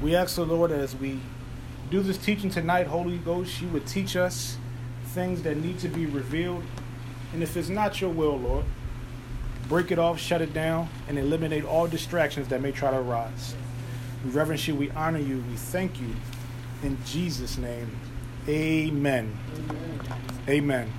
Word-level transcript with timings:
We 0.00 0.14
ask 0.14 0.36
the 0.36 0.46
Lord 0.46 0.70
as 0.70 0.94
we 0.94 1.18
do 1.90 2.00
this 2.00 2.18
teaching 2.18 2.50
tonight, 2.50 2.86
Holy 2.86 3.18
Ghost, 3.18 3.60
you 3.60 3.68
would 3.68 3.84
teach 3.84 4.14
us 4.14 4.56
things 5.06 5.42
that 5.42 5.56
need 5.56 5.80
to 5.80 5.88
be 5.88 6.06
revealed. 6.06 6.62
And 7.32 7.42
if 7.42 7.56
it's 7.56 7.68
not 7.68 8.00
your 8.00 8.10
will, 8.10 8.38
Lord, 8.38 8.64
break 9.68 9.90
it 9.90 9.98
off, 9.98 10.20
shut 10.20 10.40
it 10.40 10.54
down, 10.54 10.88
and 11.08 11.18
eliminate 11.18 11.64
all 11.64 11.88
distractions 11.88 12.46
that 12.48 12.60
may 12.60 12.70
try 12.70 12.92
to 12.92 12.98
arise. 12.98 13.56
We 14.24 14.30
reverence 14.30 14.68
you, 14.68 14.76
we 14.76 14.90
honor 14.92 15.18
you, 15.18 15.42
we 15.50 15.56
thank 15.56 16.00
you. 16.00 16.14
In 16.84 16.96
Jesus' 17.04 17.58
name, 17.58 17.90
amen. 18.46 19.36
Amen. 19.56 20.00
amen. 20.48 20.92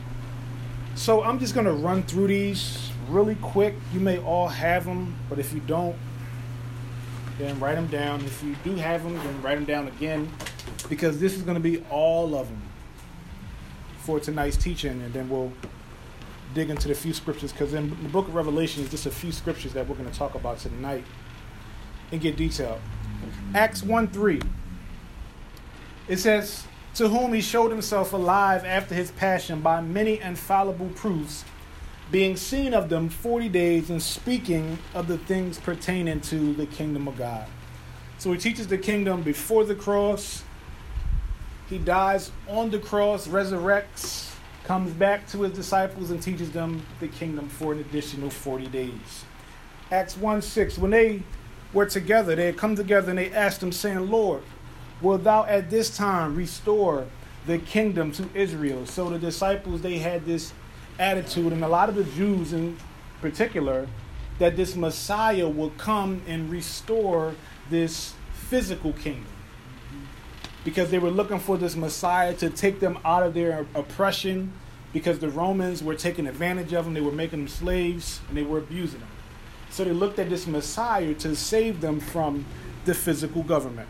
So 0.95 1.23
I'm 1.23 1.39
just 1.39 1.53
going 1.53 1.65
to 1.65 1.71
run 1.71 2.03
through 2.03 2.27
these 2.27 2.91
really 3.07 3.35
quick. 3.35 3.75
You 3.93 4.01
may 4.01 4.17
all 4.19 4.49
have 4.49 4.83
them, 4.83 5.15
but 5.29 5.39
if 5.39 5.53
you 5.53 5.61
don't, 5.61 5.95
then 7.39 7.59
write 7.59 7.75
them 7.75 7.87
down. 7.87 8.21
If 8.21 8.43
you 8.43 8.55
do 8.63 8.75
have 8.75 9.03
them, 9.03 9.15
then 9.15 9.41
write 9.41 9.55
them 9.55 9.65
down 9.65 9.87
again, 9.87 10.29
because 10.89 11.19
this 11.19 11.35
is 11.35 11.41
going 11.41 11.55
to 11.55 11.61
be 11.61 11.83
all 11.89 12.35
of 12.35 12.47
them 12.47 12.61
for 13.99 14.19
tonight's 14.19 14.57
teaching, 14.57 15.01
and 15.01 15.13
then 15.13 15.29
we'll 15.29 15.51
dig 16.53 16.69
into 16.69 16.87
the 16.87 16.95
few 16.95 17.13
scriptures, 17.13 17.51
because 17.51 17.73
in 17.73 17.89
the 17.89 18.09
book 18.09 18.27
of 18.27 18.35
Revelation 18.35 18.83
is 18.83 18.91
just 18.91 19.05
a 19.05 19.11
few 19.11 19.31
scriptures 19.31 19.73
that 19.73 19.87
we're 19.87 19.95
going 19.95 20.09
to 20.09 20.17
talk 20.17 20.35
about 20.35 20.59
tonight 20.59 21.05
and 22.11 22.21
get 22.21 22.35
detailed. 22.35 22.79
Acts 23.55 23.83
1 23.83 24.07
3. 24.07 24.41
It 26.07 26.17
says, 26.17 26.65
To 26.95 27.07
whom 27.07 27.33
he 27.33 27.41
showed 27.41 27.71
himself 27.71 28.13
alive 28.13 28.65
after 28.65 28.95
his 28.95 29.11
passion 29.11 29.61
by 29.61 29.81
many 29.81 30.19
infallible 30.19 30.89
proofs 30.89 31.45
being 32.11 32.35
seen 32.35 32.73
of 32.73 32.89
them 32.89 33.09
40 33.09 33.49
days 33.49 33.89
and 33.89 34.01
speaking 34.01 34.77
of 34.93 35.07
the 35.07 35.17
things 35.17 35.59
pertaining 35.59 36.21
to 36.21 36.53
the 36.53 36.65
kingdom 36.65 37.07
of 37.07 37.17
God. 37.17 37.45
So 38.17 38.31
he 38.31 38.37
teaches 38.37 38.67
the 38.67 38.77
kingdom 38.77 39.21
before 39.21 39.63
the 39.63 39.75
cross. 39.75 40.43
He 41.69 41.77
dies 41.77 42.31
on 42.47 42.71
the 42.71 42.79
cross, 42.79 43.27
resurrects, 43.27 44.35
comes 44.63 44.91
back 44.91 45.27
to 45.29 45.43
his 45.43 45.53
disciples, 45.53 46.09
and 46.09 46.21
teaches 46.21 46.51
them 46.51 46.83
the 46.99 47.07
kingdom 47.07 47.47
for 47.47 47.73
an 47.73 47.79
additional 47.79 48.29
40 48.29 48.67
days. 48.67 49.25
Acts 49.91 50.17
1 50.17 50.41
6, 50.41 50.77
when 50.79 50.91
they 50.91 51.23
were 51.73 51.85
together, 51.85 52.35
they 52.35 52.47
had 52.47 52.57
come 52.57 52.75
together 52.75 53.11
and 53.11 53.19
they 53.19 53.31
asked 53.31 53.61
him, 53.61 53.71
saying, 53.71 54.09
Lord, 54.09 54.41
wilt 55.01 55.23
thou 55.23 55.45
at 55.45 55.69
this 55.69 55.95
time 55.95 56.35
restore 56.35 57.05
the 57.45 57.59
kingdom 57.59 58.11
to 58.13 58.27
Israel? 58.33 58.85
So 58.87 59.09
the 59.09 59.19
disciples, 59.19 59.81
they 59.81 59.99
had 59.99 60.25
this 60.25 60.53
attitude, 60.99 61.53
and 61.53 61.63
a 61.63 61.67
lot 61.67 61.89
of 61.89 61.95
the 61.95 62.03
Jews 62.03 62.53
in 62.53 62.77
particular, 63.21 63.87
that 64.37 64.55
this 64.55 64.75
Messiah 64.75 65.47
will 65.47 65.71
come 65.71 66.21
and 66.27 66.51
restore 66.51 67.33
this 67.69 68.13
physical 68.33 68.93
kingdom. 68.93 69.25
Because 70.63 70.91
they 70.91 70.99
were 70.99 71.09
looking 71.09 71.39
for 71.39 71.57
this 71.57 71.75
Messiah 71.75 72.33
to 72.35 72.49
take 72.49 72.79
them 72.79 72.99
out 73.03 73.23
of 73.23 73.33
their 73.33 73.65
oppression, 73.73 74.53
because 74.93 75.19
the 75.19 75.29
Romans 75.29 75.81
were 75.81 75.95
taking 75.95 76.27
advantage 76.27 76.73
of 76.73 76.85
them, 76.85 76.93
they 76.93 77.01
were 77.01 77.11
making 77.11 77.39
them 77.39 77.47
slaves, 77.47 78.19
and 78.27 78.37
they 78.37 78.43
were 78.43 78.57
abusing 78.57 78.99
them. 78.99 79.09
So 79.69 79.83
they 79.83 79.91
looked 79.91 80.19
at 80.19 80.29
this 80.29 80.47
Messiah 80.47 81.13
to 81.15 81.35
save 81.35 81.79
them 81.79 81.99
from 81.99 82.45
the 82.85 82.93
physical 82.93 83.43
government. 83.43 83.87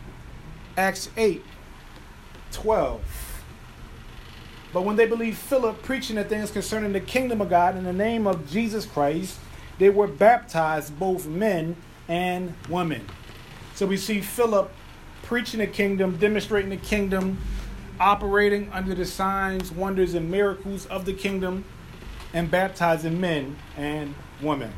Acts 0.76 1.10
8 1.16 1.42
12. 2.52 3.29
But 4.72 4.84
when 4.84 4.96
they 4.96 5.06
believed 5.06 5.38
Philip 5.38 5.82
preaching 5.82 6.16
the 6.16 6.24
things 6.24 6.50
concerning 6.50 6.92
the 6.92 7.00
kingdom 7.00 7.40
of 7.40 7.50
God 7.50 7.76
in 7.76 7.84
the 7.84 7.92
name 7.92 8.26
of 8.26 8.50
Jesus 8.50 8.86
Christ, 8.86 9.38
they 9.78 9.90
were 9.90 10.06
baptized, 10.06 10.98
both 10.98 11.26
men 11.26 11.76
and 12.08 12.54
women. 12.68 13.06
So 13.74 13.86
we 13.86 13.96
see 13.96 14.20
Philip 14.20 14.70
preaching 15.22 15.60
the 15.60 15.66
kingdom, 15.66 16.18
demonstrating 16.18 16.70
the 16.70 16.76
kingdom, 16.76 17.38
operating 17.98 18.70
under 18.72 18.94
the 18.94 19.06
signs, 19.06 19.72
wonders, 19.72 20.14
and 20.14 20.30
miracles 20.30 20.86
of 20.86 21.04
the 21.04 21.14
kingdom, 21.14 21.64
and 22.32 22.50
baptizing 22.50 23.20
men 23.20 23.56
and 23.76 24.14
women. 24.40 24.72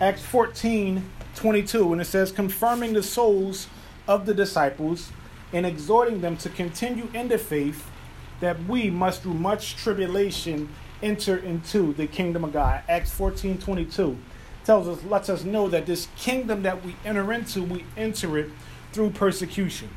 Acts 0.00 0.22
14 0.22 1.10
22, 1.36 1.92
and 1.92 2.00
it 2.02 2.06
says, 2.06 2.32
confirming 2.32 2.92
the 2.92 3.02
souls 3.02 3.68
of 4.08 4.26
the 4.26 4.34
disciples 4.34 5.10
and 5.52 5.64
exhorting 5.64 6.20
them 6.20 6.36
to 6.36 6.48
continue 6.48 7.08
in 7.14 7.28
the 7.28 7.38
faith 7.38 7.89
that 8.40 8.62
we 8.64 8.90
must 8.90 9.22
through 9.22 9.34
much 9.34 9.76
tribulation 9.76 10.68
enter 11.02 11.36
into 11.36 11.92
the 11.94 12.06
kingdom 12.06 12.44
of 12.44 12.52
God. 12.52 12.82
Acts 12.88 13.10
14 13.12 13.58
22 13.58 14.18
tells 14.64 14.88
us, 14.88 15.02
lets 15.04 15.28
us 15.28 15.44
know 15.44 15.68
that 15.68 15.86
this 15.86 16.08
kingdom 16.16 16.62
that 16.62 16.84
we 16.84 16.94
enter 17.04 17.32
into, 17.32 17.62
we 17.62 17.84
enter 17.96 18.36
it 18.38 18.50
through 18.92 19.10
persecution. 19.10 19.88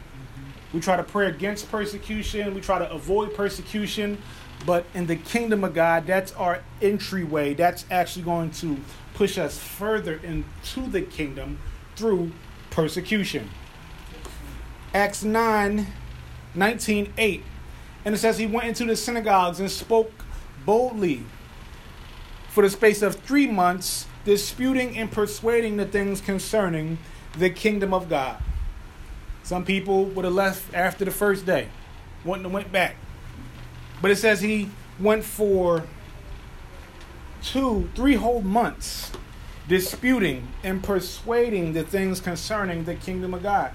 We 0.74 0.80
try 0.80 0.98
to 0.98 1.04
pray 1.04 1.28
against 1.28 1.70
persecution, 1.70 2.56
we 2.56 2.62
try 2.62 2.80
to 2.80 2.90
avoid 2.92 3.36
persecution, 3.36 4.22
but 4.66 4.86
in 4.94 5.08
the 5.08 5.16
kingdom 5.16 5.64
of 5.64 5.74
God, 5.74 6.08
that's 6.08 6.32
our 6.34 6.62
entryway. 6.82 7.54
That's 7.54 7.86
actually 7.92 8.24
going 8.24 8.52
to 8.52 8.80
push 9.14 9.38
us 9.38 9.60
further 9.60 10.20
into 10.24 10.90
the 10.90 11.02
kingdom 11.02 11.60
through 11.96 12.32
persecution. 12.70 13.50
Acts 14.94 15.24
9 15.24 15.88
19 16.56 17.14
8 17.18 17.44
and 18.06 18.16
it 18.16 18.18
says 18.18 18.38
he 18.38 18.46
went 18.46 18.68
into 18.68 18.86
the 18.86 18.96
synagogues 18.96 19.60
and 19.60 19.70
spoke 19.70 20.12
boldly 20.66 21.24
for 22.50 22.64
the 22.64 22.70
space 22.70 23.02
of 23.02 23.16
three 23.16 23.48
months, 23.48 24.08
disputing 24.26 24.98
and 24.98 25.12
persuading 25.12 25.78
the 25.78 25.86
things 25.86 26.22
concerning 26.22 26.98
the 27.38 27.50
kingdom 27.50 27.94
of 27.94 28.10
God. 28.10 28.38
Some 29.44 29.66
people 29.66 30.06
would 30.06 30.26
have 30.26 30.34
left 30.34 30.74
after 30.74 31.04
the 31.04 31.12
first 31.12 31.46
day, 31.46 31.68
wouldn't 32.24 32.46
have 32.46 32.54
went 32.54 32.72
back. 32.72 32.96
But 34.02 34.12
it 34.12 34.18
says 34.18 34.42
he 34.42 34.70
went 35.00 35.24
for 35.24 35.84
two, 37.42 37.90
three 37.96 38.16
whole 38.16 38.42
months 38.42 39.12
disputing 39.68 40.48
and 40.64 40.84
persuading 40.84 41.74
the 41.74 41.84
things 41.84 42.20
concerning 42.20 42.84
the 42.84 42.96
kingdom 42.96 43.34
of 43.34 43.44
God. 43.44 43.72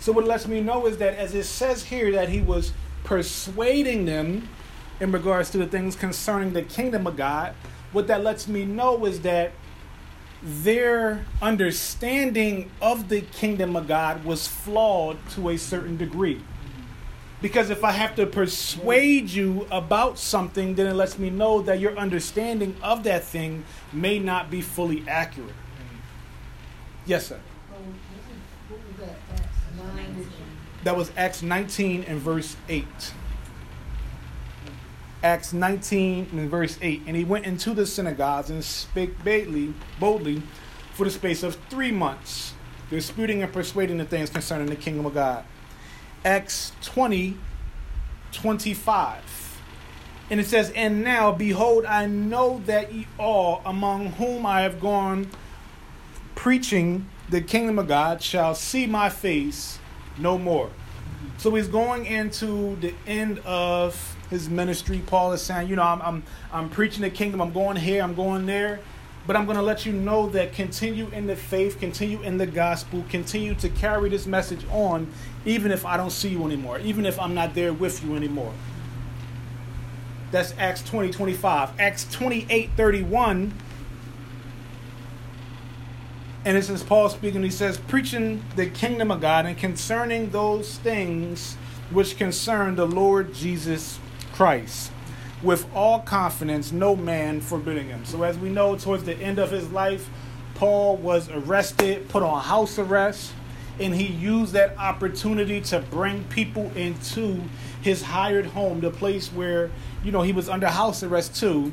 So 0.00 0.12
what 0.12 0.26
lets 0.26 0.46
me 0.46 0.60
know 0.60 0.86
is 0.86 0.98
that 0.98 1.14
as 1.14 1.34
it 1.34 1.44
says 1.44 1.84
here 1.84 2.12
that 2.12 2.28
he 2.28 2.40
was 2.40 2.72
persuading 3.04 4.06
them 4.06 4.48
in 5.00 5.12
regards 5.12 5.50
to 5.50 5.58
the 5.58 5.66
things 5.66 5.94
concerning 5.94 6.52
the 6.52 6.62
kingdom 6.62 7.06
of 7.06 7.16
God, 7.16 7.54
what 7.92 8.06
that 8.08 8.22
lets 8.22 8.48
me 8.48 8.64
know 8.64 9.04
is 9.04 9.20
that 9.20 9.52
their 10.42 11.24
understanding 11.40 12.70
of 12.82 13.08
the 13.08 13.20
kingdom 13.22 13.76
of 13.76 13.88
God 13.88 14.24
was 14.24 14.46
flawed 14.46 15.16
to 15.30 15.48
a 15.50 15.56
certain 15.56 15.96
degree. 15.96 16.42
Because 17.40 17.70
if 17.70 17.84
I 17.84 17.92
have 17.92 18.16
to 18.16 18.26
persuade 18.26 19.30
you 19.30 19.66
about 19.70 20.18
something, 20.18 20.74
then 20.74 20.86
it 20.86 20.94
lets 20.94 21.18
me 21.18 21.30
know 21.30 21.60
that 21.62 21.78
your 21.78 21.96
understanding 21.96 22.76
of 22.82 23.04
that 23.04 23.24
thing 23.24 23.64
may 23.92 24.18
not 24.18 24.50
be 24.50 24.60
fully 24.60 25.04
accurate. 25.06 25.54
Yes, 27.06 27.26
sir. 27.26 27.40
That 30.84 30.96
was 30.96 31.10
Acts 31.16 31.42
19 31.42 32.04
and 32.04 32.20
verse 32.20 32.56
8. 32.68 32.84
Acts 35.22 35.54
19 35.54 36.28
and 36.32 36.50
verse 36.50 36.78
8. 36.82 37.02
And 37.06 37.16
he 37.16 37.24
went 37.24 37.46
into 37.46 37.72
the 37.72 37.86
synagogues 37.86 38.50
and 38.50 38.62
spake 38.62 39.24
boldly, 39.24 39.72
boldly 39.98 40.42
for 40.92 41.04
the 41.04 41.10
space 41.10 41.42
of 41.42 41.56
three 41.70 41.90
months, 41.90 42.52
disputing 42.90 43.42
and 43.42 43.50
persuading 43.50 43.96
the 43.96 44.04
things 44.04 44.28
concerning 44.28 44.66
the 44.66 44.76
kingdom 44.76 45.06
of 45.06 45.14
God. 45.14 45.44
Acts 46.22 46.72
20, 46.82 47.38
25. 48.32 49.60
And 50.28 50.38
it 50.38 50.46
says, 50.46 50.70
And 50.72 51.02
now, 51.02 51.32
behold, 51.32 51.86
I 51.86 52.04
know 52.06 52.60
that 52.66 52.92
ye 52.92 53.06
all, 53.18 53.62
among 53.64 54.12
whom 54.12 54.44
I 54.44 54.60
have 54.60 54.80
gone 54.80 55.30
preaching 56.34 57.08
the 57.30 57.40
kingdom 57.40 57.78
of 57.78 57.88
God, 57.88 58.22
shall 58.22 58.54
see 58.54 58.86
my 58.86 59.08
face 59.08 59.78
no 60.18 60.38
more. 60.38 60.70
So 61.36 61.54
he's 61.54 61.68
going 61.68 62.06
into 62.06 62.76
the 62.76 62.94
end 63.06 63.40
of 63.40 64.16
his 64.30 64.48
ministry. 64.48 65.02
Paul 65.06 65.32
is 65.32 65.42
saying, 65.42 65.68
you 65.68 65.76
know, 65.76 65.82
I'm, 65.82 66.02
I'm, 66.02 66.22
I'm 66.52 66.70
preaching 66.70 67.02
the 67.02 67.10
kingdom. 67.10 67.40
I'm 67.40 67.52
going 67.52 67.76
here. 67.76 68.02
I'm 68.02 68.14
going 68.14 68.46
there. 68.46 68.80
But 69.26 69.36
I'm 69.36 69.46
going 69.46 69.56
to 69.56 69.62
let 69.62 69.86
you 69.86 69.92
know 69.92 70.28
that 70.30 70.52
continue 70.52 71.08
in 71.08 71.26
the 71.26 71.36
faith, 71.36 71.80
continue 71.80 72.20
in 72.22 72.36
the 72.36 72.46
gospel, 72.46 73.04
continue 73.08 73.54
to 73.54 73.70
carry 73.70 74.10
this 74.10 74.26
message 74.26 74.66
on, 74.70 75.10
even 75.46 75.72
if 75.72 75.86
I 75.86 75.96
don't 75.96 76.10
see 76.10 76.28
you 76.28 76.44
anymore, 76.44 76.78
even 76.80 77.06
if 77.06 77.18
I'm 77.18 77.34
not 77.34 77.54
there 77.54 77.72
with 77.72 78.04
you 78.04 78.16
anymore. 78.16 78.52
That's 80.30 80.52
Acts 80.58 80.82
20, 80.82 81.10
25. 81.10 81.80
Acts 81.80 82.06
28, 82.12 82.70
31 82.76 83.54
and 86.44 86.56
this 86.56 86.68
is 86.68 86.82
Paul 86.82 87.08
speaking. 87.08 87.42
He 87.42 87.50
says, 87.50 87.78
preaching 87.78 88.44
the 88.54 88.66
kingdom 88.66 89.10
of 89.10 89.20
God 89.20 89.46
and 89.46 89.56
concerning 89.56 90.30
those 90.30 90.76
things 90.78 91.56
which 91.90 92.16
concern 92.16 92.76
the 92.76 92.86
Lord 92.86 93.32
Jesus 93.32 93.98
Christ, 94.32 94.90
with 95.42 95.66
all 95.74 96.00
confidence, 96.00 96.72
no 96.72 96.96
man 96.96 97.40
forbidding 97.40 97.88
him. 97.88 98.04
So, 98.04 98.22
as 98.22 98.38
we 98.38 98.48
know, 98.48 98.76
towards 98.76 99.04
the 99.04 99.16
end 99.16 99.38
of 99.38 99.50
his 99.50 99.70
life, 99.70 100.08
Paul 100.54 100.96
was 100.96 101.28
arrested, 101.30 102.08
put 102.08 102.22
on 102.22 102.42
house 102.42 102.78
arrest. 102.78 103.32
and 103.78 103.94
he 103.94 104.06
used 104.06 104.52
that 104.52 104.76
opportunity 104.78 105.60
to 105.60 105.80
bring 105.80 106.24
people 106.24 106.70
into 106.76 107.42
his 107.82 108.02
hired 108.02 108.46
home, 108.46 108.80
the 108.80 108.90
place 108.90 109.28
where, 109.32 109.70
you 110.02 110.12
know, 110.12 110.22
he 110.22 110.32
was 110.32 110.48
under 110.48 110.68
house 110.68 111.02
arrest 111.02 111.34
too, 111.36 111.72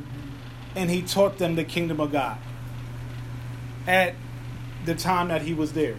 and 0.76 0.90
he 0.90 1.02
taught 1.02 1.38
them 1.38 1.56
the 1.56 1.64
kingdom 1.64 2.00
of 2.00 2.12
God 2.12 2.38
at 3.88 4.16
the 4.86 4.95
time 4.95 5.28
that 5.30 5.42
he 5.42 5.54
was 5.54 5.74
there. 5.74 5.95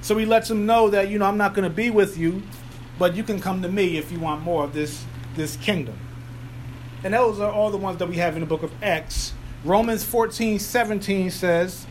So 0.00 0.16
he 0.18 0.26
lets 0.26 0.48
them 0.48 0.66
know 0.66 0.90
that, 0.90 1.08
you 1.08 1.18
know, 1.18 1.26
I'm 1.26 1.38
not 1.38 1.54
going 1.54 1.68
to 1.68 1.74
be 1.74 1.90
with 1.90 2.18
you, 2.18 2.42
but 2.98 3.16
you 3.16 3.22
can 3.22 3.40
come 3.40 3.62
to 3.62 3.68
me 3.68 3.96
if 3.96 4.12
you 4.12 4.20
want 4.20 4.42
more 4.42 4.64
of 4.64 4.72
this, 4.72 5.04
this 5.34 5.56
kingdom. 5.56 5.98
And 7.02 7.14
those 7.14 7.40
are 7.40 7.50
all 7.50 7.70
the 7.70 7.78
ones 7.78 7.98
that 7.98 8.08
we 8.08 8.16
have 8.16 8.34
in 8.34 8.40
the 8.40 8.46
book 8.46 8.62
of 8.62 8.72
Acts. 8.82 9.34
Romans 9.64 10.04
14 10.04 10.58
17 10.58 11.30
says, 11.30 11.86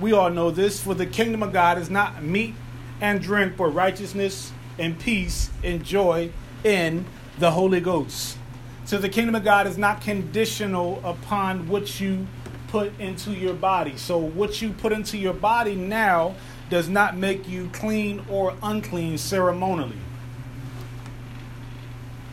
We 0.00 0.12
all 0.12 0.30
know 0.30 0.50
this, 0.50 0.82
for 0.82 0.94
the 0.94 1.06
kingdom 1.06 1.42
of 1.42 1.52
God 1.52 1.78
is 1.78 1.88
not 1.88 2.22
meat 2.22 2.54
and 3.00 3.20
drink, 3.20 3.56
but 3.56 3.66
righteousness 3.66 4.52
and 4.78 4.98
peace 4.98 5.50
and 5.62 5.84
joy 5.84 6.30
in 6.64 7.04
the 7.38 7.52
Holy 7.52 7.80
Ghost. 7.80 8.38
So 8.84 8.98
the 8.98 9.08
kingdom 9.08 9.34
of 9.34 9.44
God 9.44 9.66
is 9.66 9.78
not 9.78 10.00
conditional 10.00 11.00
upon 11.04 11.68
what 11.68 12.00
you 12.00 12.26
put 12.74 12.98
into 12.98 13.30
your 13.30 13.54
body. 13.54 13.96
So 13.96 14.18
what 14.18 14.60
you 14.60 14.72
put 14.72 14.90
into 14.90 15.16
your 15.16 15.32
body 15.32 15.76
now 15.76 16.34
does 16.70 16.88
not 16.88 17.16
make 17.16 17.48
you 17.48 17.70
clean 17.72 18.26
or 18.28 18.56
unclean 18.64 19.16
ceremonially. 19.16 19.96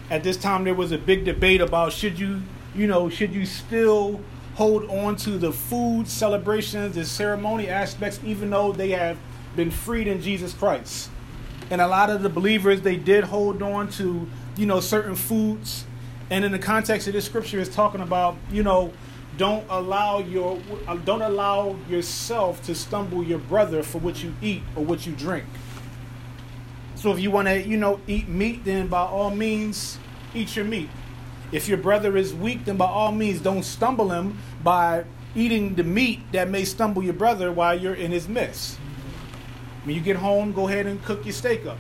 At 0.10 0.24
this 0.24 0.38
time 0.38 0.64
there 0.64 0.74
was 0.74 0.92
a 0.92 0.98
big 0.98 1.26
debate 1.26 1.62
about 1.62 1.94
should 1.94 2.18
you, 2.18 2.42
you 2.74 2.88
know, 2.88 3.08
should 3.08 3.36
you 3.36 3.46
still 3.46 4.20
hold 4.56 4.90
on 4.90 5.16
to 5.18 5.38
the 5.38 5.52
food 5.52 6.08
celebrations, 6.08 6.96
the 6.96 7.06
ceremony 7.06 7.68
aspects 7.68 8.20
even 8.26 8.50
though 8.50 8.72
they 8.72 8.90
have 8.90 9.20
been 9.56 9.70
freed 9.70 10.08
in 10.08 10.24
Jesus 10.24 10.56
Christ. 10.56 11.12
And 11.70 11.80
a 11.82 11.88
lot 11.88 12.10
of 12.10 12.24
the 12.24 12.30
believers 12.30 12.82
they 12.82 12.96
did 12.96 13.26
hold 13.26 13.62
on 13.62 13.90
to, 13.92 14.28
you 14.58 14.66
know, 14.66 14.80
certain 14.80 15.14
foods 15.14 15.86
and 16.32 16.44
in 16.44 16.52
the 16.52 16.60
context 16.60 17.06
of 17.08 17.14
this 17.14 17.26
scripture 17.26 17.60
is 17.60 17.70
talking 17.70 18.02
about, 18.02 18.38
you 18.52 18.64
know, 18.64 18.92
don't 19.38 19.66
allow 19.70 20.20
your 20.20 20.60
uh, 20.88 20.96
don't 20.98 21.22
allow 21.22 21.76
yourself 21.90 22.64
to 22.64 22.76
stumble 22.76 23.24
your 23.24 23.40
brother 23.40 23.84
for 23.84 24.00
what 24.00 24.24
you 24.24 24.34
eat 24.42 24.62
or 24.76 24.84
what 24.84 25.06
you 25.06 25.14
drink. 25.14 25.46
So 26.96 27.12
if 27.12 27.20
you 27.20 27.32
want 27.32 27.48
to, 27.48 27.62
you 27.62 27.78
know, 27.78 28.00
eat 28.08 28.28
meat, 28.28 28.64
then 28.64 28.88
by 28.88 29.02
all 29.02 29.32
means 29.32 29.98
eat 30.36 30.56
your 30.56 30.66
meat. 30.66 30.90
If 31.52 31.68
your 31.68 31.78
brother 31.78 32.16
is 32.16 32.34
weak, 32.34 32.66
then 32.66 32.78
by 32.78 32.86
all 32.86 33.12
means 33.12 33.42
don't 33.42 33.64
stumble 33.64 34.12
him 34.12 34.38
by 34.64 35.06
eating 35.34 35.76
the 35.76 35.84
meat 35.84 36.20
that 36.32 36.50
may 36.50 36.64
stumble 36.64 37.04
your 37.04 37.14
brother 37.14 37.52
while 37.52 37.78
you're 37.78 37.96
in 37.96 38.12
his 38.12 38.28
midst. 38.28 38.78
When 39.84 39.96
you 39.96 40.02
get 40.02 40.18
home, 40.18 40.54
go 40.54 40.68
ahead 40.68 40.86
and 40.86 41.04
cook 41.04 41.26
your 41.26 41.34
steak 41.34 41.66
up. 41.66 41.78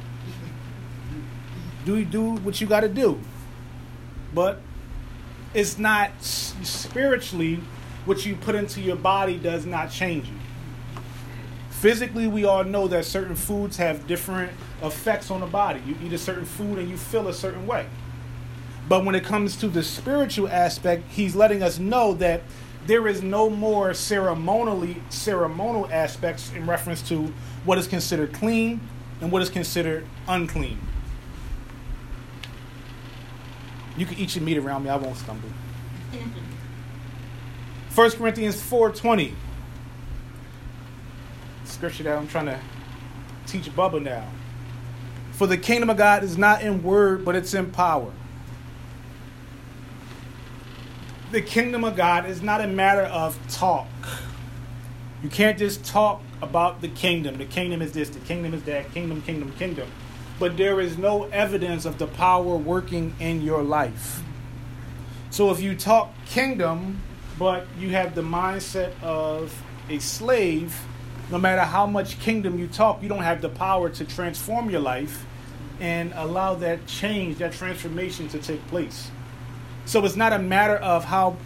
Do 1.85 2.03
do 2.03 2.35
what 2.37 2.59
you 2.59 2.67
got 2.67 2.81
to 2.81 2.89
do 2.89 3.19
but 4.33 4.61
it's 5.53 5.77
not 5.77 6.11
spiritually 6.21 7.59
what 8.05 8.25
you 8.25 8.35
put 8.35 8.55
into 8.55 8.81
your 8.81 8.95
body 8.95 9.37
does 9.37 9.65
not 9.65 9.91
change 9.91 10.27
you. 10.27 10.35
Physically, 11.69 12.27
we 12.27 12.45
all 12.45 12.63
know 12.63 12.87
that 12.87 13.05
certain 13.05 13.35
foods 13.35 13.77
have 13.77 14.07
different 14.07 14.51
effects 14.83 15.31
on 15.31 15.39
the 15.41 15.47
body. 15.47 15.81
You 15.85 15.95
eat 16.03 16.13
a 16.13 16.17
certain 16.17 16.45
food 16.45 16.77
and 16.77 16.89
you 16.89 16.97
feel 16.97 17.27
a 17.27 17.33
certain 17.33 17.65
way. 17.65 17.87
But 18.87 19.05
when 19.05 19.15
it 19.15 19.23
comes 19.23 19.55
to 19.57 19.67
the 19.67 19.83
spiritual 19.83 20.47
aspect, 20.47 21.03
he's 21.09 21.35
letting 21.35 21.63
us 21.63 21.79
know 21.79 22.13
that 22.15 22.41
there 22.85 23.07
is 23.07 23.21
no 23.21 23.49
more 23.49 23.93
ceremonially 23.93 25.01
ceremonial 25.09 25.87
aspects 25.91 26.51
in 26.53 26.65
reference 26.65 27.01
to 27.09 27.33
what 27.63 27.77
is 27.77 27.87
considered 27.87 28.33
clean 28.33 28.81
and 29.21 29.31
what 29.31 29.41
is 29.41 29.49
considered 29.49 30.05
unclean. 30.27 30.79
You 33.97 34.05
can 34.05 34.17
eat 34.17 34.35
your 34.35 34.43
meat 34.43 34.57
around 34.57 34.83
me, 34.83 34.89
I 34.89 34.95
won't 34.95 35.17
stumble. 35.17 35.49
1 37.93 38.11
Corinthians 38.11 38.55
4.20. 38.55 39.33
Scripture 41.65 42.03
that 42.03 42.17
I'm 42.17 42.27
trying 42.27 42.45
to 42.45 42.59
teach 43.47 43.65
Bubba 43.75 44.01
now. 44.01 44.27
For 45.33 45.47
the 45.47 45.57
kingdom 45.57 45.89
of 45.89 45.97
God 45.97 46.23
is 46.23 46.37
not 46.37 46.61
in 46.61 46.83
word, 46.83 47.25
but 47.25 47.35
it's 47.35 47.53
in 47.53 47.71
power. 47.71 48.11
The 51.31 51.41
kingdom 51.41 51.83
of 51.83 51.95
God 51.95 52.25
is 52.29 52.41
not 52.41 52.61
a 52.61 52.67
matter 52.67 53.03
of 53.03 53.37
talk. 53.49 53.87
You 55.23 55.29
can't 55.29 55.57
just 55.57 55.85
talk 55.85 56.21
about 56.41 56.81
the 56.81 56.89
kingdom. 56.89 57.37
The 57.37 57.45
kingdom 57.45 57.81
is 57.81 57.93
this, 57.93 58.09
the 58.09 58.19
kingdom 58.19 58.53
is 58.53 58.63
that, 58.63 58.91
kingdom, 58.93 59.21
kingdom, 59.21 59.51
kingdom 59.53 59.87
but 60.41 60.57
there 60.57 60.81
is 60.81 60.97
no 60.97 61.25
evidence 61.25 61.85
of 61.85 61.99
the 61.99 62.07
power 62.07 62.57
working 62.57 63.13
in 63.19 63.43
your 63.43 63.61
life. 63.61 64.23
So 65.29 65.51
if 65.51 65.61
you 65.61 65.75
talk 65.75 66.15
kingdom, 66.25 66.99
but 67.37 67.67
you 67.77 67.89
have 67.89 68.15
the 68.15 68.23
mindset 68.23 68.99
of 69.03 69.55
a 69.87 69.99
slave, 69.99 70.81
no 71.29 71.37
matter 71.37 71.61
how 71.61 71.85
much 71.85 72.19
kingdom 72.19 72.57
you 72.57 72.65
talk, 72.65 73.03
you 73.03 73.07
don't 73.07 73.21
have 73.21 73.43
the 73.43 73.49
power 73.49 73.87
to 73.89 74.03
transform 74.03 74.71
your 74.71 74.79
life 74.79 75.27
and 75.79 76.11
allow 76.15 76.55
that 76.55 76.87
change, 76.87 77.37
that 77.37 77.53
transformation 77.53 78.27
to 78.29 78.39
take 78.39 78.65
place. 78.65 79.11
So 79.85 80.03
it's 80.03 80.15
not 80.15 80.33
a 80.33 80.39
matter 80.39 80.77
of 80.77 81.05
how 81.05 81.37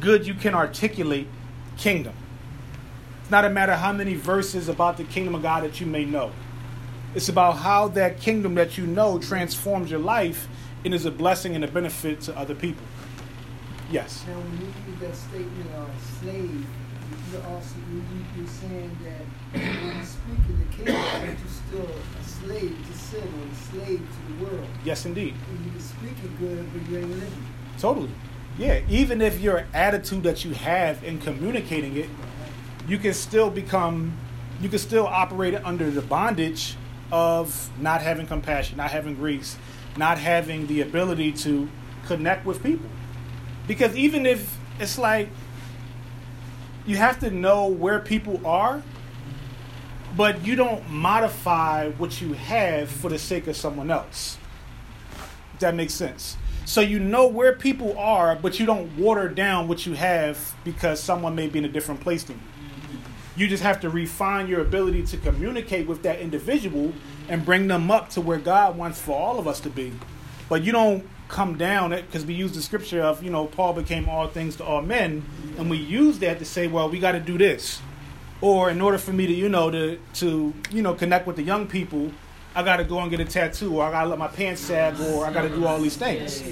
good 0.00 0.26
you 0.26 0.32
can 0.32 0.54
articulate 0.54 1.28
kingdom. 1.76 2.14
It's 3.20 3.30
not 3.30 3.44
a 3.44 3.50
matter 3.50 3.74
how 3.74 3.92
many 3.92 4.14
verses 4.14 4.70
about 4.70 4.96
the 4.96 5.04
kingdom 5.04 5.34
of 5.34 5.42
God 5.42 5.64
that 5.64 5.82
you 5.82 5.86
may 5.86 6.06
know. 6.06 6.32
It's 7.16 7.30
about 7.30 7.52
how 7.52 7.88
that 7.88 8.20
kingdom 8.20 8.56
that 8.56 8.76
you 8.76 8.86
know 8.86 9.18
transforms 9.18 9.90
your 9.90 10.00
life 10.00 10.48
and 10.84 10.92
is 10.92 11.06
a 11.06 11.10
blessing 11.10 11.54
and 11.54 11.64
a 11.64 11.66
benefit 11.66 12.20
to 12.22 12.36
other 12.36 12.54
people. 12.54 12.84
Yes. 13.90 14.22
Now, 14.28 14.34
when 14.34 14.52
you 14.60 14.66
use 14.66 15.00
that 15.00 15.16
statement 15.16 15.70
of 15.76 15.88
slave, 16.20 16.66
you're 17.32 17.42
also 17.46 17.74
you're 18.36 18.46
saying 18.46 18.98
that 19.02 19.58
when 19.58 19.96
you 19.96 20.04
speak 20.04 20.44
in 20.46 20.58
the 20.58 20.76
kingdom, 20.76 20.94
that 20.94 21.38
you're 21.38 21.88
still 21.88 21.88
a 22.20 22.22
slave 22.22 22.86
to 22.86 22.98
sin 22.98 23.22
or 23.22 23.50
a 23.50 23.54
slave 23.54 23.98
to 24.00 24.32
the 24.34 24.44
world. 24.44 24.68
Yes, 24.84 25.06
indeed. 25.06 25.34
And 25.48 25.64
you 25.64 25.70
can 25.70 25.80
speak 25.80 26.22
it 26.22 26.38
good, 26.38 26.70
but 26.70 26.86
you 26.90 26.98
ain't 26.98 27.08
living. 27.08 27.46
Totally. 27.78 28.10
Yeah. 28.58 28.82
Even 28.90 29.22
if 29.22 29.40
your 29.40 29.64
attitude 29.72 30.22
that 30.24 30.44
you 30.44 30.52
have 30.52 31.02
in 31.02 31.18
communicating 31.22 31.96
it, 31.96 32.10
you 32.86 32.98
can 32.98 33.14
still 33.14 33.48
become, 33.48 34.14
you 34.60 34.68
can 34.68 34.78
still 34.78 35.06
operate 35.06 35.54
under 35.64 35.90
the 35.90 36.02
bondage 36.02 36.76
of 37.12 37.70
not 37.80 38.02
having 38.02 38.26
compassion, 38.26 38.76
not 38.76 38.90
having 38.90 39.14
grace, 39.14 39.56
not 39.96 40.18
having 40.18 40.66
the 40.66 40.80
ability 40.80 41.32
to 41.32 41.68
connect 42.06 42.44
with 42.44 42.62
people. 42.62 42.88
Because 43.66 43.96
even 43.96 44.26
if 44.26 44.56
it's 44.78 44.98
like 44.98 45.28
you 46.86 46.96
have 46.96 47.18
to 47.20 47.30
know 47.30 47.66
where 47.66 47.98
people 47.98 48.44
are, 48.46 48.82
but 50.16 50.46
you 50.46 50.56
don't 50.56 50.88
modify 50.88 51.90
what 51.90 52.20
you 52.20 52.32
have 52.34 52.88
for 52.88 53.10
the 53.10 53.18
sake 53.18 53.46
of 53.48 53.56
someone 53.56 53.90
else. 53.90 54.38
That 55.58 55.74
makes 55.74 55.94
sense. 55.94 56.36
So 56.64 56.80
you 56.80 56.98
know 56.98 57.26
where 57.26 57.52
people 57.52 57.96
are, 57.98 58.34
but 58.34 58.58
you 58.58 58.66
don't 58.66 58.96
water 58.96 59.28
down 59.28 59.68
what 59.68 59.86
you 59.86 59.94
have 59.94 60.54
because 60.64 61.00
someone 61.00 61.34
may 61.34 61.48
be 61.48 61.58
in 61.58 61.64
a 61.64 61.68
different 61.68 62.00
place 62.00 62.24
than 62.24 62.36
you. 62.36 62.55
You 63.36 63.46
just 63.46 63.62
have 63.62 63.80
to 63.80 63.90
refine 63.90 64.48
your 64.48 64.62
ability 64.62 65.04
to 65.04 65.16
communicate 65.18 65.86
with 65.86 66.02
that 66.02 66.20
individual 66.20 66.94
and 67.28 67.44
bring 67.44 67.68
them 67.68 67.90
up 67.90 68.08
to 68.10 68.20
where 68.20 68.38
God 68.38 68.78
wants 68.78 69.00
for 69.00 69.18
all 69.18 69.38
of 69.38 69.46
us 69.46 69.60
to 69.60 69.70
be. 69.70 69.92
But 70.48 70.62
you 70.62 70.72
don't 70.72 71.06
come 71.28 71.58
down 71.58 71.90
because 71.90 72.24
we 72.24 72.34
use 72.34 72.52
the 72.52 72.62
scripture 72.62 73.02
of, 73.02 73.22
you 73.22 73.30
know, 73.30 73.46
Paul 73.46 73.74
became 73.74 74.08
all 74.08 74.28
things 74.28 74.56
to 74.56 74.64
all 74.64 74.80
men, 74.80 75.24
and 75.58 75.68
we 75.68 75.76
use 75.76 76.18
that 76.20 76.38
to 76.38 76.44
say, 76.44 76.66
well, 76.66 76.88
we 76.88 76.98
got 76.98 77.12
to 77.12 77.20
do 77.20 77.36
this. 77.36 77.82
Or 78.40 78.70
in 78.70 78.80
order 78.80 78.98
for 78.98 79.12
me 79.12 79.26
to, 79.26 79.32
you 79.32 79.48
know, 79.48 79.70
to, 79.70 79.98
to, 80.14 80.54
you 80.70 80.82
know, 80.82 80.94
connect 80.94 81.26
with 81.26 81.36
the 81.36 81.42
young 81.42 81.66
people, 81.66 82.12
I 82.54 82.62
got 82.62 82.76
to 82.78 82.84
go 82.84 83.00
and 83.00 83.10
get 83.10 83.20
a 83.20 83.24
tattoo, 83.24 83.76
or 83.76 83.84
I 83.84 83.90
got 83.90 84.04
to 84.04 84.08
let 84.08 84.18
my 84.18 84.28
pants 84.28 84.62
sag, 84.62 84.98
or 85.00 85.26
I 85.26 85.32
got 85.32 85.42
to 85.42 85.50
do 85.50 85.66
all 85.66 85.78
these 85.78 85.96
things. 85.96 86.42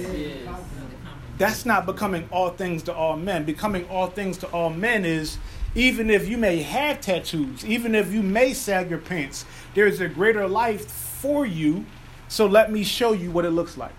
That's 1.37 1.65
not 1.65 1.85
becoming 1.85 2.27
all 2.31 2.49
things 2.49 2.83
to 2.83 2.93
all 2.93 3.17
men. 3.17 3.43
Becoming 3.43 3.87
all 3.89 4.07
things 4.07 4.37
to 4.39 4.47
all 4.47 4.69
men 4.69 5.03
is 5.03 5.37
even 5.75 6.09
if 6.09 6.27
you 6.27 6.37
may 6.37 6.61
have 6.63 7.01
tattoos, 7.01 7.65
even 7.65 7.93
if 7.93 8.13
you 8.13 8.23
may 8.23 8.53
sag 8.53 8.89
your 8.89 8.99
pants, 8.99 9.45
there 9.73 9.85
is 9.85 9.99
a 9.99 10.07
greater 10.07 10.47
life 10.47 10.89
for 10.89 11.45
you. 11.45 11.85
So 12.29 12.47
let 12.47 12.71
me 12.71 12.83
show 12.83 13.11
you 13.11 13.29
what 13.29 13.43
it 13.43 13.51
looks 13.51 13.77
like. 13.77 13.93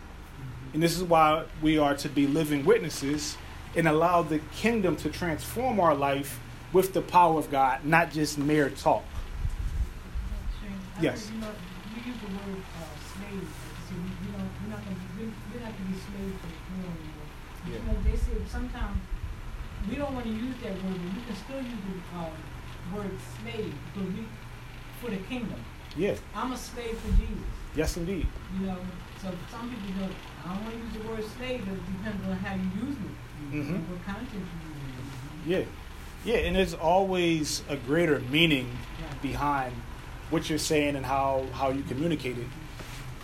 And 0.72 0.82
this 0.82 0.96
is 0.96 1.02
why 1.02 1.44
we 1.62 1.78
are 1.78 1.94
to 1.96 2.08
be 2.08 2.26
living 2.26 2.64
witnesses 2.64 3.36
and 3.76 3.86
allow 3.86 4.22
the 4.22 4.40
kingdom 4.56 4.96
to 4.96 5.10
transform 5.10 5.78
our 5.78 5.94
life 5.94 6.40
with 6.72 6.94
the 6.94 7.02
power 7.02 7.38
of 7.38 7.50
God, 7.50 7.84
not 7.84 8.10
just 8.10 8.38
mere 8.38 8.70
talk. 8.70 9.04
Yes. 11.00 11.30
You 11.32 11.40
know, 11.40 11.48
you 11.94 12.10
use 12.10 12.20
the 12.20 12.26
word 12.26 12.62
uh, 12.80 12.84
slave. 13.12 13.48
So 13.86 13.94
you 13.94 14.32
know, 14.32 14.44
we're 14.64 14.70
not 14.70 14.82
going 14.82 14.96
to 14.96 15.02
be, 15.12 15.32
we're 15.52 15.60
not 15.60 15.76
going 15.76 15.88
to 15.88 15.92
be 15.92 16.00
slaves 16.00 16.40
to 16.40 16.48
the 16.48 16.88
anymore. 16.88 17.28
Yeah. 17.68 17.72
You 17.72 17.84
know, 17.84 17.96
they 18.02 18.16
say 18.16 18.32
sometimes 18.48 18.96
we 19.88 19.96
don't 19.96 20.12
want 20.14 20.26
to 20.26 20.32
use 20.32 20.54
that 20.62 20.72
word, 20.72 20.94
but 20.94 21.14
we 21.14 21.22
can 21.26 21.36
still 21.36 21.60
use 21.62 21.80
the 21.86 22.18
uh, 22.18 22.30
word 22.94 23.10
slave 23.42 23.74
because 23.94 24.08
we 24.14 24.24
for 25.00 25.10
the 25.10 25.16
kingdom. 25.28 25.62
Yeah. 25.96 26.14
I'm 26.34 26.52
a 26.52 26.56
slave 26.56 26.98
for 26.98 27.08
Jesus. 27.12 27.44
Yes, 27.74 27.96
indeed. 27.96 28.26
You 28.58 28.66
know, 28.66 28.76
so 29.20 29.30
some 29.50 29.70
people 29.70 30.06
go, 30.06 30.12
I 30.44 30.54
don't 30.54 30.64
want 30.64 30.74
to 30.74 30.80
use 30.80 30.92
the 30.94 31.08
word 31.08 31.24
slave, 31.36 31.64
but 31.66 31.74
it 31.74 31.86
depends 31.98 32.26
on 32.26 32.36
how 32.38 32.54
you 32.54 32.86
use 32.86 32.96
it. 32.96 33.54
Mhm. 33.54 33.74
and 33.76 33.88
What 33.90 34.04
content 34.04 34.30
you 34.32 35.52
use 35.54 35.66
Yeah. 36.24 36.32
Yeah, 36.32 36.38
and 36.46 36.56
there's 36.56 36.74
always 36.74 37.62
a 37.68 37.76
greater 37.76 38.18
meaning. 38.20 38.66
Right. 39.00 39.22
behind 39.22 39.72
what 40.30 40.48
you're 40.50 40.58
saying 40.58 40.96
and 40.96 41.04
how, 41.06 41.46
how 41.52 41.70
you 41.70 41.82
communicate 41.84 42.36
it. 42.38 42.46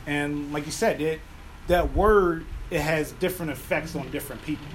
And 0.06 0.52
like 0.52 0.66
you 0.66 0.72
said, 0.72 1.00
it 1.00 1.20
that 1.68 1.94
word 1.94 2.44
it 2.70 2.80
has 2.80 3.12
different 3.12 3.52
effects 3.52 3.94
on 3.94 4.10
different 4.10 4.42
people. 4.42 4.66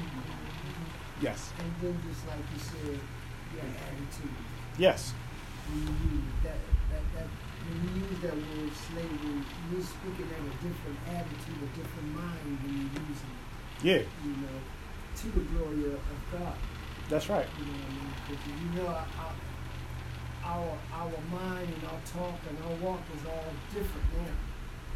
Yes. 1.21 1.51
And 1.59 1.71
then 1.81 1.95
just 2.07 2.27
like 2.27 2.37
you 2.53 2.59
said, 2.61 2.99
your 3.53 3.63
attitude. 3.65 4.35
Yes. 4.77 5.13
When 5.69 5.81
you 5.81 6.21
use 6.21 6.33
that, 6.43 6.61
that, 6.93 7.03
that, 7.17 7.27
when 7.67 7.77
you 7.83 8.05
use 8.05 8.19
that 8.21 8.37
word 8.37 8.71
slavery, 8.87 9.41
you're 9.71 9.81
speaking 9.81 10.29
at 10.29 10.41
a 10.45 10.53
different 10.61 10.97
attitude, 11.09 11.59
a 11.63 11.69
different 11.73 12.09
mind 12.15 12.53
when 12.61 12.71
you're 12.85 12.93
using 13.01 13.33
it, 13.33 13.83
Yeah. 13.83 14.01
you 14.23 14.33
know, 14.45 14.57
to 15.17 15.25
the 15.33 15.43
glory 15.51 15.85
of, 15.91 15.97
of 15.97 16.19
God. 16.31 16.55
That's 17.09 17.27
right. 17.29 17.47
You 17.57 17.65
know 17.65 17.71
what 17.73 17.87
I 17.87 17.95
mean? 17.97 18.13
Because 18.29 18.41
you 18.47 18.69
know, 18.77 18.87
our, 18.93 19.07
our, 20.45 20.69
our 20.93 21.11
mind 21.31 21.67
and 21.73 21.83
our 21.89 22.01
talk 22.05 22.37
and 22.47 22.55
our 22.63 22.75
walk 22.85 23.01
is 23.17 23.25
all 23.25 23.51
different 23.73 24.05
now. 24.21 24.35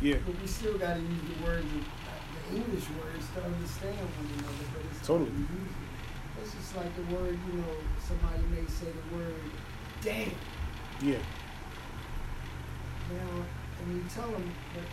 Yeah. 0.01 0.17
But 0.25 0.39
we 0.39 0.47
still 0.47 0.77
got 0.77 0.95
to 0.95 1.01
use 1.01 1.23
the 1.33 1.43
words, 1.43 1.65
the 1.65 2.55
English 2.55 2.85
words, 2.99 3.25
to 3.35 3.39
understand 3.43 3.97
one 3.97 4.27
another. 4.37 4.65
But 4.73 4.81
it's 4.91 5.07
Totally. 5.07 5.29
we 5.31 5.39
use 5.39 5.71
it. 5.71 5.90
It's 6.41 6.53
just 6.53 6.75
like 6.75 6.95
the 6.95 7.15
word, 7.15 7.37
you 7.47 7.53
know, 7.59 7.73
somebody 7.99 8.43
may 8.49 8.65
say 8.67 8.87
the 8.87 9.15
word 9.15 9.35
"damn." 10.01 10.31
Yeah. 11.01 11.17
Now, 13.11 13.45
and 13.81 13.95
you 13.95 14.03
tell 14.13 14.29
them 14.31 14.51
that 14.75 14.85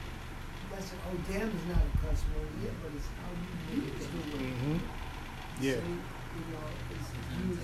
that's 0.70 0.92
an, 0.92 0.98
oh, 1.10 1.32
damn 1.32 1.48
is 1.48 1.66
not 1.68 1.78
a 1.78 2.06
cuss 2.06 2.22
word, 2.36 2.48
yeah, 2.62 2.70
but 2.82 2.92
it's 2.96 3.06
how 3.06 3.30
you 3.74 3.82
use 3.82 4.06
the 4.06 4.16
word. 4.16 4.52
Mm-hmm. 4.52 4.78
Yeah. 5.60 5.74
So, 5.74 5.80
you 5.80 6.44
know, 6.52 6.66
it's 6.90 7.48
used. 7.48 7.60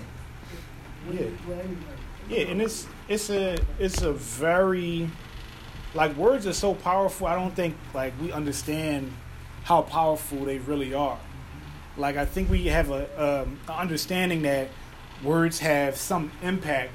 Yeah. 1.11 1.19
It, 1.27 1.33
well, 1.47 1.59
anyway. 1.59 1.75
Yeah, 2.29 2.51
and 2.51 2.61
it's 2.61 2.87
it's 3.07 3.29
a 3.29 3.57
it's 3.77 4.01
a 4.01 4.13
very 4.13 5.09
like 5.93 6.15
words 6.17 6.47
are 6.47 6.53
so 6.53 6.73
powerful. 6.73 7.27
I 7.27 7.35
don't 7.35 7.55
think 7.55 7.75
like 7.93 8.13
we 8.19 8.31
understand 8.31 9.11
how 9.63 9.83
powerful 9.83 10.45
they 10.45 10.57
really 10.57 10.93
are. 10.93 11.19
Like 11.97 12.17
I 12.17 12.25
think 12.25 12.49
we 12.49 12.67
have 12.67 12.91
a 12.91 13.43
um, 13.43 13.59
understanding 13.69 14.41
that 14.43 14.69
words 15.23 15.59
have 15.59 15.95
some 15.95 16.31
impact, 16.41 16.91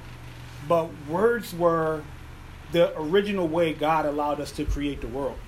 but 0.69 0.88
words 1.09 1.54
were 1.54 2.02
the 2.73 2.97
original 2.99 3.49
way 3.49 3.73
God 3.73 4.04
allowed 4.07 4.40
us 4.40 4.52
to 4.52 4.64
create 4.64 5.00
the 5.00 5.09
world. 5.09 5.38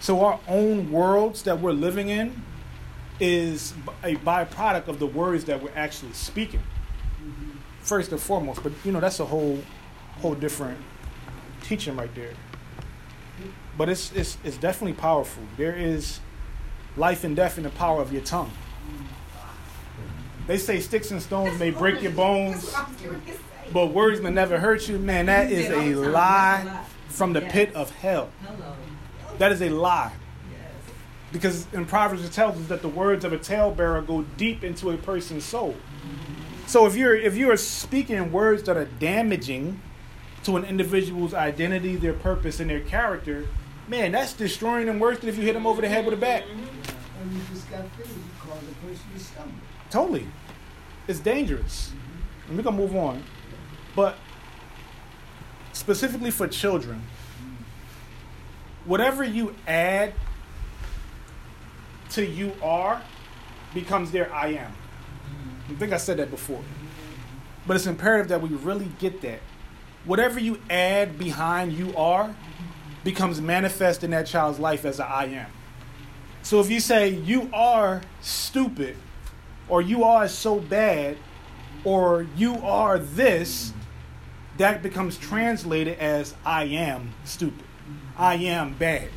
So 0.00 0.24
our 0.24 0.38
own 0.48 0.90
worlds 0.92 1.42
that 1.44 1.60
we're 1.60 1.72
living 1.72 2.08
in 2.08 2.42
is 3.20 3.72
a 4.02 4.16
byproduct 4.16 4.88
of 4.88 4.98
the 4.98 5.06
words 5.06 5.44
that 5.46 5.62
we're 5.62 5.72
actually 5.76 6.12
speaking 6.12 6.60
Mhm. 7.24 7.56
first 7.80 8.10
and 8.12 8.20
foremost. 8.20 8.62
But 8.62 8.72
you 8.84 8.92
know, 8.92 9.00
that's 9.00 9.20
a 9.20 9.24
whole 9.26 9.62
whole 10.20 10.34
different 10.34 10.78
teaching 11.62 11.96
right 11.96 12.14
there. 12.14 12.34
But 13.78 13.88
it's 13.88 14.12
it's 14.12 14.36
it's 14.44 14.56
definitely 14.58 14.94
powerful. 14.94 15.42
There 15.56 15.74
is 15.74 16.20
life 16.96 17.24
and 17.24 17.34
death 17.34 17.58
in 17.58 17.64
the 17.64 17.70
power 17.70 18.00
of 18.00 18.12
your 18.12 18.22
tongue. 18.22 18.50
They 20.46 20.58
say 20.58 20.80
sticks 20.80 21.10
and 21.10 21.22
stones 21.22 21.58
may 21.58 21.70
break 21.70 22.02
your 22.02 22.12
bones, 22.12 22.74
but 23.72 23.88
words 23.88 24.20
may 24.20 24.30
never 24.30 24.58
hurt 24.58 24.88
you. 24.88 24.98
Man, 24.98 25.26
that 25.26 25.52
is 25.52 25.70
a 25.70 25.94
lie 25.94 26.84
from 27.08 27.32
the 27.32 27.40
pit 27.40 27.74
of 27.74 27.90
hell. 27.90 28.30
That 29.38 29.52
is 29.52 29.62
a 29.62 29.70
lie. 29.70 30.12
Because 31.32 31.66
in 31.72 31.86
Proverbs 31.86 32.24
it 32.24 32.32
tells 32.32 32.60
us 32.60 32.66
that 32.66 32.82
the 32.82 32.88
words 32.88 33.24
of 33.24 33.32
a 33.32 33.38
talebearer 33.38 34.02
go 34.02 34.22
deep 34.36 34.64
into 34.64 34.90
a 34.90 34.96
person's 34.96 35.44
soul. 35.44 35.76
So 36.66 36.86
if 36.86 36.96
you're 36.96 37.16
if 37.16 37.36
you're 37.36 37.56
speaking 37.56 38.32
words 38.32 38.64
that 38.64 38.76
are 38.76 38.84
damaging 38.84 39.80
to 40.44 40.56
an 40.56 40.64
individual's 40.64 41.34
identity, 41.34 41.96
their 41.96 42.12
purpose, 42.12 42.60
and 42.60 42.68
their 42.68 42.80
character, 42.80 43.46
man, 43.88 44.12
that's 44.12 44.32
destroying 44.32 44.86
them 44.86 44.98
worse 44.98 45.18
than 45.20 45.28
if 45.28 45.38
you 45.38 45.44
hit 45.44 45.54
them 45.54 45.66
over 45.66 45.80
the 45.80 45.88
head 45.88 46.04
with 46.04 46.14
a 46.14 46.16
bat. 46.16 46.44
And 47.22 47.32
you 47.32 47.40
just 47.52 47.70
got 47.70 47.88
finished. 47.92 48.14
You 48.14 48.22
called 48.40 48.60
the 48.62 48.74
person 48.86 49.18
stumble. 49.18 49.54
Totally, 49.90 50.26
it's 51.06 51.20
dangerous. 51.20 51.92
And 52.48 52.56
we're 52.56 52.64
gonna 52.64 52.76
move 52.76 52.96
on, 52.96 53.22
but 53.94 54.16
specifically 55.72 56.32
for 56.32 56.48
children, 56.48 57.00
mm-hmm. 57.00 58.90
whatever 58.90 59.22
you 59.22 59.54
add 59.68 60.14
to 62.10 62.26
you 62.26 62.52
are 62.60 63.00
becomes 63.72 64.10
their 64.10 64.32
I 64.34 64.48
am. 64.48 64.72
Mm-hmm. 64.72 65.74
I 65.74 65.78
think 65.78 65.92
I 65.92 65.98
said 65.98 66.16
that 66.16 66.30
before. 66.30 66.58
Mm-hmm. 66.58 66.86
But 67.68 67.76
it's 67.76 67.86
imperative 67.86 68.28
that 68.28 68.42
we 68.42 68.48
really 68.48 68.90
get 68.98 69.20
that. 69.22 69.40
Whatever 70.04 70.40
you 70.40 70.58
add 70.68 71.20
behind 71.20 71.72
you 71.72 71.94
are 71.96 72.34
becomes 73.04 73.40
manifest 73.40 74.02
in 74.02 74.10
that 74.10 74.26
child's 74.26 74.58
life 74.58 74.84
as 74.84 74.98
a 74.98 75.06
I 75.06 75.26
am. 75.26 75.46
So 76.42 76.60
if 76.60 76.70
you 76.70 76.80
say 76.80 77.08
you 77.08 77.48
are 77.52 78.02
stupid, 78.20 78.96
or 79.68 79.80
you 79.80 80.04
are 80.04 80.28
so 80.28 80.58
bad, 80.58 81.16
or 81.84 82.26
you 82.36 82.56
are 82.56 82.98
this, 82.98 83.72
that 84.58 84.82
becomes 84.82 85.16
translated 85.16 85.98
as 85.98 86.34
I 86.44 86.64
am 86.64 87.14
stupid. 87.24 87.64
I 88.18 88.34
am 88.34 88.74
bad. 88.74 89.08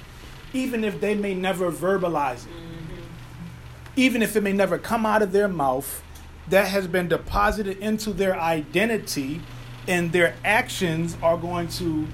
Even 0.54 0.84
if 0.84 1.02
they 1.02 1.16
may 1.16 1.34
never 1.34 1.72
verbalize 1.72 2.46
it 2.46 2.50
mm-hmm. 2.50 2.96
even 3.96 4.22
if 4.22 4.36
it 4.36 4.42
may 4.42 4.54
never 4.54 4.78
come 4.78 5.06
out 5.06 5.22
of 5.22 5.32
their 5.32 5.48
mouth, 5.48 6.02
that 6.48 6.68
has 6.68 6.88
been 6.88 7.08
deposited 7.08 7.78
into 7.80 8.14
their 8.14 8.40
identity, 8.40 9.42
and 9.88 10.12
their 10.12 10.36
actions 10.46 11.18
are 11.22 11.38
going 11.38 11.68
to 11.68 12.08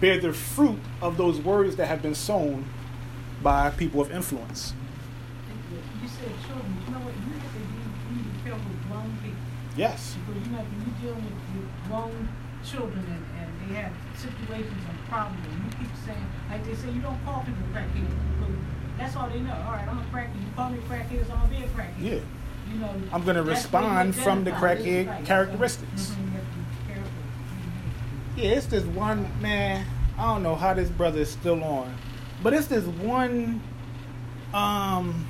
bear 0.00 0.20
the 0.20 0.32
fruit 0.32 0.78
of 1.00 1.16
those 1.16 1.40
words 1.40 1.76
that 1.76 1.86
have 1.86 2.02
been 2.02 2.14
sown 2.14 2.64
by 3.42 3.70
people 3.70 4.00
of 4.00 4.10
influence. 4.10 4.74
You 6.02 6.08
said 6.08 6.32
children. 6.46 6.76
You 6.86 6.92
know 6.94 7.00
what? 7.04 7.14
You 7.14 7.32
have 7.38 7.52
to 7.52 7.58
be, 7.58 7.64
you 7.64 8.16
need 8.16 8.24
to 8.24 8.30
be 8.34 8.40
careful 8.44 8.68
with 8.70 8.82
grown 8.88 9.10
people. 9.22 9.38
Yes. 9.76 10.16
Because 10.26 10.42
you 10.46 10.52
know, 10.52 10.62
when 10.64 10.78
you're 10.82 10.98
dealing 11.02 11.24
with, 11.24 11.38
with 11.54 11.70
grown 11.88 12.28
children 12.64 13.04
and, 13.06 13.22
and 13.38 13.48
they 13.62 13.74
have 13.80 13.92
situations 14.16 14.82
and 14.88 14.98
problems, 15.08 15.44
and 15.46 15.54
you 15.64 15.70
keep 15.78 15.92
saying, 16.04 16.26
like 16.50 16.64
they 16.64 16.74
say, 16.74 16.90
you 16.90 17.00
don't 17.00 17.18
call 17.24 17.44
people 17.46 17.62
crackheads 17.72 18.28
that's 18.98 19.14
all 19.14 19.28
they 19.28 19.38
know. 19.40 19.52
All 19.52 19.72
right, 19.72 19.86
I'm 19.88 19.98
a 19.98 20.02
crackhead. 20.12 20.34
You 20.34 20.48
call 20.56 20.70
me 20.70 20.78
crackhead, 20.88 21.26
so 21.26 21.32
I'm 21.32 21.42
gonna 21.46 21.50
be 21.50 21.64
a 21.64 21.68
crackhead. 21.68 22.00
Yeah. 22.00 22.20
You 22.72 22.78
know, 22.80 22.90
I'm 23.12 23.24
what 23.24 23.36
you 23.36 23.42
respond 23.42 24.14
from 24.16 24.44
the 24.44 24.50
crackhead 24.50 25.08
Right. 25.08 25.24
characteristics. 25.24 26.10
Mhm, 26.10 26.24
you 26.24 26.30
have 26.32 26.40
to 26.42 26.58
be 26.58 26.92
careful. 26.92 27.10
Mhm. 27.10 28.36
Yeah, 28.36 28.50
it's 28.50 28.66
this 28.66 28.84
one 28.84 29.30
man. 29.40 29.86
I 30.18 30.22
don't 30.24 30.42
know 30.42 30.56
how 30.56 30.74
this 30.74 30.90
brother 30.90 31.20
is 31.20 31.30
still 31.30 31.62
on, 31.62 31.94
but 32.42 32.52
it's 32.54 32.66
this 32.66 32.84
one. 32.84 33.60
Um, 34.54 35.26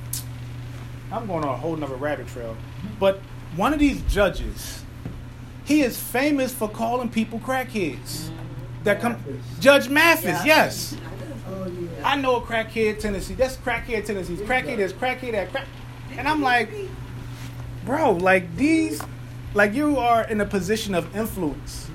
I'm 1.11 1.27
going 1.27 1.43
on 1.43 1.49
a 1.49 1.57
whole 1.57 1.75
nother 1.75 1.95
rabbit 1.95 2.27
trail, 2.27 2.55
but 2.99 3.19
one 3.55 3.73
of 3.73 3.79
these 3.79 4.01
judges, 4.03 4.83
he 5.65 5.81
is 5.81 5.99
famous 5.99 6.53
for 6.53 6.69
calling 6.69 7.09
people 7.09 7.39
crackheads. 7.39 8.29
That 8.83 9.01
come, 9.01 9.21
Judge 9.59 9.89
Mathis, 9.89 10.45
yes. 10.45 10.95
Oh 11.47 11.65
yeah. 11.65 11.89
I 12.03 12.15
know 12.15 12.37
a 12.37 12.41
crackhead 12.41 12.99
Tennessee. 12.99 13.33
That's 13.33 13.57
crackhead 13.57 14.05
tendencies. 14.05 14.39
Crackhead 14.39 14.77
is 14.77 14.93
crackhead 14.93 15.33
at 15.33 15.51
crack. 15.51 15.67
And 16.17 16.27
I'm 16.27 16.41
like, 16.41 16.69
bro, 17.85 18.11
like 18.11 18.55
these, 18.55 19.01
like 19.53 19.73
you 19.73 19.97
are 19.97 20.23
in 20.27 20.39
a 20.39 20.45
position 20.45 20.95
of 20.95 21.13
influence, 21.15 21.89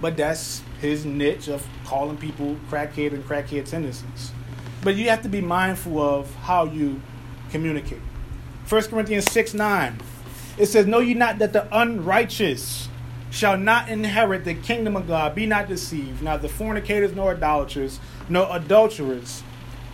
but 0.00 0.16
that's 0.16 0.62
his 0.82 1.06
niche 1.06 1.48
of 1.48 1.66
calling 1.86 2.16
people 2.16 2.56
crackhead 2.68 3.12
and 3.14 3.24
crackhead 3.24 3.64
tendencies. 3.68 4.32
But 4.82 4.96
you 4.96 5.08
have 5.08 5.22
to 5.22 5.28
be 5.28 5.40
mindful 5.40 5.98
of 6.02 6.34
how 6.34 6.64
you 6.64 7.00
communicate. 7.50 8.00
1 8.68 8.82
Corinthians 8.84 9.30
6 9.30 9.54
9. 9.54 10.00
It 10.58 10.66
says, 10.66 10.86
Know 10.86 10.98
ye 10.98 11.14
not 11.14 11.38
that 11.38 11.52
the 11.52 11.66
unrighteous 11.74 12.88
shall 13.30 13.56
not 13.56 13.88
inherit 13.88 14.44
the 14.44 14.54
kingdom 14.54 14.96
of 14.96 15.06
God? 15.06 15.34
Be 15.34 15.46
not 15.46 15.68
deceived. 15.68 16.20
Neither 16.20 16.48
fornicators, 16.48 17.14
nor 17.14 17.32
idolaters, 17.34 18.00
nor 18.28 18.48
adulterers, 18.50 19.42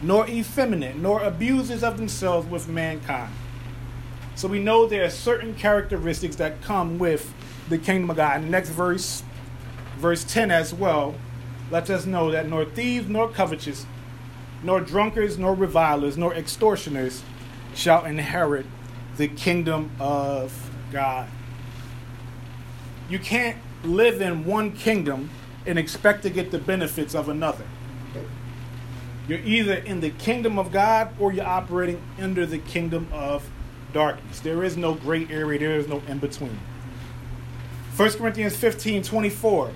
nor 0.00 0.26
effeminate, 0.26 0.96
nor 0.96 1.22
abusers 1.22 1.84
of 1.84 1.98
themselves 1.98 2.48
with 2.48 2.66
mankind. 2.66 3.32
So 4.34 4.48
we 4.48 4.60
know 4.60 4.86
there 4.86 5.04
are 5.04 5.10
certain 5.10 5.54
characteristics 5.54 6.36
that 6.36 6.62
come 6.62 6.98
with 6.98 7.32
the 7.68 7.76
kingdom 7.76 8.10
of 8.10 8.16
God. 8.16 8.36
And 8.36 8.44
the 8.44 8.50
next 8.50 8.70
verse, 8.70 9.22
verse 9.98 10.24
10 10.24 10.50
as 10.50 10.72
well, 10.72 11.14
lets 11.70 11.90
us 11.90 12.06
know 12.06 12.30
that 12.30 12.48
nor 12.48 12.64
thieves, 12.64 13.08
nor 13.08 13.28
covetous, 13.28 13.84
nor 14.62 14.80
drunkards, 14.80 15.38
nor 15.38 15.54
revilers, 15.54 16.16
nor 16.16 16.34
extortioners 16.34 17.22
shall 17.74 18.04
inherit 18.04 18.66
the 19.16 19.28
kingdom 19.28 19.90
of 20.00 20.70
God. 20.92 21.28
You 23.08 23.18
can't 23.18 23.56
live 23.82 24.20
in 24.20 24.44
one 24.44 24.72
kingdom 24.72 25.30
and 25.66 25.78
expect 25.78 26.22
to 26.22 26.30
get 26.30 26.50
the 26.50 26.58
benefits 26.58 27.14
of 27.14 27.28
another. 27.28 27.64
You're 29.26 29.40
either 29.40 29.74
in 29.74 30.00
the 30.00 30.10
kingdom 30.10 30.58
of 30.58 30.72
God 30.72 31.14
or 31.18 31.32
you're 31.32 31.44
operating 31.44 32.00
under 32.18 32.46
the 32.46 32.58
kingdom 32.58 33.08
of 33.12 33.48
darkness. 33.92 34.40
There 34.40 34.64
is 34.64 34.76
no 34.76 34.94
gray 34.94 35.26
area, 35.28 35.58
there 35.58 35.76
is 35.76 35.86
no 35.86 36.02
in 36.08 36.18
between. 36.18 36.58
1 37.96 38.12
Corinthians 38.12 38.56
15 38.56 39.02
24. 39.02 39.70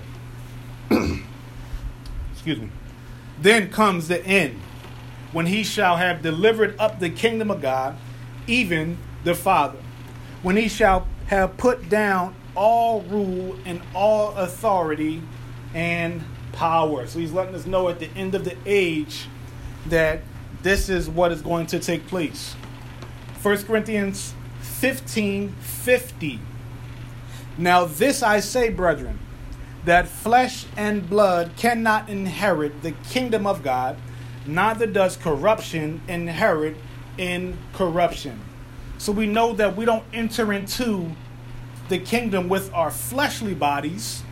Excuse 2.45 2.59
me. 2.59 2.69
Then 3.39 3.69
comes 3.69 4.09
the 4.09 4.21
end, 4.25 4.59
when 5.31 5.45
he 5.45 5.63
shall 5.63 5.95
have 5.95 6.21
delivered 6.21 6.75
up 6.77 6.99
the 6.99 7.09
kingdom 7.09 7.49
of 7.49 7.61
God, 7.61 7.95
even 8.47 8.97
the 9.23 9.33
Father. 9.33 9.79
When 10.41 10.57
he 10.57 10.67
shall 10.67 11.07
have 11.27 11.55
put 11.55 11.87
down 11.87 12.35
all 12.53 12.99
rule 13.03 13.55
and 13.63 13.81
all 13.95 14.35
authority 14.35 15.21
and 15.73 16.21
power. 16.51 17.07
So 17.07 17.19
he's 17.19 17.31
letting 17.31 17.55
us 17.55 17.65
know 17.65 17.87
at 17.87 17.99
the 17.99 18.09
end 18.09 18.35
of 18.35 18.43
the 18.43 18.57
age 18.65 19.29
that 19.85 20.19
this 20.63 20.89
is 20.89 21.07
what 21.07 21.31
is 21.31 21.41
going 21.41 21.67
to 21.67 21.79
take 21.79 22.05
place. 22.07 22.57
1 23.41 23.63
Corinthians 23.63 24.33
15 24.59 25.55
50. 25.61 26.39
Now, 27.57 27.85
this 27.85 28.21
I 28.21 28.41
say, 28.41 28.69
brethren, 28.69 29.17
that 29.85 30.07
flesh 30.07 30.65
and 30.77 31.09
blood 31.09 31.51
cannot 31.57 32.09
inherit 32.09 32.81
the 32.81 32.91
kingdom 32.91 33.45
of 33.45 33.63
God, 33.63 33.97
neither 34.45 34.87
does 34.87 35.17
corruption 35.17 36.01
inherit 36.07 36.77
in 37.17 37.57
corruption. 37.73 38.39
So 38.97 39.11
we 39.11 39.25
know 39.25 39.53
that 39.53 39.75
we 39.75 39.85
don't 39.85 40.05
enter 40.13 40.53
into 40.53 41.11
the 41.89 41.99
kingdom 41.99 42.47
with 42.47 42.73
our 42.73 42.89
fleshly 42.89 43.53
bodies, 43.53 44.23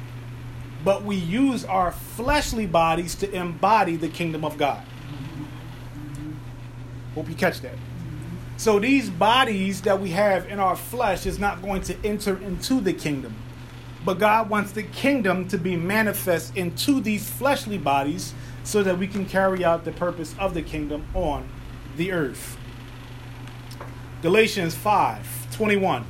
but 0.84 1.04
we 1.04 1.16
use 1.16 1.66
our 1.66 1.92
fleshly 1.92 2.66
bodies 2.66 3.16
to 3.16 3.32
embody 3.32 3.98
the 3.98 4.08
kingdom 4.08 4.46
of 4.46 4.58
God. 4.58 4.82
Hope 7.14 7.28
you 7.28 7.36
catch 7.36 7.60
that. 7.62 7.76
So 8.56 8.80
these 8.80 9.10
bodies 9.10 9.82
that 9.82 10.00
we 10.00 10.12
have 10.12 10.48
in 10.48 10.60
our 10.60 10.76
flesh 10.76 11.26
is 11.26 11.40
not 11.40 11.62
going 11.62 11.82
to 11.84 11.96
enter 12.06 12.38
into 12.38 12.80
the 12.80 12.94
kingdom. 12.94 13.36
But 14.04 14.18
God 14.20 14.50
wants 14.50 14.72
the 14.72 14.84
kingdom 14.84 15.48
to 15.50 15.58
be 15.58 15.76
manifest 15.76 16.56
into 16.58 17.02
these 17.02 17.30
fleshly 17.30 17.78
bodies 17.78 18.34
so 18.64 18.84
that 18.84 18.98
we 18.98 19.08
can 19.08 19.26
carry 19.26 19.64
out 19.64 19.86
the 19.86 19.92
purpose 19.92 20.36
of 20.40 20.54
the 20.54 20.62
kingdom 20.62 21.06
on 21.14 21.48
the 21.98 22.12
earth. 22.12 22.58
Galatians 24.22 24.76
5 24.76 25.52
21. 25.52 26.06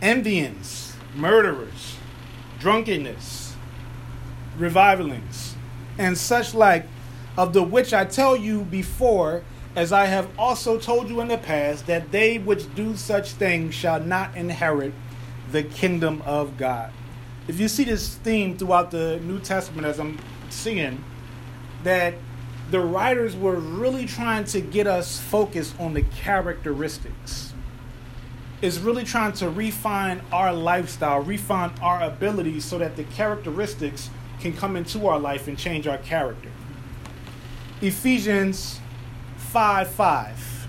Envyings, 0.00 0.94
murderers, 1.14 1.96
drunkenness, 2.60 3.56
revilings, 4.56 5.56
and 5.98 6.16
such 6.16 6.54
like 6.54 6.86
of 7.36 7.52
the 7.52 7.62
which 7.62 7.92
I 7.92 8.04
tell 8.04 8.36
you 8.36 8.62
before, 8.62 9.42
as 9.78 9.92
I 9.92 10.06
have 10.06 10.28
also 10.36 10.76
told 10.76 11.08
you 11.08 11.20
in 11.20 11.28
the 11.28 11.38
past, 11.38 11.86
that 11.86 12.10
they 12.10 12.36
which 12.36 12.74
do 12.74 12.96
such 12.96 13.30
things 13.30 13.76
shall 13.76 14.00
not 14.00 14.36
inherit 14.36 14.92
the 15.52 15.62
kingdom 15.62 16.20
of 16.26 16.58
God. 16.58 16.90
If 17.46 17.60
you 17.60 17.68
see 17.68 17.84
this 17.84 18.16
theme 18.16 18.58
throughout 18.58 18.90
the 18.90 19.20
New 19.20 19.38
Testament, 19.38 19.86
as 19.86 20.00
I'm 20.00 20.18
seeing, 20.50 21.04
that 21.84 22.14
the 22.72 22.80
writers 22.80 23.36
were 23.36 23.54
really 23.54 24.04
trying 24.04 24.46
to 24.46 24.60
get 24.60 24.88
us 24.88 25.20
focused 25.20 25.78
on 25.78 25.94
the 25.94 26.02
characteristics. 26.02 27.54
Is 28.60 28.80
really 28.80 29.04
trying 29.04 29.34
to 29.34 29.48
refine 29.48 30.22
our 30.32 30.52
lifestyle, 30.52 31.20
refine 31.20 31.70
our 31.80 32.02
abilities 32.02 32.64
so 32.64 32.78
that 32.78 32.96
the 32.96 33.04
characteristics 33.04 34.10
can 34.40 34.54
come 34.54 34.74
into 34.74 35.06
our 35.06 35.20
life 35.20 35.46
and 35.46 35.56
change 35.56 35.86
our 35.86 35.98
character. 35.98 36.50
Ephesians 37.80 38.80
5 39.48 39.88
5. 39.88 40.68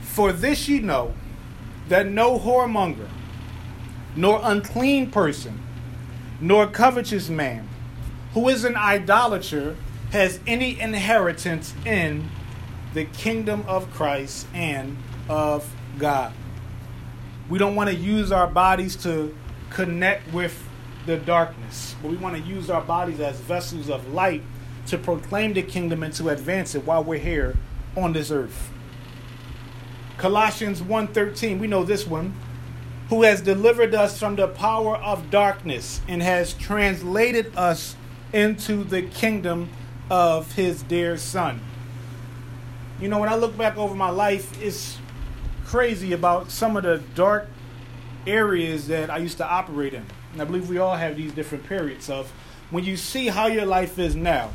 For 0.00 0.32
this 0.32 0.68
ye 0.68 0.80
know 0.80 1.14
that 1.88 2.08
no 2.08 2.40
whoremonger, 2.40 3.08
nor 4.16 4.40
unclean 4.42 5.12
person, 5.12 5.62
nor 6.40 6.66
covetous 6.66 7.28
man, 7.28 7.68
who 8.32 8.48
is 8.48 8.64
an 8.64 8.74
idolater, 8.74 9.76
has 10.10 10.40
any 10.44 10.80
inheritance 10.80 11.72
in 11.86 12.28
the 12.92 13.04
kingdom 13.04 13.64
of 13.68 13.88
Christ 13.92 14.48
and 14.54 14.96
of 15.28 15.72
God. 15.98 16.32
We 17.48 17.60
don't 17.60 17.76
want 17.76 17.90
to 17.90 17.96
use 17.96 18.32
our 18.32 18.48
bodies 18.48 18.96
to 19.04 19.32
connect 19.70 20.32
with 20.32 20.60
the 21.06 21.16
darkness, 21.16 21.94
but 22.02 22.10
we 22.10 22.16
want 22.16 22.34
to 22.34 22.42
use 22.42 22.70
our 22.70 22.82
bodies 22.82 23.20
as 23.20 23.38
vessels 23.38 23.88
of 23.88 24.12
light 24.12 24.42
to 24.86 24.98
proclaim 24.98 25.54
the 25.54 25.62
kingdom 25.62 26.02
and 26.02 26.12
to 26.14 26.28
advance 26.28 26.74
it 26.74 26.84
while 26.84 27.02
we're 27.02 27.18
here 27.18 27.56
on 27.96 28.12
this 28.12 28.30
earth. 28.30 28.70
Colossians 30.16 30.80
1:13, 30.82 31.58
we 31.58 31.66
know 31.66 31.84
this 31.84 32.06
one, 32.06 32.34
who 33.08 33.22
has 33.22 33.40
delivered 33.40 33.94
us 33.94 34.18
from 34.18 34.36
the 34.36 34.48
power 34.48 34.96
of 34.96 35.30
darkness 35.30 36.00
and 36.08 36.22
has 36.22 36.54
translated 36.54 37.52
us 37.56 37.96
into 38.32 38.84
the 38.84 39.02
kingdom 39.02 39.68
of 40.10 40.52
his 40.52 40.82
dear 40.82 41.16
son. 41.16 41.60
You 43.00 43.08
know, 43.08 43.18
when 43.18 43.28
I 43.28 43.34
look 43.34 43.56
back 43.58 43.76
over 43.76 43.94
my 43.94 44.10
life, 44.10 44.60
it's 44.62 44.98
crazy 45.66 46.12
about 46.12 46.50
some 46.50 46.76
of 46.76 46.84
the 46.84 47.02
dark 47.14 47.48
areas 48.26 48.86
that 48.88 49.10
I 49.10 49.18
used 49.18 49.38
to 49.38 49.46
operate 49.46 49.94
in. 49.94 50.06
And 50.32 50.40
I 50.40 50.44
believe 50.44 50.68
we 50.68 50.78
all 50.78 50.96
have 50.96 51.16
these 51.16 51.32
different 51.32 51.66
periods 51.68 52.08
of 52.08 52.32
when 52.70 52.84
you 52.84 52.96
see 52.96 53.28
how 53.28 53.46
your 53.46 53.66
life 53.66 53.98
is 53.98 54.16
now, 54.16 54.50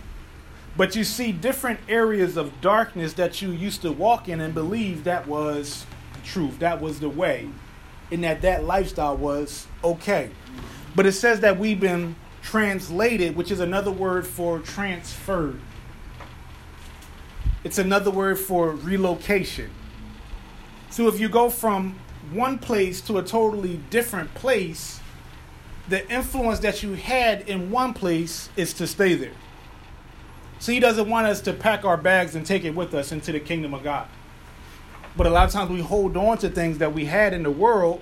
but 0.80 0.96
you 0.96 1.04
see 1.04 1.34
different 1.34 1.78
areas 1.90 2.38
of 2.38 2.62
darkness 2.62 3.12
that 3.12 3.42
you 3.42 3.52
used 3.52 3.82
to 3.82 3.92
walk 3.92 4.30
in 4.30 4.40
and 4.40 4.54
believe 4.54 5.04
that 5.04 5.28
was 5.28 5.86
truth, 6.24 6.58
that 6.60 6.80
was 6.80 7.02
the 7.02 7.10
way, 7.10 7.50
and 8.14 8.24
that 8.24 8.42
that 8.42 8.64
lifestyle 8.64 9.18
was 9.18 9.68
okay. 9.84 10.32
But 10.96 11.06
it 11.06 11.12
says 11.12 11.42
that 11.42 11.60
we've 11.60 11.82
been 11.82 12.16
translated, 12.42 13.36
which 13.36 13.52
is 13.52 13.60
another 13.60 13.92
word 13.92 14.26
for 14.26 14.60
transferred. 14.60 15.60
It's 17.66 17.78
another 17.78 18.10
word 18.10 18.40
for 18.40 18.72
relocation. 18.72 19.72
So 20.92 21.10
if 21.10 21.20
you 21.20 21.28
go 21.28 21.50
from 21.50 22.00
one 22.32 22.58
place 22.58 23.02
to 23.02 23.18
a 23.18 23.22
totally 23.22 23.82
different 23.90 24.34
place, 24.34 25.02
the 25.90 26.10
influence 26.10 26.60
that 26.60 26.84
you 26.84 26.94
had 26.94 27.50
in 27.50 27.70
one 27.70 27.94
place 27.94 28.48
is 28.56 28.72
to 28.76 28.88
stay 28.88 29.16
there. 29.16 29.34
So 30.60 30.74
he 30.74 30.80
doesn't 30.80 31.10
want 31.10 31.28
us 31.28 31.40
to 31.42 31.54
pack 31.54 31.86
our 31.86 31.98
bags 31.98 32.36
and 32.36 32.46
take 32.46 32.66
it 32.66 32.76
with 32.76 32.94
us 32.94 33.12
into 33.12 33.32
the 33.32 33.40
kingdom 33.40 33.74
of 33.74 33.84
God. 33.84 34.08
But 35.16 35.26
a 35.26 35.30
lot 35.30 35.46
of 35.46 35.52
times 35.52 35.72
we 35.72 35.82
hold 35.82 36.18
on 36.18 36.38
to 36.40 36.50
things 36.50 36.78
that 36.80 36.94
we 36.94 37.06
had 37.06 37.34
in 37.34 37.44
the 37.44 37.52
world 37.52 38.02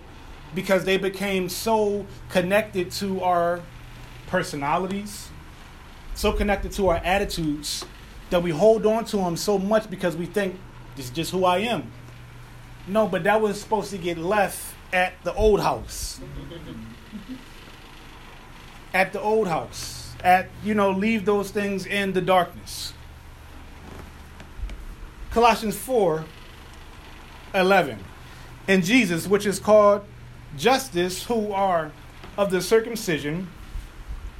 because 0.56 0.86
they 0.86 0.98
became 0.98 1.50
so 1.50 2.06
connected 2.30 2.92
to 2.92 3.22
our 3.22 3.62
personalities, 4.26 5.30
so 6.16 6.34
connected 6.34 6.72
to 6.74 6.90
our 6.90 6.98
attitudes 6.98 7.86
that 8.32 8.42
we 8.42 8.52
hold 8.52 8.86
on 8.86 9.06
to 9.06 9.18
them 9.18 9.38
so 9.38 9.58
much 9.58 9.90
because 9.90 10.16
we 10.16 10.26
think 10.26 10.60
this 10.96 11.06
is 11.06 11.12
just 11.12 11.32
who 11.32 11.46
I 11.46 11.60
am. 11.60 11.92
No, 12.88 13.08
but 13.08 13.24
that 13.24 13.40
was 13.40 13.62
supposed 13.62 13.92
to 13.92 13.98
get 13.98 14.18
left 14.18 14.74
at 14.92 15.14
the 15.24 15.34
old 15.34 15.60
house 15.60 16.20
at 18.94 19.14
the 19.14 19.22
old 19.22 19.48
house. 19.48 19.97
At, 20.24 20.50
you 20.64 20.74
know, 20.74 20.92
leave 20.92 21.26
those 21.26 21.52
things 21.52 21.86
in 21.86 22.14
the 22.14 22.22
darkness. 22.22 22.94
Colossians 25.32 25.78
4 25.78 26.26
11. 27.54 28.00
And 28.68 28.84
Jesus, 28.84 29.28
which 29.28 29.46
is 29.46 29.60
called 29.60 30.04
Justus, 30.58 31.26
who 31.26 31.52
are 31.52 31.92
of 32.38 32.52
the 32.52 32.62
circumcision, 32.62 33.48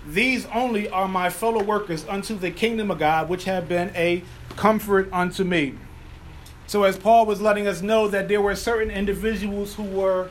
these 0.08 0.46
only 0.48 0.90
are 0.90 1.08
my 1.08 1.30
fellow 1.30 1.64
workers 1.64 2.06
unto 2.08 2.38
the 2.38 2.52
kingdom 2.52 2.92
of 2.92 3.00
God, 3.00 3.30
which 3.30 3.44
have 3.46 3.68
been 3.68 3.92
a 3.96 4.24
comfort 4.56 5.10
unto 5.12 5.44
me. 5.44 5.76
So, 6.66 6.84
as 6.84 6.98
Paul 6.98 7.26
was 7.26 7.42
letting 7.42 7.68
us 7.68 7.82
know 7.82 8.08
that 8.08 8.28
there 8.28 8.42
were 8.42 8.56
certain 8.56 8.92
individuals 8.92 9.76
who 9.76 9.84
were 9.84 10.30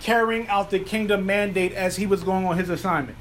carrying 0.00 0.48
out 0.48 0.70
the 0.70 0.78
kingdom 0.78 1.26
mandate 1.26 1.72
as 1.72 1.96
he 1.96 2.06
was 2.06 2.22
going 2.22 2.44
on 2.44 2.58
his 2.58 2.68
assignment. 2.68 3.16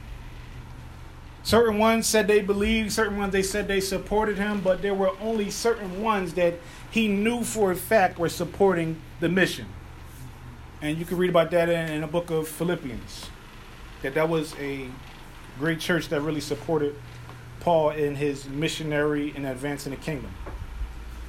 Certain 1.46 1.78
ones 1.78 2.08
said 2.08 2.28
they 2.28 2.42
believed, 2.42 2.92
certain 2.92 3.20
ones 3.20 3.32
they 3.32 3.44
said 3.44 3.68
they 3.68 3.80
supported 3.80 4.36
him, 4.36 4.62
but 4.62 4.82
there 4.82 4.96
were 4.96 5.12
only 5.22 5.52
certain 5.52 6.02
ones 6.02 6.34
that 6.34 6.56
he 6.90 7.08
knew 7.08 7.44
for 7.44 7.72
a 7.72 7.76
fact 7.76 8.18
were 8.18 8.30
supporting 8.30 9.00
the 9.20 9.30
mission. 9.30 9.68
And 10.82 10.98
you 10.98 11.06
can 11.06 11.18
read 11.18 11.30
about 11.30 11.52
that 11.52 11.70
in, 11.70 11.90
in 11.92 12.02
the 12.02 12.08
book 12.08 12.32
of 12.32 12.48
Philippians. 12.48 13.28
That 14.02 14.16
that 14.16 14.28
was 14.28 14.56
a 14.60 14.90
great 15.60 15.80
church 15.80 16.10
that 16.10 16.20
really 16.22 16.42
supported 16.42 16.96
Paul 17.60 17.92
in 17.92 18.16
his 18.16 18.50
missionary 18.50 19.32
and 19.36 19.46
advancing 19.46 19.92
the 19.92 19.98
kingdom. 19.98 20.32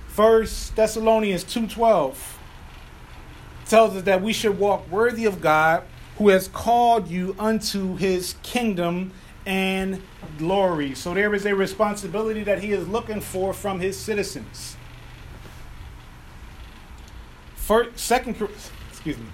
First 0.09 0.75
Thessalonians 0.77 1.45
2:12 1.45 2.39
tells 3.67 3.97
us 3.97 4.03
that 4.05 4.23
we 4.23 4.33
should 4.33 4.59
walk 4.59 4.91
worthy 4.91 5.27
of 5.27 5.43
God 5.43 5.83
who 6.17 6.31
has 6.31 6.49
called 6.49 7.09
you 7.09 7.37
unto 7.39 7.97
his 7.97 8.37
kingdom 8.43 9.13
and 9.47 10.03
glory. 10.37 10.95
So 10.95 11.15
there 11.15 11.35
is 11.35 11.47
a 11.47 11.55
responsibility 11.55 12.43
that 12.43 12.63
he 12.63 12.73
is 12.73 12.87
looking 12.87 13.21
for 13.21 13.55
from 13.55 13.81
his 13.81 13.99
citizens. 13.99 14.77
First, 17.55 17.99
second, 17.99 18.37
excuse 18.91 19.17
me, 19.17 19.27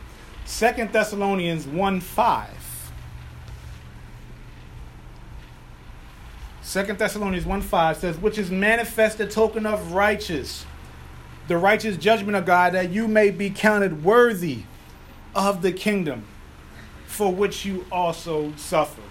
Second 0.44 0.92
Thessalonians 0.92 1.66
1 1.66 2.00
5. 2.00 2.90
Second 6.60 6.98
Thessalonians 6.98 7.46
1 7.46 7.60
5 7.62 7.96
says, 7.96 8.18
which 8.18 8.38
is 8.38 8.50
manifest 8.50 9.20
a 9.20 9.26
token 9.26 9.66
of 9.66 9.92
righteous, 9.92 10.66
the 11.48 11.56
righteous 11.56 11.96
judgment 11.96 12.36
of 12.36 12.46
God, 12.46 12.74
that 12.74 12.90
you 12.90 13.08
may 13.08 13.30
be 13.30 13.50
counted 13.50 14.04
worthy 14.04 14.62
of 15.34 15.62
the 15.62 15.72
kingdom 15.72 16.24
for 17.06 17.32
which 17.32 17.64
you 17.64 17.84
also 17.92 18.52
suffer. 18.56 19.02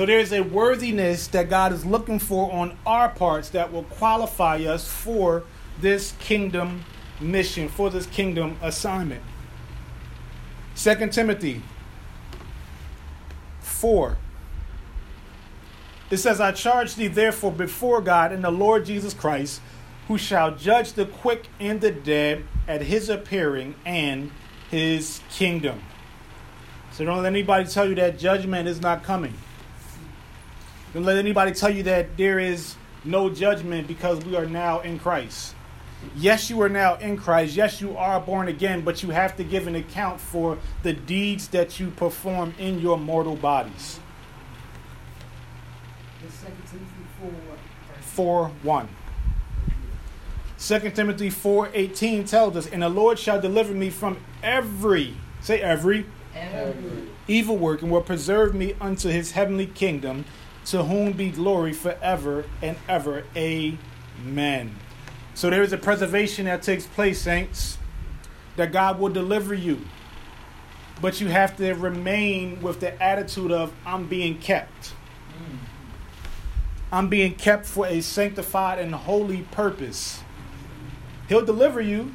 So 0.00 0.06
there's 0.06 0.32
a 0.32 0.40
worthiness 0.40 1.26
that 1.26 1.50
God 1.50 1.74
is 1.74 1.84
looking 1.84 2.18
for 2.18 2.50
on 2.50 2.74
our 2.86 3.10
parts 3.10 3.50
that 3.50 3.70
will 3.70 3.82
qualify 3.82 4.56
us 4.60 4.88
for 4.88 5.42
this 5.78 6.12
kingdom 6.12 6.86
mission, 7.20 7.68
for 7.68 7.90
this 7.90 8.06
kingdom 8.06 8.56
assignment. 8.62 9.22
2 10.74 11.08
Timothy 11.08 11.60
4. 13.60 14.16
It 16.08 16.16
says, 16.16 16.40
I 16.40 16.52
charge 16.52 16.94
thee 16.94 17.08
therefore 17.08 17.52
before 17.52 18.00
God 18.00 18.32
and 18.32 18.42
the 18.42 18.50
Lord 18.50 18.86
Jesus 18.86 19.12
Christ, 19.12 19.60
who 20.08 20.16
shall 20.16 20.56
judge 20.56 20.94
the 20.94 21.04
quick 21.04 21.48
and 21.60 21.78
the 21.82 21.90
dead 21.90 22.44
at 22.66 22.80
his 22.80 23.10
appearing 23.10 23.74
and 23.84 24.30
his 24.70 25.20
kingdom. 25.28 25.82
So 26.90 27.04
don't 27.04 27.18
let 27.18 27.26
anybody 27.26 27.68
tell 27.68 27.86
you 27.86 27.96
that 27.96 28.18
judgment 28.18 28.66
is 28.66 28.80
not 28.80 29.02
coming. 29.04 29.34
Don't 30.92 31.04
let 31.04 31.16
anybody 31.16 31.52
tell 31.52 31.70
you 31.70 31.82
that 31.84 32.16
there 32.16 32.38
is 32.38 32.74
no 33.04 33.30
judgment 33.30 33.86
because 33.86 34.24
we 34.24 34.36
are 34.36 34.46
now 34.46 34.80
in 34.80 34.98
Christ. 34.98 35.54
Yes, 36.16 36.50
you 36.50 36.60
are 36.62 36.68
now 36.68 36.96
in 36.96 37.16
Christ. 37.16 37.54
Yes, 37.54 37.80
you 37.80 37.96
are 37.96 38.20
born 38.20 38.48
again, 38.48 38.82
but 38.82 39.02
you 39.02 39.10
have 39.10 39.36
to 39.36 39.44
give 39.44 39.66
an 39.66 39.76
account 39.76 40.20
for 40.20 40.58
the 40.82 40.92
deeds 40.92 41.48
that 41.48 41.78
you 41.78 41.90
perform 41.90 42.54
in 42.58 42.80
your 42.80 42.98
mortal 42.98 43.36
bodies. 43.36 44.00
4 48.00 48.48
1. 48.62 48.88
2 50.58 50.90
Timothy 50.90 51.30
4 51.30 51.70
18 51.72 52.24
tells 52.24 52.56
us, 52.56 52.66
And 52.66 52.82
the 52.82 52.88
Lord 52.88 53.18
shall 53.18 53.40
deliver 53.40 53.72
me 53.72 53.90
from 53.90 54.18
every, 54.42 55.14
say 55.40 55.60
every, 55.60 56.06
every. 56.34 57.08
evil 57.28 57.56
work, 57.56 57.82
and 57.82 57.90
will 57.90 58.02
preserve 58.02 58.54
me 58.54 58.74
unto 58.80 59.08
his 59.08 59.32
heavenly 59.32 59.66
kingdom, 59.66 60.24
to 60.70 60.84
whom 60.84 61.12
be 61.12 61.30
glory 61.30 61.72
forever 61.72 62.44
and 62.62 62.76
ever. 62.88 63.24
Amen. 63.36 64.76
So 65.34 65.50
there 65.50 65.62
is 65.62 65.72
a 65.72 65.78
preservation 65.78 66.44
that 66.44 66.62
takes 66.62 66.86
place, 66.86 67.20
saints, 67.20 67.78
that 68.56 68.70
God 68.72 69.00
will 69.00 69.08
deliver 69.08 69.52
you. 69.52 69.80
But 71.00 71.20
you 71.20 71.28
have 71.28 71.56
to 71.56 71.72
remain 71.72 72.62
with 72.62 72.80
the 72.80 73.02
attitude 73.02 73.50
of, 73.50 73.72
I'm 73.84 74.06
being 74.06 74.38
kept. 74.38 74.94
I'm 76.92 77.08
being 77.08 77.34
kept 77.34 77.66
for 77.66 77.86
a 77.86 78.00
sanctified 78.00 78.78
and 78.78 78.94
holy 78.94 79.42
purpose. 79.42 80.22
He'll 81.28 81.44
deliver 81.44 81.80
you, 81.80 82.14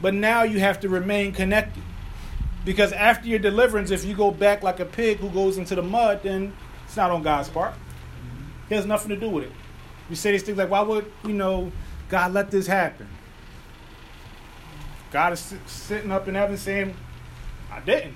but 0.00 0.14
now 0.14 0.42
you 0.42 0.60
have 0.60 0.80
to 0.80 0.88
remain 0.88 1.32
connected. 1.32 1.82
Because 2.64 2.92
after 2.92 3.28
your 3.28 3.38
deliverance, 3.38 3.90
if 3.90 4.04
you 4.04 4.14
go 4.14 4.30
back 4.30 4.62
like 4.62 4.80
a 4.80 4.84
pig 4.84 5.18
who 5.18 5.30
goes 5.30 5.56
into 5.58 5.74
the 5.74 5.82
mud, 5.82 6.20
then 6.22 6.52
it's 6.84 6.96
not 6.96 7.10
on 7.10 7.22
God's 7.22 7.48
part. 7.48 7.74
He 8.68 8.74
has 8.74 8.86
nothing 8.86 9.10
to 9.10 9.16
do 9.16 9.28
with 9.28 9.44
it. 9.44 9.52
You 10.08 10.16
say 10.16 10.32
these 10.32 10.42
things 10.42 10.58
like, 10.58 10.70
why 10.70 10.82
would, 10.82 11.10
you 11.24 11.32
know, 11.32 11.72
God 12.08 12.32
let 12.32 12.50
this 12.50 12.66
happen? 12.66 13.08
God 15.10 15.32
is 15.32 15.54
sitting 15.66 16.10
up 16.10 16.28
in 16.28 16.34
heaven 16.34 16.56
saying, 16.56 16.96
I 17.70 17.80
didn't. 17.80 18.14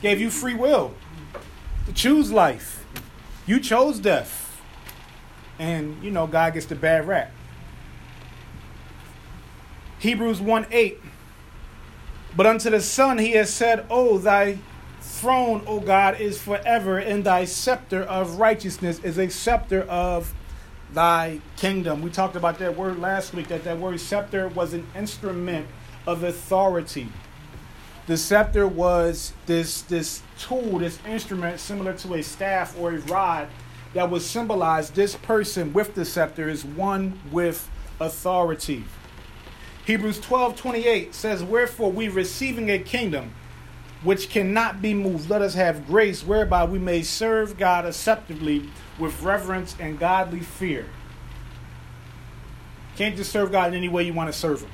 Gave 0.00 0.20
you 0.20 0.30
free 0.30 0.54
will 0.54 0.94
to 1.86 1.92
choose 1.92 2.30
life. 2.30 2.86
You 3.46 3.60
chose 3.60 3.98
death. 3.98 4.60
And, 5.58 6.02
you 6.02 6.10
know, 6.10 6.26
God 6.26 6.54
gets 6.54 6.66
the 6.66 6.74
bad 6.74 7.06
rap. 7.06 7.30
Hebrews 9.98 10.40
1 10.40 10.66
8. 10.70 11.00
But 12.36 12.46
unto 12.46 12.70
the 12.70 12.80
Son 12.80 13.18
he 13.18 13.32
has 13.32 13.52
said, 13.52 13.86
Oh, 13.88 14.18
thy 14.18 14.58
throne, 15.24 15.62
O 15.66 15.80
God, 15.80 16.20
is 16.20 16.38
forever, 16.38 16.98
and 16.98 17.24
thy 17.24 17.46
scepter 17.46 18.02
of 18.02 18.38
righteousness 18.38 19.02
is 19.02 19.18
a 19.18 19.30
scepter 19.30 19.80
of 19.84 20.34
thy 20.92 21.40
kingdom. 21.56 22.02
We 22.02 22.10
talked 22.10 22.36
about 22.36 22.58
that 22.58 22.76
word 22.76 22.98
last 22.98 23.32
week, 23.32 23.48
that 23.48 23.64
that 23.64 23.78
word 23.78 23.98
scepter 24.00 24.48
was 24.48 24.74
an 24.74 24.86
instrument 24.94 25.66
of 26.06 26.24
authority. 26.24 27.08
The 28.06 28.18
scepter 28.18 28.68
was 28.68 29.32
this, 29.46 29.80
this 29.80 30.22
tool, 30.38 30.80
this 30.80 30.98
instrument 31.06 31.58
similar 31.58 31.94
to 31.94 32.16
a 32.16 32.22
staff 32.22 32.78
or 32.78 32.92
a 32.92 32.98
rod 32.98 33.48
that 33.94 34.10
would 34.10 34.20
symbolize 34.20 34.90
this 34.90 35.16
person 35.16 35.72
with 35.72 35.94
the 35.94 36.04
scepter 36.04 36.50
is 36.50 36.66
one 36.66 37.18
with 37.32 37.66
authority. 37.98 38.84
Hebrews 39.86 40.20
12 40.20 40.54
28 40.54 41.14
says, 41.14 41.42
Wherefore 41.42 41.90
we 41.90 42.08
receiving 42.08 42.70
a 42.70 42.78
kingdom 42.78 43.32
which 44.04 44.28
cannot 44.28 44.82
be 44.82 44.94
moved, 44.94 45.30
let 45.30 45.42
us 45.42 45.54
have 45.54 45.86
grace 45.86 46.22
whereby 46.22 46.64
we 46.64 46.78
may 46.78 47.02
serve 47.02 47.58
God 47.58 47.86
acceptably 47.86 48.68
with 48.98 49.22
reverence 49.22 49.74
and 49.80 49.98
godly 49.98 50.40
fear. 50.40 50.86
Can't 52.96 53.16
just 53.16 53.32
serve 53.32 53.50
God 53.50 53.68
in 53.68 53.74
any 53.74 53.88
way 53.88 54.04
you 54.04 54.12
want 54.12 54.32
to 54.32 54.38
serve 54.38 54.62
Him. 54.62 54.70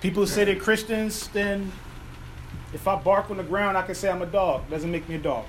People 0.00 0.26
say 0.26 0.44
they're 0.44 0.56
Christians, 0.56 1.28
then 1.28 1.72
if 2.74 2.86
I 2.86 2.96
bark 2.96 3.30
on 3.30 3.38
the 3.38 3.42
ground, 3.42 3.78
I 3.78 3.82
can 3.82 3.94
say 3.94 4.10
I'm 4.10 4.20
a 4.20 4.26
dog. 4.26 4.68
Doesn't 4.68 4.90
make 4.90 5.08
me 5.08 5.14
a 5.14 5.18
dog. 5.18 5.46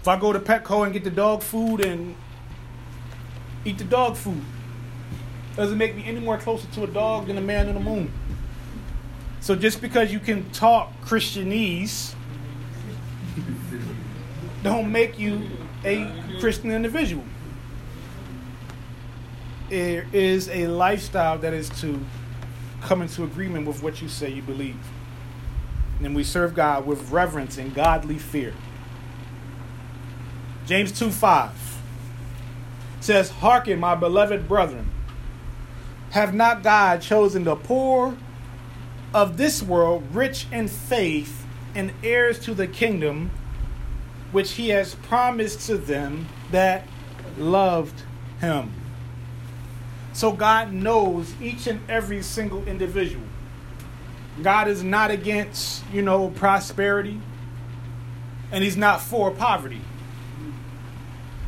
If 0.00 0.08
I 0.08 0.18
go 0.18 0.32
to 0.32 0.40
Petco 0.40 0.84
and 0.84 0.92
get 0.92 1.04
the 1.04 1.10
dog 1.10 1.42
food 1.42 1.84
and 1.84 2.14
eat 3.64 3.78
the 3.78 3.84
dog 3.84 4.16
food, 4.16 4.42
doesn't 5.56 5.78
make 5.78 5.96
me 5.96 6.04
any 6.04 6.20
more 6.20 6.38
closer 6.38 6.66
to 6.68 6.84
a 6.84 6.86
dog 6.86 7.28
than 7.28 7.38
a 7.38 7.40
man 7.40 7.68
on 7.68 7.74
the 7.74 7.80
moon. 7.80 8.12
So 9.40 9.54
just 9.54 9.80
because 9.80 10.12
you 10.12 10.18
can 10.18 10.50
talk 10.50 10.92
Christianese 11.02 12.14
don't 14.62 14.90
make 14.90 15.18
you 15.18 15.48
a 15.84 16.10
Christian 16.40 16.70
individual. 16.70 17.24
It 19.70 20.06
is 20.12 20.48
a 20.48 20.66
lifestyle 20.66 21.38
that 21.38 21.52
is 21.52 21.68
to 21.80 22.04
come 22.80 23.02
into 23.02 23.24
agreement 23.24 23.66
with 23.66 23.82
what 23.82 24.02
you 24.02 24.08
say 24.08 24.30
you 24.30 24.42
believe. 24.42 24.76
And 26.02 26.14
we 26.14 26.24
serve 26.24 26.54
God 26.54 26.86
with 26.86 27.10
reverence 27.10 27.58
and 27.58 27.74
godly 27.74 28.18
fear. 28.18 28.54
James 30.66 30.96
2 30.98 31.10
5 31.10 31.80
says, 33.00 33.30
Hearken, 33.30 33.80
my 33.80 33.94
beloved 33.94 34.48
brethren, 34.48 34.90
have 36.10 36.34
not 36.34 36.62
God 36.62 37.00
chosen 37.00 37.44
the 37.44 37.56
poor 37.56 38.16
of 39.14 39.36
this 39.36 39.62
world 39.62 40.04
rich 40.12 40.46
in 40.52 40.68
faith 40.68 41.46
and 41.74 41.92
heirs 42.02 42.38
to 42.40 42.54
the 42.54 42.66
kingdom 42.66 43.30
which 44.32 44.52
he 44.52 44.68
has 44.68 44.94
promised 44.94 45.66
to 45.66 45.78
them 45.78 46.26
that 46.50 46.86
loved 47.38 48.02
him. 48.40 48.72
So 50.12 50.32
God 50.32 50.72
knows 50.72 51.32
each 51.40 51.66
and 51.66 51.80
every 51.88 52.22
single 52.22 52.66
individual. 52.66 53.24
God 54.42 54.68
is 54.68 54.82
not 54.82 55.10
against, 55.10 55.84
you 55.92 56.02
know, 56.02 56.28
prosperity, 56.30 57.20
and 58.52 58.62
he's 58.62 58.76
not 58.76 59.00
for 59.00 59.30
poverty. 59.30 59.80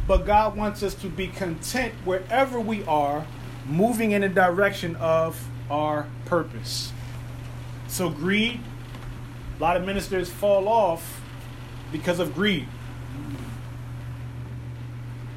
But 0.07 0.27
God 0.27 0.57
wants 0.57 0.83
us 0.83 0.95
to 0.95 1.09
be 1.09 1.29
content 1.29 1.95
wherever 2.05 2.59
we 2.59 2.85
are, 2.85 3.27
moving 3.67 4.13
in 4.13 4.23
the 4.23 4.29
direction 4.29 4.97
of 4.97 5.49
our 5.71 6.09
purpose. 6.25 6.93
So, 7.91 8.09
greed, 8.09 8.61
a 9.59 9.61
lot 9.61 9.77
of 9.77 9.85
ministers 9.85 10.31
fall 10.31 10.69
off 10.69 11.21
because 11.91 12.21
of 12.21 12.33
greed. 12.33 12.69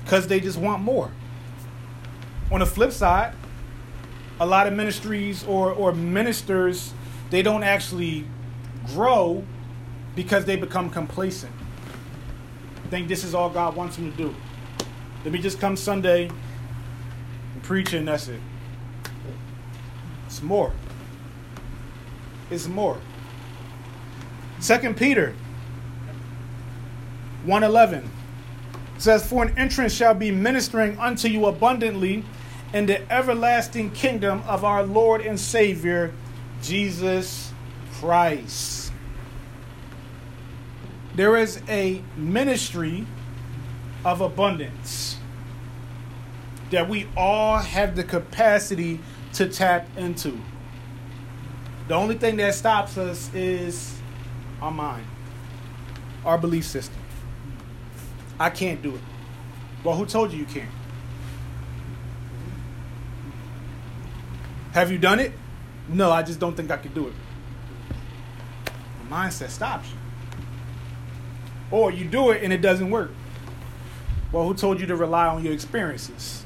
Because 0.03 0.27
they 0.27 0.39
just 0.39 0.59
want 0.59 0.83
more. 0.83 1.11
On 2.51 2.59
the 2.59 2.65
flip 2.67 2.91
side, 2.91 3.33
a 4.39 4.45
lot 4.45 4.67
of 4.67 4.73
ministries 4.73 5.43
or, 5.45 5.71
or 5.71 5.93
ministers, 5.93 6.93
they 7.31 7.41
don't 7.41 7.63
actually 7.63 8.27
grow 8.85 9.43
because 10.15 10.45
they 10.45 10.55
become 10.55 10.91
complacent. 10.91 11.51
Think 12.91 13.07
this 13.07 13.23
is 13.23 13.33
all 13.33 13.49
God 13.49 13.75
wants 13.75 13.95
them 13.95 14.11
to 14.11 14.17
do. 14.17 14.35
Let 15.23 15.33
me 15.33 15.39
just 15.39 15.59
come 15.59 15.75
Sunday 15.75 16.27
and 16.27 17.63
preach 17.63 17.93
and 17.93 18.07
that's 18.07 18.27
it. 18.27 18.41
It's 20.27 20.43
more. 20.43 20.71
It's 22.53 22.67
more. 22.67 22.99
Second 24.59 24.95
Peter 24.95 25.33
111 27.45 28.09
says, 28.99 29.27
For 29.27 29.43
an 29.43 29.57
entrance 29.57 29.91
shall 29.91 30.13
be 30.13 30.29
ministering 30.29 30.97
unto 30.99 31.27
you 31.27 31.47
abundantly 31.47 32.23
in 32.71 32.85
the 32.85 33.11
everlasting 33.11 33.89
kingdom 33.91 34.43
of 34.47 34.63
our 34.63 34.83
Lord 34.83 35.21
and 35.21 35.39
Savior, 35.39 36.13
Jesus 36.61 37.51
Christ. 37.93 38.91
There 41.15 41.35
is 41.35 41.59
a 41.67 42.03
ministry 42.15 43.07
of 44.05 44.21
abundance 44.21 45.17
that 46.69 46.87
we 46.87 47.07
all 47.17 47.57
have 47.57 47.95
the 47.95 48.03
capacity 48.03 48.99
to 49.33 49.47
tap 49.47 49.87
into. 49.97 50.39
The 51.87 51.95
only 51.95 52.15
thing 52.17 52.37
that 52.37 52.55
stops 52.55 52.97
us 52.97 53.33
is 53.33 53.97
our 54.61 54.71
mind, 54.71 55.05
our 56.23 56.37
belief 56.37 56.65
system. 56.65 56.97
I 58.39 58.49
can't 58.49 58.81
do 58.81 58.95
it. 58.95 59.01
Well, 59.83 59.95
who 59.95 60.05
told 60.05 60.31
you 60.31 60.39
you 60.39 60.45
can't? 60.45 60.69
Have 64.71 64.91
you 64.91 64.97
done 64.97 65.19
it? 65.19 65.33
No, 65.89 66.09
I 66.09 66.23
just 66.23 66.39
don't 66.39 66.55
think 66.55 66.71
I 66.71 66.77
could 66.77 66.93
do 66.93 67.07
it. 67.07 67.13
The 68.65 69.13
mindset 69.13 69.49
stops 69.49 69.89
you. 69.89 69.97
Or 71.69 71.91
you 71.91 72.05
do 72.05 72.31
it 72.31 72.43
and 72.43 72.53
it 72.53 72.61
doesn't 72.61 72.89
work. 72.89 73.11
Well, 74.31 74.47
who 74.47 74.53
told 74.53 74.79
you 74.79 74.87
to 74.87 74.95
rely 74.95 75.27
on 75.27 75.43
your 75.43 75.53
experiences? 75.53 76.45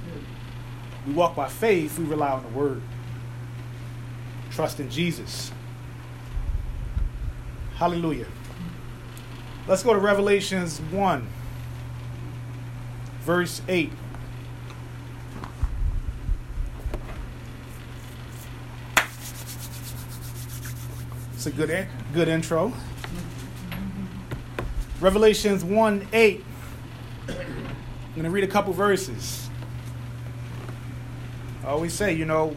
We 1.06 1.14
walk 1.14 1.36
by 1.36 1.48
faith, 1.48 2.00
we 2.00 2.06
rely 2.06 2.32
on 2.32 2.44
the 2.44 2.50
word. 2.50 2.82
Trust 4.58 4.80
in 4.80 4.90
Jesus. 4.90 5.52
Hallelujah. 7.76 8.26
Let's 9.68 9.84
go 9.84 9.94
to 9.94 10.00
Revelations 10.00 10.82
1, 10.82 11.28
verse 13.22 13.62
8. 13.68 13.92
It's 21.36 21.46
a 21.46 21.52
good, 21.52 21.88
good 22.16 22.28
intro. 22.28 22.74
Revelations 25.00 25.64
1 25.64 26.08
8. 26.12 26.44
I'm 27.28 27.36
going 28.16 28.24
to 28.24 28.32
read 28.32 28.44
a 28.44 28.48
couple 28.48 28.74
verses. 28.74 29.52
I 31.64 31.68
always 31.68 31.94
say, 31.94 32.14
you 32.14 32.26
know, 32.26 32.56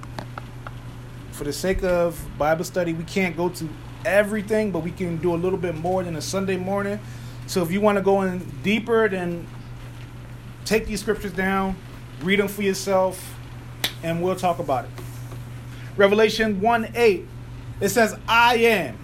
for 1.41 1.45
the 1.45 1.53
sake 1.55 1.83
of 1.83 2.23
Bible 2.37 2.65
study, 2.65 2.93
we 2.93 3.05
can't 3.05 3.35
go 3.35 3.49
to 3.49 3.67
everything, 4.05 4.71
but 4.71 4.81
we 4.81 4.91
can 4.91 5.17
do 5.17 5.35
a 5.35 5.39
little 5.41 5.59
bit 5.59 5.75
more 5.75 6.05
than 6.05 6.17
a 6.17 6.21
Sunday 6.21 6.59
morning. 6.59 7.01
So 7.47 7.63
if 7.63 7.73
you 7.73 7.81
want 7.81 7.97
to 7.97 8.03
go 8.03 8.21
in 8.21 8.41
deeper, 8.63 9.09
then 9.09 9.47
take 10.67 10.87
these 10.87 11.01
scriptures 11.01 11.33
down, 11.33 11.77
read 12.21 12.41
them 12.41 12.49
for 12.49 12.61
yourself, 12.61 13.39
and 14.03 14.23
we'll 14.23 14.37
talk 14.37 14.59
about 14.59 14.85
it. 14.85 14.91
Revelation 15.97 16.61
1 16.61 16.93
8, 16.95 17.27
it 17.81 17.89
says, 17.89 18.19
I 18.29 18.57
am 18.57 18.99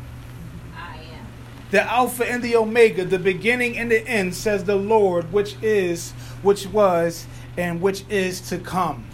I 0.76 0.96
am. 1.10 1.26
the 1.70 1.90
Alpha 1.90 2.30
and 2.30 2.42
the 2.42 2.54
Omega, 2.56 3.06
the 3.06 3.18
beginning 3.18 3.78
and 3.78 3.90
the 3.90 4.06
end, 4.06 4.34
says 4.34 4.64
the 4.64 4.76
Lord, 4.76 5.32
which 5.32 5.56
is, 5.62 6.12
which 6.42 6.66
was, 6.66 7.26
and 7.56 7.80
which 7.80 8.04
is 8.10 8.42
to 8.50 8.58
come, 8.58 9.06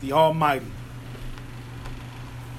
the 0.00 0.10
Almighty. 0.10 0.66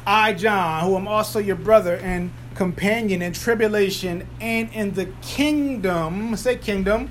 I, 0.05 0.33
John, 0.33 0.85
who 0.85 0.95
am 0.95 1.07
also 1.07 1.39
your 1.39 1.55
brother 1.55 1.95
and 1.97 2.31
companion 2.55 3.21
in 3.21 3.33
tribulation 3.33 4.27
and 4.41 4.71
in 4.73 4.93
the 4.93 5.05
kingdom, 5.21 6.35
say 6.35 6.57
kingdom, 6.57 7.09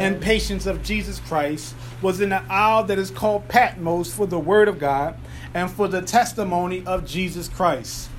and 0.00 0.20
patience 0.20 0.66
of 0.66 0.82
Jesus 0.82 1.20
Christ, 1.20 1.74
was 2.02 2.20
in 2.20 2.30
the 2.30 2.42
isle 2.50 2.84
that 2.84 2.98
is 2.98 3.10
called 3.10 3.48
Patmos 3.48 4.12
for 4.12 4.26
the 4.26 4.38
word 4.38 4.68
of 4.68 4.78
God 4.78 5.16
and 5.54 5.70
for 5.70 5.88
the 5.88 6.02
testimony 6.02 6.84
of 6.86 7.06
Jesus 7.06 7.48
Christ. 7.48 8.10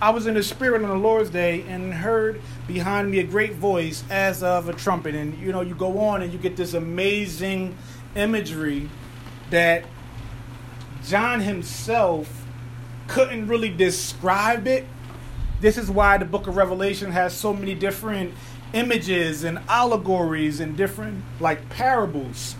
I 0.00 0.10
was 0.10 0.26
in 0.26 0.34
the 0.34 0.42
spirit 0.42 0.82
on 0.82 0.88
the 0.88 0.94
Lord's 0.94 1.30
day 1.30 1.62
and 1.62 1.92
heard 1.92 2.40
behind 2.68 3.10
me 3.10 3.18
a 3.18 3.24
great 3.24 3.54
voice 3.54 4.04
as 4.10 4.42
of 4.42 4.68
a 4.68 4.74
trumpet. 4.74 5.14
And 5.14 5.38
you 5.38 5.52
know, 5.52 5.62
you 5.62 5.74
go 5.74 5.98
on 5.98 6.22
and 6.22 6.32
you 6.32 6.38
get 6.38 6.56
this 6.56 6.74
amazing 6.74 7.76
imagery 8.14 8.90
that 9.50 9.84
John 11.04 11.40
himself 11.40 12.45
couldn't 13.08 13.48
really 13.48 13.68
describe 13.68 14.66
it. 14.66 14.86
This 15.60 15.78
is 15.78 15.90
why 15.90 16.18
the 16.18 16.24
book 16.24 16.46
of 16.46 16.56
Revelation 16.56 17.12
has 17.12 17.32
so 17.32 17.52
many 17.52 17.74
different 17.74 18.34
images 18.72 19.44
and 19.44 19.58
allegories 19.68 20.60
and 20.60 20.76
different 20.76 21.24
like 21.40 21.68
parables 21.70 22.56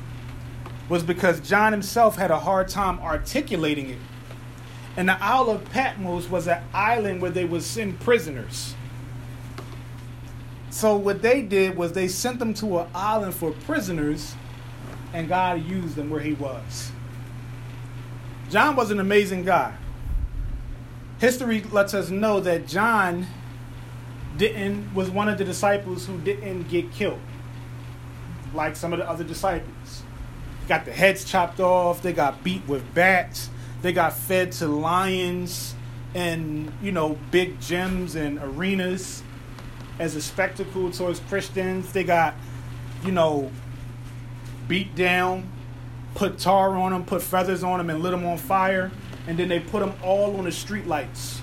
was 0.88 1.02
because 1.02 1.40
John 1.40 1.72
himself 1.72 2.16
had 2.16 2.30
a 2.30 2.38
hard 2.38 2.68
time 2.68 2.98
articulating 3.00 3.90
it. 3.90 3.98
And 4.96 5.08
the 5.08 5.22
Isle 5.22 5.50
of 5.50 5.64
Patmos 5.70 6.30
was 6.30 6.46
an 6.46 6.62
island 6.72 7.20
where 7.20 7.30
they 7.30 7.44
would 7.44 7.62
send 7.62 8.00
prisoners. 8.00 8.74
So 10.70 10.96
what 10.96 11.22
they 11.22 11.42
did 11.42 11.76
was 11.76 11.92
they 11.92 12.08
sent 12.08 12.38
them 12.38 12.54
to 12.54 12.78
an 12.78 12.88
island 12.94 13.34
for 13.34 13.50
prisoners, 13.50 14.34
and 15.12 15.28
God 15.28 15.64
used 15.64 15.96
them 15.96 16.08
where 16.08 16.20
He 16.20 16.34
was. 16.34 16.92
John 18.50 18.76
was 18.76 18.90
an 18.90 19.00
amazing 19.00 19.44
guy. 19.44 19.74
History 21.18 21.62
lets 21.62 21.94
us 21.94 22.10
know 22.10 22.40
that 22.40 22.66
John 22.66 23.26
didn't 24.36 24.94
was 24.94 25.10
one 25.10 25.28
of 25.28 25.38
the 25.38 25.44
disciples 25.44 26.06
who 26.06 26.18
didn't 26.18 26.68
get 26.68 26.92
killed, 26.92 27.20
like 28.54 28.76
some 28.76 28.92
of 28.92 28.98
the 28.98 29.08
other 29.08 29.24
disciples. 29.24 30.02
Got 30.68 30.84
the 30.84 30.92
heads 30.92 31.24
chopped 31.24 31.60
off. 31.60 32.02
They 32.02 32.12
got 32.12 32.44
beat 32.44 32.66
with 32.68 32.92
bats. 32.92 33.48
They 33.82 33.92
got 33.92 34.14
fed 34.14 34.52
to 34.52 34.66
lions 34.66 35.74
and 36.14 36.72
you 36.82 36.92
know 36.92 37.18
big 37.30 37.58
gyms 37.60 38.16
and 38.16 38.38
arenas 38.38 39.22
as 39.98 40.16
a 40.16 40.22
spectacle 40.22 40.90
towards 40.90 41.20
Christians. 41.20 41.92
They 41.92 42.04
got 42.04 42.34
you 43.04 43.12
know 43.12 43.50
beat 44.68 44.94
down, 44.94 45.48
put 46.14 46.38
tar 46.38 46.74
on 46.76 46.92
them, 46.92 47.04
put 47.04 47.22
feathers 47.22 47.62
on 47.62 47.78
them, 47.78 47.90
and 47.90 48.02
lit 48.02 48.12
them 48.12 48.26
on 48.26 48.38
fire, 48.38 48.90
and 49.26 49.38
then 49.38 49.48
they 49.48 49.60
put 49.60 49.80
them 49.80 49.92
all 50.02 50.36
on 50.36 50.44
the 50.44 50.52
street 50.52 50.86
lights. 50.86 51.42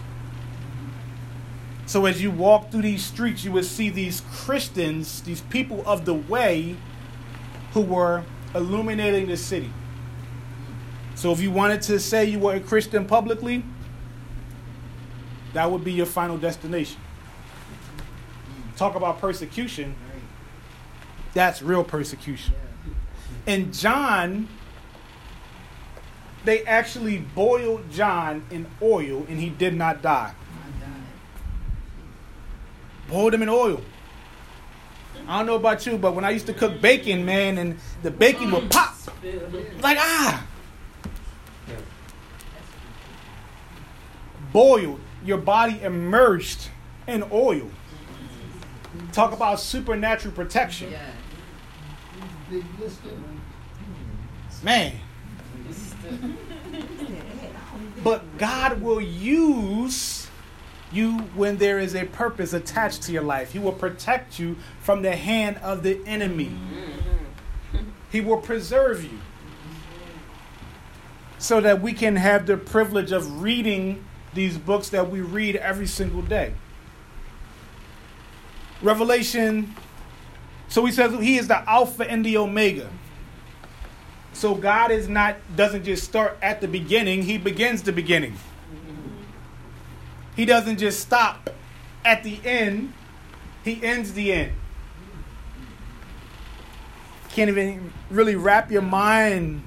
So 1.85 2.05
as 2.05 2.21
you 2.21 2.31
walk 2.31 2.71
through 2.71 2.83
these 2.83 3.03
streets, 3.03 3.43
you 3.43 3.51
would 3.51 3.65
see 3.65 3.89
these 3.89 4.21
Christians, 4.31 5.21
these 5.21 5.41
people 5.41 5.83
of 5.85 6.05
the 6.05 6.13
way, 6.13 6.75
who 7.73 7.81
were 7.81 8.23
illuminating 8.55 9.27
the 9.27 9.37
city. 9.37 9.71
So 11.15 11.31
if 11.31 11.41
you 11.41 11.51
wanted 11.51 11.81
to 11.83 11.99
say 11.99 12.25
you 12.25 12.39
were 12.39 12.55
a 12.55 12.59
Christian 12.59 13.05
publicly, 13.05 13.63
that 15.53 15.69
would 15.69 15.83
be 15.83 15.91
your 15.91 16.05
final 16.05 16.37
destination. 16.37 16.99
Talk 18.75 18.95
about 18.95 19.19
persecution. 19.19 19.95
That's 21.33 21.61
real 21.61 21.83
persecution. 21.83 22.55
And 23.45 23.73
John, 23.73 24.47
they 26.45 26.63
actually 26.63 27.19
boiled 27.19 27.89
John 27.91 28.45
in 28.51 28.65
oil 28.81 29.25
and 29.29 29.39
he 29.39 29.49
did 29.49 29.75
not 29.75 30.01
die. 30.01 30.33
Boiled 33.07 33.33
him 33.33 33.41
in 33.41 33.49
oil. 33.49 33.81
I 35.27 35.37
don't 35.37 35.45
know 35.45 35.55
about 35.55 35.85
you, 35.85 35.97
but 35.97 36.15
when 36.15 36.25
I 36.25 36.31
used 36.31 36.47
to 36.47 36.53
cook 36.53 36.81
bacon, 36.81 37.23
man, 37.23 37.57
and 37.57 37.79
the 38.01 38.11
bacon 38.11 38.51
would 38.51 38.69
pop, 38.69 38.95
like 39.81 39.97
ah, 39.99 40.45
boiled, 44.51 44.99
your 45.23 45.37
body 45.37 45.79
immersed 45.81 46.69
in 47.07 47.23
oil. 47.31 47.69
Talk 49.11 49.31
about 49.33 49.59
supernatural 49.59 50.33
protection, 50.33 50.91
Yeah. 50.91 50.99
Big 52.49 52.77
blister. 52.77 53.09
man. 54.61 54.93
But 58.03 58.37
God 58.37 58.81
will 58.81 58.99
use 58.99 60.27
you 60.91 61.19
when 61.35 61.57
there 61.57 61.79
is 61.79 61.95
a 61.95 62.05
purpose 62.05 62.53
attached 62.53 63.03
to 63.03 63.11
your 63.11 63.23
life. 63.23 63.53
He 63.53 63.59
will 63.59 63.71
protect 63.71 64.39
you 64.39 64.57
from 64.81 65.01
the 65.01 65.15
hand 65.15 65.57
of 65.63 65.83
the 65.83 65.99
enemy. 66.05 66.55
He 68.11 68.21
will 68.21 68.37
preserve 68.37 69.03
you. 69.03 69.19
So 71.39 71.61
that 71.61 71.81
we 71.81 71.93
can 71.93 72.17
have 72.17 72.45
the 72.45 72.57
privilege 72.57 73.11
of 73.11 73.41
reading 73.41 74.05
these 74.33 74.57
books 74.57 74.89
that 74.89 75.09
we 75.09 75.21
read 75.21 75.55
every 75.55 75.87
single 75.87 76.21
day. 76.21 76.53
Revelation, 78.81 79.75
so 80.67 80.85
he 80.85 80.91
says 80.91 81.13
he 81.21 81.37
is 81.37 81.47
the 81.47 81.67
Alpha 81.69 82.09
and 82.09 82.25
the 82.25 82.37
Omega. 82.37 82.89
So 84.33 84.55
God 84.55 84.91
is 84.91 85.07
not 85.07 85.37
doesn't 85.55 85.83
just 85.83 86.03
start 86.03 86.37
at 86.41 86.59
the 86.59 86.67
beginning, 86.67 87.23
he 87.23 87.37
begins 87.37 87.83
the 87.83 87.93
beginning. 87.93 88.35
He 90.35 90.45
doesn't 90.45 90.77
just 90.77 90.99
stop 90.99 91.51
at 92.03 92.23
the 92.23 92.39
end, 92.43 92.93
he 93.63 93.81
ends 93.83 94.13
the 94.13 94.33
end. 94.33 94.53
Can't 97.29 97.49
even 97.49 97.93
really 98.09 98.35
wrap 98.35 98.71
your 98.71 98.81
mind 98.81 99.63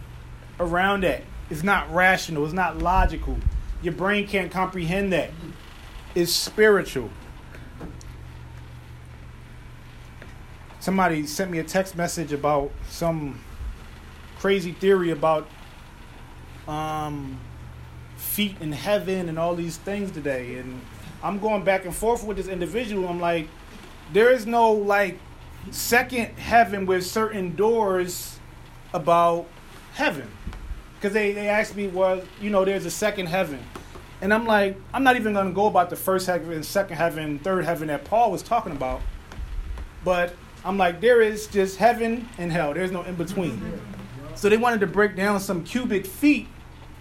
around 0.60 1.04
that. 1.04 1.22
It's 1.48 1.62
not 1.62 1.92
rational, 1.94 2.44
it's 2.44 2.52
not 2.52 2.78
logical. 2.78 3.38
Your 3.82 3.94
brain 3.94 4.26
can't 4.26 4.50
comprehend 4.50 5.12
that. 5.12 5.30
It's 6.14 6.32
spiritual. 6.32 7.10
Somebody 10.80 11.26
sent 11.26 11.50
me 11.50 11.58
a 11.58 11.64
text 11.64 11.96
message 11.96 12.32
about 12.32 12.70
some 12.88 13.40
crazy 14.38 14.72
theory 14.72 15.10
about 15.10 15.46
um, 16.68 17.38
feet 18.16 18.56
in 18.60 18.72
heaven 18.72 19.28
and 19.28 19.38
all 19.38 19.54
these 19.54 19.76
things 19.76 20.10
today. 20.10 20.56
And 20.56 20.80
I'm 21.22 21.38
going 21.38 21.64
back 21.64 21.84
and 21.84 21.94
forth 21.94 22.24
with 22.24 22.36
this 22.36 22.48
individual. 22.48 23.08
I'm 23.08 23.20
like, 23.20 23.48
there 24.12 24.30
is 24.30 24.46
no 24.46 24.72
like 24.72 25.18
second 25.70 26.26
heaven 26.38 26.86
with 26.86 27.04
certain 27.06 27.56
doors 27.56 28.38
about 28.92 29.46
heaven. 29.94 30.28
Because 30.96 31.12
they, 31.12 31.32
they 31.32 31.48
asked 31.48 31.76
me, 31.76 31.88
well, 31.88 32.22
you 32.40 32.50
know, 32.50 32.64
there's 32.64 32.86
a 32.86 32.90
second 32.90 33.26
heaven. 33.26 33.62
And 34.20 34.32
I'm 34.32 34.46
like, 34.46 34.78
I'm 34.94 35.04
not 35.04 35.16
even 35.16 35.34
going 35.34 35.48
to 35.48 35.52
go 35.52 35.66
about 35.66 35.90
the 35.90 35.96
first 35.96 36.26
heaven, 36.26 36.62
second 36.62 36.96
heaven, 36.96 37.38
third 37.38 37.64
heaven 37.64 37.88
that 37.88 38.04
Paul 38.04 38.30
was 38.30 38.42
talking 38.42 38.72
about. 38.72 39.02
But 40.04 40.34
I'm 40.64 40.78
like, 40.78 41.00
there 41.00 41.20
is 41.20 41.46
just 41.46 41.76
heaven 41.76 42.28
and 42.38 42.50
hell. 42.50 42.72
There's 42.72 42.90
no 42.90 43.02
in 43.02 43.14
between. 43.16 43.60
So 44.36 44.50
they 44.50 44.58
wanted 44.58 44.80
to 44.80 44.86
break 44.86 45.16
down 45.16 45.40
some 45.40 45.64
cubic 45.64 46.04
feet 46.04 46.46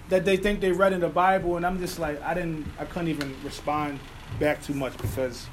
that 0.08 0.24
they 0.24 0.38
think 0.38 0.62
they 0.62 0.72
read 0.72 0.94
in 0.94 1.02
the 1.02 1.10
Bible, 1.10 1.58
and 1.58 1.66
I'm 1.66 1.80
just 1.80 2.00
like, 2.00 2.22
I 2.22 2.34
didn't, 2.34 2.66
I 2.80 2.86
couldn't 2.86 3.10
even 3.10 3.36
respond 3.44 4.00
back 4.40 4.64
too 4.64 4.74
much 4.74 4.98
because 4.98 5.48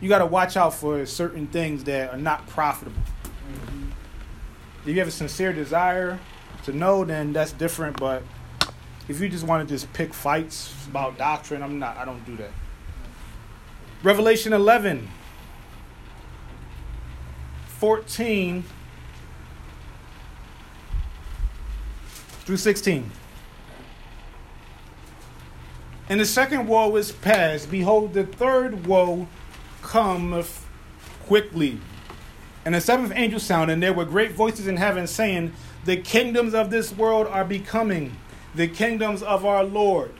you 0.00 0.08
got 0.08 0.18
to 0.18 0.26
watch 0.26 0.58
out 0.58 0.74
for 0.74 1.04
certain 1.06 1.46
things 1.46 1.84
that 1.84 2.12
are 2.12 2.18
not 2.18 2.46
profitable. 2.46 3.00
Mm-hmm. 3.24 3.90
If 4.82 4.88
you 4.88 4.98
have 4.98 5.08
a 5.08 5.12
sincere 5.12 5.52
desire 5.52 6.18
to 6.64 6.72
know, 6.72 7.04
then 7.04 7.32
that's 7.32 7.52
different. 7.52 7.98
But 7.98 8.22
if 9.08 9.18
you 9.18 9.28
just 9.28 9.46
want 9.46 9.66
to 9.66 9.74
just 9.74 9.90
pick 9.94 10.12
fights 10.12 10.74
about 10.88 11.16
doctrine, 11.16 11.62
I'm 11.62 11.78
not. 11.78 11.96
I 11.96 12.04
don't 12.04 12.24
do 12.26 12.36
that. 12.36 12.50
Revelation 14.02 14.52
11, 14.52 15.08
14 17.66 18.64
through 22.50 22.56
16. 22.56 23.08
And 26.08 26.18
the 26.18 26.24
second 26.24 26.66
woe 26.66 26.96
is 26.96 27.12
past. 27.12 27.70
Behold, 27.70 28.12
the 28.12 28.24
third 28.24 28.88
woe 28.88 29.28
cometh 29.82 30.66
quickly. 31.26 31.78
And 32.64 32.74
the 32.74 32.80
seventh 32.80 33.12
angel 33.14 33.38
sounded, 33.38 33.74
and 33.74 33.82
there 33.84 33.92
were 33.92 34.04
great 34.04 34.32
voices 34.32 34.66
in 34.66 34.78
heaven 34.78 35.06
saying, 35.06 35.52
The 35.84 35.98
kingdoms 35.98 36.52
of 36.52 36.70
this 36.70 36.92
world 36.92 37.28
are 37.28 37.44
becoming 37.44 38.16
the 38.56 38.66
kingdoms 38.66 39.22
of 39.22 39.46
our 39.46 39.62
Lord 39.62 40.10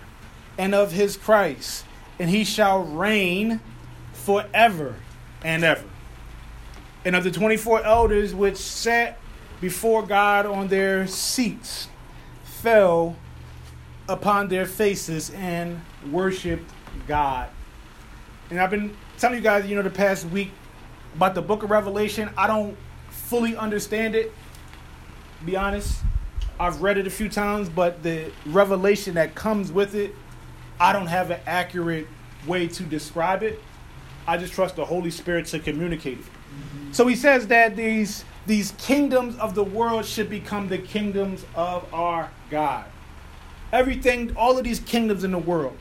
and 0.57 0.73
of 0.73 0.93
his 0.93 1.17
Christ, 1.17 1.85
and 2.21 2.31
he 2.31 2.45
shall 2.45 2.85
reign 2.85 3.59
forever 4.13 4.95
and 5.43 5.65
ever. 5.65 5.89
And 7.05 7.17
of 7.17 7.25
the 7.25 7.33
24 7.33 7.83
elders 7.83 8.37
which 8.37 8.57
sat 8.57 9.19
before 9.61 10.07
God 10.07 10.47
on 10.47 10.69
their 10.69 11.09
seats, 11.09 11.89
fell 12.61 13.17
upon 14.09 14.49
their 14.49 14.67
faces 14.67 15.31
and 15.31 15.81
worshiped 16.11 16.71
God. 17.07 17.49
And 18.51 18.61
I've 18.61 18.71
been 18.71 18.97
telling 19.19 19.37
you 19.37 19.43
guys, 19.43 19.67
you 19.67 19.77
know, 19.77 19.83
the 19.83 19.91
past 19.91 20.27
week 20.27 20.51
about 21.15 21.35
the 21.35 21.43
book 21.43 21.63
of 21.63 21.71
Revelation. 21.71 22.31
I 22.37 22.47
don't 22.47 22.77
fully 23.09 23.57
understand 23.57 24.15
it, 24.15 24.33
be 25.45 25.57
honest. 25.57 26.01
I've 26.59 26.83
read 26.83 26.99
it 26.99 27.07
a 27.07 27.11
few 27.11 27.29
times, 27.29 27.69
but 27.69 28.03
the 28.03 28.31
revelation 28.47 29.15
that 29.15 29.35
comes 29.35 29.73
with 29.73 29.95
it, 29.95 30.15
I 30.79 30.93
don't 30.93 31.07
have 31.07 31.31
an 31.31 31.41
accurate 31.47 32.07
way 32.47 32.69
to 32.69 32.83
describe 32.83 33.43
it. 33.43 33.61
I 34.27 34.37
just 34.37 34.53
trust 34.53 34.77
the 34.77 34.85
Holy 34.85 35.11
Spirit 35.11 35.47
to 35.47 35.59
communicate 35.59 36.19
it. 36.19 36.25
Mm-hmm. 36.25 36.93
So 36.93 37.07
he 37.07 37.17
says 37.17 37.47
that 37.47 37.77
these 37.77 38.25
these 38.47 38.73
kingdoms 38.79 39.37
of 39.39 39.55
the 39.55 39.63
world 39.63 40.05
should 40.05 40.29
become 40.29 40.69
the 40.69 40.79
kingdoms 40.79 41.45
of 41.55 41.93
our 41.95 42.31
God. 42.51 42.85
Everything, 43.73 44.37
all 44.37 44.59
of 44.59 44.65
these 44.65 44.81
kingdoms 44.81 45.25
in 45.25 45.31
the 45.31 45.39
world, 45.39 45.77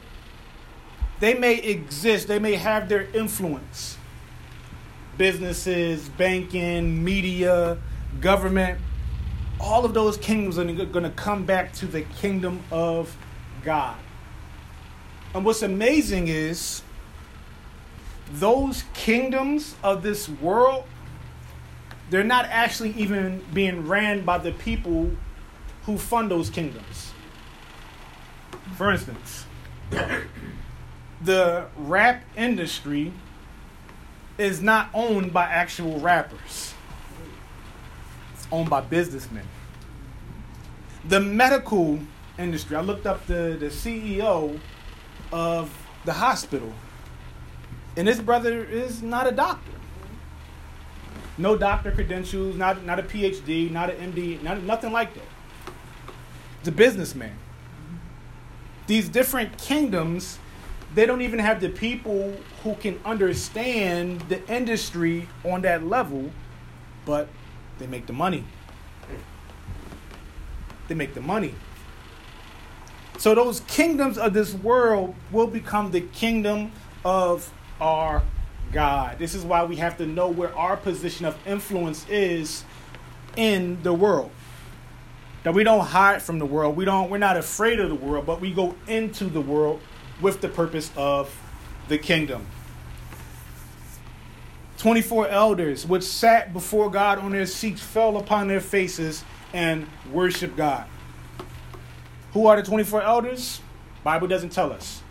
they 1.19 1.33
may 1.33 1.55
exist, 1.55 2.27
they 2.27 2.39
may 2.39 2.55
have 2.55 2.87
their 2.87 3.07
influence. 3.13 3.97
Businesses, 5.17 6.07
banking, 6.09 7.03
media, 7.03 7.77
government, 8.21 8.79
all 9.59 9.83
of 9.83 9.93
those 9.93 10.17
kingdoms 10.17 10.57
are 10.57 10.63
going 10.63 11.03
to 11.03 11.09
come 11.11 11.43
back 11.45 11.73
to 11.73 11.85
the 11.85 12.01
kingdom 12.01 12.61
of 12.71 13.17
God. 13.63 13.97
And 15.33 15.43
what's 15.43 15.61
amazing 15.61 16.27
is 16.27 16.81
those 18.31 18.83
kingdoms 18.93 19.75
of 19.83 20.03
this 20.03 20.29
world, 20.29 20.85
they're 22.09 22.23
not 22.23 22.45
actually 22.45 22.91
even 22.91 23.43
being 23.53 23.87
ran 23.87 24.23
by 24.23 24.37
the 24.37 24.51
people 24.51 25.11
who 25.89 25.97
fund 25.97 26.29
those 26.29 26.51
kingdoms. 26.51 27.13
For 28.77 28.91
instance, 28.91 29.45
the 31.23 31.65
rap 31.75 32.23
industry 32.37 33.11
is 34.37 34.61
not 34.61 34.91
owned 34.93 35.33
by 35.33 35.45
actual 35.45 35.99
rappers. 35.99 36.75
It's 38.35 38.47
owned 38.51 38.69
by 38.69 38.81
businessmen. 38.81 39.47
The 41.05 41.19
medical 41.19 41.99
industry, 42.37 42.75
I 42.75 42.81
looked 42.81 43.07
up 43.07 43.25
the, 43.25 43.57
the 43.59 43.71
CEO 43.71 44.59
of 45.31 45.75
the 46.05 46.13
hospital, 46.13 46.71
and 47.97 48.07
this 48.07 48.19
brother 48.19 48.63
is 48.63 49.01
not 49.01 49.25
a 49.25 49.31
doctor. 49.31 49.71
No 51.39 51.57
doctor 51.57 51.91
credentials, 51.91 52.57
not, 52.57 52.85
not 52.85 52.99
a 52.99 53.03
PhD, 53.03 53.71
not 53.71 53.89
an 53.89 54.13
MD, 54.13 54.43
not, 54.43 54.61
nothing 54.61 54.91
like 54.91 55.15
that. 55.15 55.38
A 56.65 56.71
businessman 56.71 57.35
these 58.89 59.07
different 59.07 59.55
kingdoms, 59.59 60.39
they 60.95 61.05
don't 61.05 61.21
even 61.21 61.37
have 61.37 61.61
the 61.61 61.69
people 61.69 62.35
who 62.63 62.73
can 62.73 62.99
understand 63.05 64.21
the 64.21 64.45
industry 64.51 65.29
on 65.45 65.61
that 65.61 65.85
level, 65.85 66.31
but 67.05 67.27
they 67.77 67.85
make 67.85 68.07
the 68.07 68.13
money. 68.13 68.43
They 70.87 70.95
make 70.95 71.13
the 71.13 71.21
money. 71.21 71.53
So 73.19 73.35
those 73.35 73.59
kingdoms 73.61 74.17
of 74.17 74.33
this 74.33 74.55
world 74.55 75.13
will 75.31 75.45
become 75.45 75.91
the 75.91 76.01
kingdom 76.01 76.71
of 77.05 77.53
our 77.79 78.23
God. 78.71 79.19
This 79.19 79.35
is 79.35 79.45
why 79.45 79.65
we 79.65 79.75
have 79.75 79.97
to 79.97 80.07
know 80.07 80.29
where 80.29 80.55
our 80.57 80.75
position 80.75 81.27
of 81.27 81.37
influence 81.45 82.07
is 82.09 82.63
in 83.35 83.83
the 83.83 83.93
world 83.93 84.31
that 85.43 85.53
we 85.53 85.63
don't 85.63 85.85
hide 85.85 86.21
from 86.21 86.39
the 86.39 86.45
world. 86.45 86.75
We 86.75 86.85
don't 86.85 87.09
we're 87.09 87.17
not 87.17 87.37
afraid 87.37 87.79
of 87.79 87.89
the 87.89 87.95
world, 87.95 88.25
but 88.25 88.41
we 88.41 88.51
go 88.51 88.75
into 88.87 89.25
the 89.25 89.41
world 89.41 89.81
with 90.21 90.41
the 90.41 90.49
purpose 90.49 90.91
of 90.95 91.33
the 91.87 91.97
kingdom. 91.97 92.45
24 94.77 95.27
elders 95.27 95.85
which 95.85 96.03
sat 96.03 96.53
before 96.53 96.89
God 96.89 97.19
on 97.19 97.31
their 97.31 97.45
seats 97.45 97.81
fell 97.81 98.17
upon 98.17 98.47
their 98.47 98.61
faces 98.61 99.23
and 99.53 99.85
worshiped 100.11 100.55
God. 100.55 100.85
Who 102.33 102.47
are 102.47 102.55
the 102.55 102.63
24 102.63 103.01
elders? 103.01 103.61
Bible 104.03 104.27
doesn't 104.27 104.51
tell 104.51 104.71
us. 104.71 105.01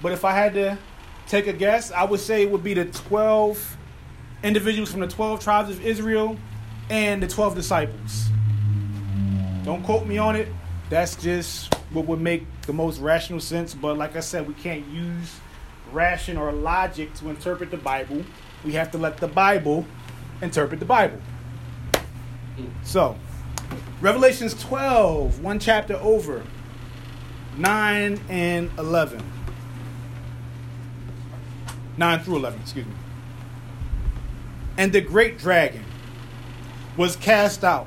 But 0.00 0.12
if 0.12 0.24
I 0.24 0.32
had 0.32 0.54
to 0.54 0.78
take 1.26 1.46
a 1.46 1.52
guess, 1.52 1.90
I 1.90 2.04
would 2.04 2.20
say 2.20 2.42
it 2.42 2.50
would 2.50 2.62
be 2.62 2.74
the 2.74 2.84
12 2.84 3.76
individuals 4.42 4.90
from 4.90 5.00
the 5.00 5.08
12 5.08 5.40
tribes 5.42 5.70
of 5.70 5.84
Israel 5.84 6.36
and 6.92 7.22
the 7.22 7.26
12 7.26 7.54
disciples. 7.54 8.28
Don't 9.64 9.82
quote 9.82 10.06
me 10.06 10.18
on 10.18 10.36
it. 10.36 10.46
That's 10.90 11.16
just 11.16 11.74
what 11.90 12.04
would 12.04 12.20
make 12.20 12.44
the 12.66 12.74
most 12.74 12.98
rational 12.98 13.40
sense. 13.40 13.72
But 13.72 13.96
like 13.96 14.14
I 14.14 14.20
said, 14.20 14.46
we 14.46 14.52
can't 14.52 14.86
use 14.88 15.40
ration 15.90 16.36
or 16.36 16.52
logic 16.52 17.14
to 17.14 17.30
interpret 17.30 17.70
the 17.70 17.78
Bible. 17.78 18.22
We 18.62 18.72
have 18.72 18.90
to 18.90 18.98
let 18.98 19.16
the 19.16 19.26
Bible 19.26 19.86
interpret 20.42 20.80
the 20.80 20.86
Bible. 20.86 21.18
So, 22.82 23.16
Revelations 24.02 24.52
12, 24.62 25.42
one 25.42 25.58
chapter 25.58 25.94
over, 25.94 26.42
9 27.56 28.20
and 28.28 28.70
11. 28.78 29.32
9 31.96 32.20
through 32.20 32.36
11, 32.36 32.60
excuse 32.60 32.84
me. 32.84 32.92
And 34.76 34.92
the 34.92 35.00
great 35.00 35.38
dragon 35.38 35.84
was 36.96 37.16
cast 37.16 37.64
out. 37.64 37.86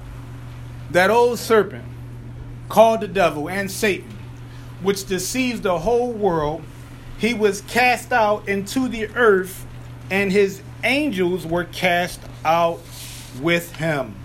That 0.91 1.10
old 1.10 1.39
serpent, 1.39 1.86
called 2.70 3.01
the 3.01 3.08
devil 3.08 3.49
and 3.49 3.70
Satan, 3.70 4.18
which 4.82 5.06
deceives 5.06 5.62
the 5.62 5.80
whole 5.80 6.12
world. 6.12 6.64
He 7.18 7.34
was 7.34 7.62
cast 7.62 8.12
out 8.12 8.47
into 8.47 8.88
the 8.88 9.08
earth, 9.16 9.66
and 10.10 10.32
his 10.32 10.62
angels 10.84 11.45
were 11.45 11.64
cast 11.66 12.20
out 12.43 12.82
with 13.41 13.76
him. 13.76 14.16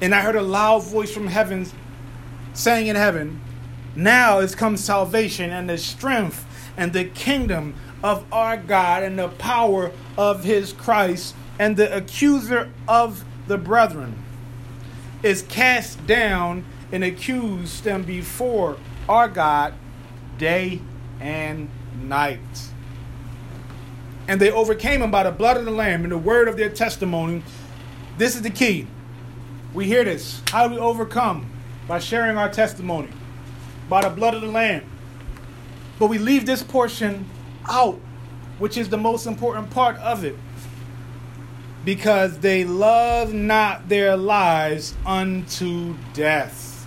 And 0.00 0.14
I 0.14 0.20
heard 0.20 0.36
a 0.36 0.42
loud 0.42 0.84
voice 0.84 1.12
from 1.12 1.26
heaven 1.26 1.66
saying 2.54 2.86
in 2.86 2.96
heaven, 2.96 3.40
Now 3.94 4.38
is 4.38 4.54
come 4.54 4.76
salvation 4.76 5.50
and 5.50 5.68
the 5.68 5.78
strength 5.78 6.44
and 6.76 6.92
the 6.92 7.04
kingdom 7.04 7.74
of 8.02 8.24
our 8.32 8.56
God 8.56 9.02
and 9.02 9.18
the 9.18 9.28
power 9.28 9.90
of 10.16 10.44
his 10.44 10.72
Christ, 10.72 11.34
and 11.58 11.76
the 11.76 11.94
accuser 11.96 12.70
of 12.86 13.24
the 13.48 13.58
brethren 13.58 14.22
is 15.22 15.42
cast 15.42 16.06
down 16.06 16.64
and 16.92 17.02
accused 17.02 17.84
them 17.84 18.02
before 18.02 18.76
our 19.08 19.28
God 19.28 19.74
day 20.38 20.80
and 21.20 21.68
night. 22.00 22.38
And 24.28 24.40
they 24.40 24.50
overcame 24.50 25.02
him 25.02 25.10
by 25.10 25.22
the 25.22 25.30
blood 25.30 25.56
of 25.56 25.64
the 25.64 25.70
Lamb 25.70 26.02
and 26.02 26.12
the 26.12 26.18
word 26.18 26.48
of 26.48 26.56
their 26.56 26.68
testimony. 26.68 27.42
This 28.18 28.36
is 28.36 28.42
the 28.42 28.50
key. 28.50 28.86
We 29.72 29.86
hear 29.86 30.04
this. 30.04 30.42
How 30.48 30.68
do 30.68 30.74
we 30.74 30.80
overcome? 30.80 31.50
By 31.86 31.98
sharing 31.98 32.36
our 32.36 32.50
testimony, 32.50 33.08
by 33.88 34.02
the 34.02 34.10
blood 34.10 34.34
of 34.34 34.42
the 34.42 34.48
Lamb. 34.48 34.84
But 35.98 36.08
we 36.08 36.18
leave 36.18 36.44
this 36.44 36.62
portion 36.62 37.28
out, 37.66 37.98
which 38.58 38.76
is 38.76 38.90
the 38.90 38.98
most 38.98 39.26
important 39.26 39.70
part 39.70 39.96
of 39.96 40.24
it. 40.24 40.36
Because 41.84 42.38
they 42.38 42.64
love 42.64 43.32
not 43.32 43.88
their 43.88 44.16
lives 44.16 44.94
unto 45.06 45.94
death. 46.12 46.86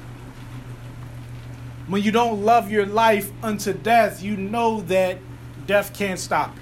When 1.88 2.04
you 2.04 2.12
don't 2.12 2.44
love 2.44 2.72
your 2.72 2.86
life 2.86 3.32
unto 3.42 3.74
death, 3.74 4.22
you 4.22 4.38
know 4.38 4.82
that 4.82 5.18
death 5.66 5.94
can't 5.94 6.20
stop 6.20 6.56
you. 6.56 6.62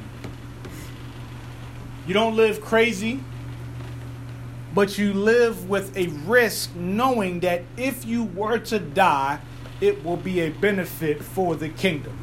You 2.07 2.13
don't 2.13 2.35
live 2.35 2.61
crazy 2.61 3.21
but 4.73 4.97
you 4.97 5.13
live 5.13 5.69
with 5.69 5.95
a 5.97 6.07
risk 6.25 6.75
knowing 6.75 7.39
that 7.39 7.63
if 7.75 8.05
you 8.05 8.23
were 8.23 8.59
to 8.59 8.79
die, 8.79 9.39
it 9.81 10.03
will 10.03 10.17
be 10.17 10.41
a 10.41 10.49
benefit 10.49 11.23
for 11.23 11.55
the 11.55 11.69
kingdom. 11.69 12.17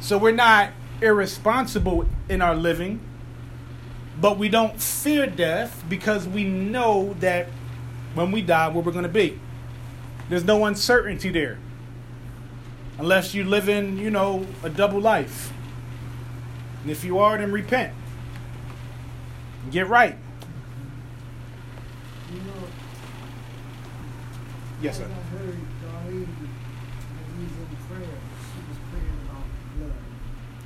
So 0.00 0.18
we're 0.18 0.32
not 0.32 0.70
irresponsible 1.00 2.06
in 2.28 2.42
our 2.42 2.54
living, 2.54 3.00
but 4.20 4.38
we 4.38 4.48
don't 4.48 4.80
fear 4.80 5.26
death 5.26 5.84
because 5.88 6.26
we 6.28 6.44
know 6.44 7.14
that 7.20 7.48
when 8.14 8.30
we 8.30 8.42
die, 8.42 8.68
where 8.68 8.82
we're 8.82 8.92
going 8.92 9.04
to 9.04 9.08
be. 9.08 9.40
There's 10.28 10.44
no 10.44 10.64
uncertainty 10.64 11.30
there. 11.30 11.58
Unless 12.98 13.34
you 13.34 13.44
live 13.44 13.68
in, 13.68 13.98
you 13.98 14.10
know, 14.10 14.46
a 14.62 14.70
double 14.70 15.00
life. 15.00 15.52
And 16.82 16.90
if 16.90 17.04
you 17.04 17.18
are, 17.18 17.38
then 17.38 17.52
repent. 17.52 17.94
Get 19.70 19.88
right. 19.88 20.16
You 22.32 22.38
know, 22.40 22.68
Yes, 24.82 24.98
sir. 24.98 25.06
I 25.06 25.36
heard 25.36 25.54
Darlene, 25.78 26.26
when 26.26 26.46
he 27.38 27.46
was 27.46 27.54
in 27.54 27.70
prayer, 27.86 28.18
she 28.50 28.58
was 28.66 28.78
praying 28.90 29.14
about 29.30 29.46
blood. 29.78 29.94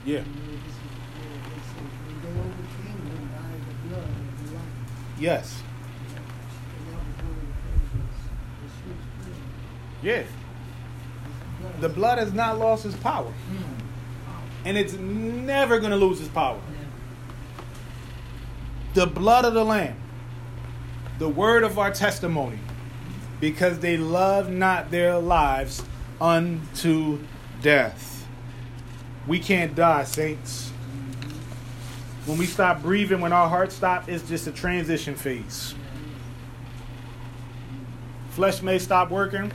Yeah. 0.09 0.25
You 0.25 0.41
know, 0.41 0.57
this 0.57 0.73
is 0.73 0.89
prayer. 1.13 1.37
They 1.37 1.61
said 1.69 1.85
when 2.01 2.17
they 2.25 2.33
overcame 2.33 2.97
him 3.13 3.29
by 3.29 3.53
the 3.61 3.77
blood 3.85 4.09
of 4.09 4.33
the 4.41 4.57
Lamb. 4.57 4.73
Yes. 4.73 4.73
And 4.73 4.73
that 4.73 4.73
was 4.73 4.73
one 4.73 4.73
of 4.73 4.73
the 4.73 4.73
prayers 4.73 4.73
that 4.73 4.73
she 4.73 4.97
was 4.97 5.06
praying. 5.17 5.43
Yeah. 10.03 10.23
The 11.81 11.89
blood 11.89 12.19
has 12.19 12.33
not 12.33 12.59
lost 12.59 12.87
its 12.87 12.97
power. 12.97 13.31
Hmm. 13.31 13.63
And 14.65 14.79
it's 14.79 14.95
never 14.95 15.79
going 15.79 15.91
to 15.91 15.97
lose 15.97 16.21
its 16.21 16.29
power. 16.29 16.61
The 18.95 19.07
blood 19.07 19.45
of 19.45 19.55
the 19.55 19.65
Lamb, 19.65 19.97
the 21.19 21.29
word 21.29 21.63
of 21.63 21.79
our 21.79 21.93
testimony, 21.93 22.59
because 23.41 23.81
they 23.81 23.97
love 23.97 24.51
not 24.51 24.91
their 24.91 25.19
lives 25.19 25.83
unto 26.21 27.19
death. 27.63 28.27
We 29.27 29.39
can't 29.39 29.75
die, 29.75 30.05
saints. 30.05 30.73
When 32.27 32.39
we 32.39 32.47
stop 32.47 32.83
breathing, 32.83 33.21
when 33.21 33.33
our 33.33 33.49
hearts 33.49 33.77
stop, 33.77 34.09
it's 34.09 34.29
just 34.29 34.49
a 34.49 34.53
transition 34.53 35.15
phase. 35.15 35.77
Flesh 38.31 38.63
may 38.63 38.81
stop 38.81 39.11
working, 39.11 39.53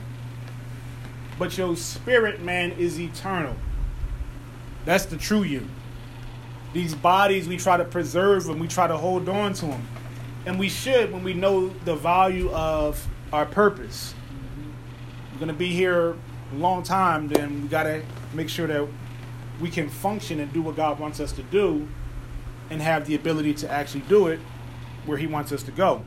but 1.38 1.56
your 1.58 1.76
spirit 1.76 2.40
man 2.40 2.72
is 2.72 2.98
eternal. 2.98 3.54
That's 4.86 5.04
the 5.04 5.18
true 5.18 5.42
you. 5.42 5.68
These 6.72 6.94
bodies, 6.94 7.46
we 7.46 7.58
try 7.58 7.76
to 7.76 7.84
preserve 7.84 8.44
them, 8.44 8.58
we 8.58 8.68
try 8.68 8.86
to 8.86 8.96
hold 8.96 9.28
on 9.28 9.52
to 9.52 9.66
them. 9.66 9.86
And 10.46 10.58
we 10.58 10.70
should 10.70 11.12
when 11.12 11.22
we 11.22 11.34
know 11.34 11.68
the 11.84 11.94
value 11.94 12.50
of 12.52 13.06
our 13.34 13.44
purpose. 13.44 14.14
We're 15.32 15.40
going 15.40 15.48
to 15.48 15.54
be 15.54 15.74
here 15.74 16.16
a 16.52 16.56
long 16.56 16.82
time, 16.82 17.28
then 17.28 17.62
we 17.62 17.68
got 17.68 17.82
to 17.82 18.02
make 18.32 18.48
sure 18.48 18.66
that 18.66 18.88
we 19.60 19.68
can 19.68 19.90
function 19.90 20.40
and 20.40 20.50
do 20.54 20.62
what 20.62 20.74
God 20.74 20.98
wants 20.98 21.20
us 21.20 21.32
to 21.32 21.42
do 21.42 21.86
and 22.72 22.80
have 22.80 23.06
the 23.06 23.14
ability 23.14 23.52
to 23.52 23.70
actually 23.70 24.00
do 24.02 24.28
it 24.28 24.40
where 25.04 25.18
He 25.18 25.26
wants 25.26 25.52
us 25.52 25.62
to 25.64 25.70
go. 25.70 26.02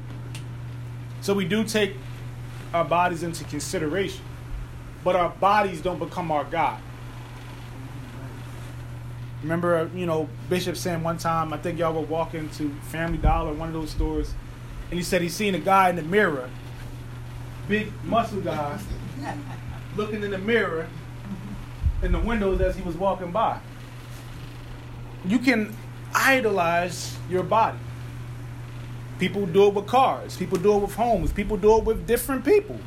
So 1.22 1.34
we 1.34 1.45
do 1.45 1.63
take 1.63 1.95
our 2.74 2.84
bodies 2.84 3.24
into 3.24 3.43
consideration, 3.45 4.24
but 5.03 5.16
our 5.16 5.30
bodies 5.30 5.82
don't 5.82 5.99
become 5.99 6.32
our 6.32 6.43
God. 6.43 6.82
Remember, 9.43 9.89
you 9.93 10.07
know, 10.07 10.28
Bishop 10.49 10.76
saying 10.76 11.03
one 11.03 11.18
time, 11.18 11.53
I 11.53 11.57
think 11.57 11.78
y'all 11.78 11.93
were 11.93 12.01
walking 12.01 12.49
to 12.51 12.74
Family 12.89 13.20
Dollar, 13.20 13.53
one 13.53 13.68
of 13.68 13.74
those 13.74 13.91
stores, 13.91 14.34
and 14.89 14.97
he 14.97 15.03
said 15.03 15.22
he 15.22 15.30
seen 15.30 15.53
a 15.53 15.59
guy 15.59 15.89
in 15.89 15.95
the 15.95 16.01
mirror, 16.01 16.49
big 17.68 17.91
muscle 18.03 18.41
guy, 18.41 18.80
looking 19.95 20.24
in 20.24 20.32
the 20.32 20.39
mirror 20.39 20.88
in 22.01 22.11
the 22.11 22.20
windows 22.20 22.59
as 22.59 22.76
he 22.76 22.82
was 22.82 22.95
walking 22.95 23.32
by. 23.32 23.59
You 25.26 25.39
can 25.39 25.76
idolize 26.16 27.16
your 27.30 27.43
body. 27.43 27.78
People 29.20 29.45
do 29.45 29.68
it 29.68 29.74
with 29.74 29.88
cars, 29.88 30.36
people 30.36 30.57
do 30.57 30.76
it 30.76 30.80
with 30.80 30.95
homes, 30.95 31.32
people 31.32 31.57
do 31.57 31.78
it 31.78 31.84
with 31.84 32.07
different 32.07 32.43
people. 32.43 32.80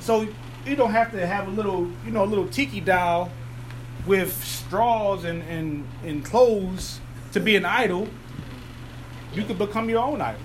So 0.00 0.28
you 0.66 0.76
don't 0.76 0.92
have 0.92 1.12
to 1.12 1.26
have 1.26 1.48
a 1.48 1.50
little, 1.50 1.90
you 2.04 2.10
know, 2.10 2.24
a 2.24 2.26
little 2.26 2.48
tiki 2.48 2.80
doll 2.80 3.30
with 4.06 4.42
straws 4.44 5.24
and, 5.24 5.42
and, 5.44 5.86
and 6.04 6.24
clothes 6.24 7.00
to 7.32 7.40
be 7.40 7.56
an 7.56 7.64
idol. 7.64 8.08
You 9.34 9.44
could 9.44 9.58
become 9.58 9.88
your 9.88 10.02
own 10.02 10.20
idol. 10.20 10.40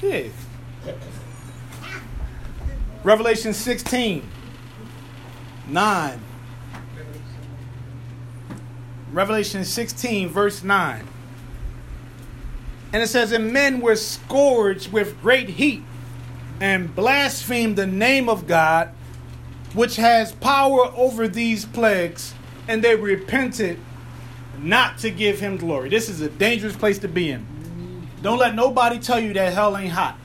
Yeah. 0.00 0.28
Revelation 3.04 3.52
16, 3.52 4.28
9. 5.68 6.20
Revelation 9.12 9.64
16, 9.64 10.28
verse 10.30 10.62
9. 10.62 11.06
And 12.92 13.02
it 13.02 13.08
says, 13.08 13.32
And 13.32 13.52
men 13.52 13.80
were 13.80 13.96
scourged 13.96 14.92
with 14.92 15.20
great 15.20 15.50
heat 15.50 15.82
and 16.60 16.94
blasphemed 16.94 17.76
the 17.76 17.86
name 17.86 18.28
of 18.28 18.46
God, 18.46 18.90
which 19.74 19.96
has 19.96 20.32
power 20.32 20.92
over 20.96 21.28
these 21.28 21.64
plagues, 21.64 22.34
and 22.68 22.82
they 22.82 22.96
repented 22.96 23.78
not 24.58 24.98
to 24.98 25.10
give 25.10 25.40
him 25.40 25.56
glory. 25.56 25.88
This 25.88 26.08
is 26.08 26.20
a 26.20 26.28
dangerous 26.28 26.76
place 26.76 26.98
to 27.00 27.08
be 27.08 27.30
in. 27.30 27.46
Don't 28.22 28.38
let 28.38 28.54
nobody 28.54 28.98
tell 28.98 29.18
you 29.18 29.32
that 29.32 29.52
hell 29.52 29.76
ain't 29.76 29.92
hot. 29.92 30.16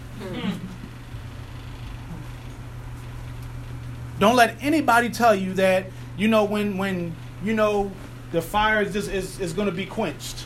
Don't 4.19 4.35
let 4.35 4.55
anybody 4.61 5.09
tell 5.09 5.35
you 5.35 5.53
that, 5.55 5.88
you 6.17 6.27
know, 6.27 6.43
when 6.43 6.77
when 6.77 7.15
you 7.43 7.53
know 7.53 7.91
the 8.32 8.41
fire 8.41 8.82
is 8.82 8.93
just 8.93 9.09
is, 9.09 9.39
is 9.39 9.53
gonna 9.53 9.71
be 9.71 9.86
quenched. 9.86 10.45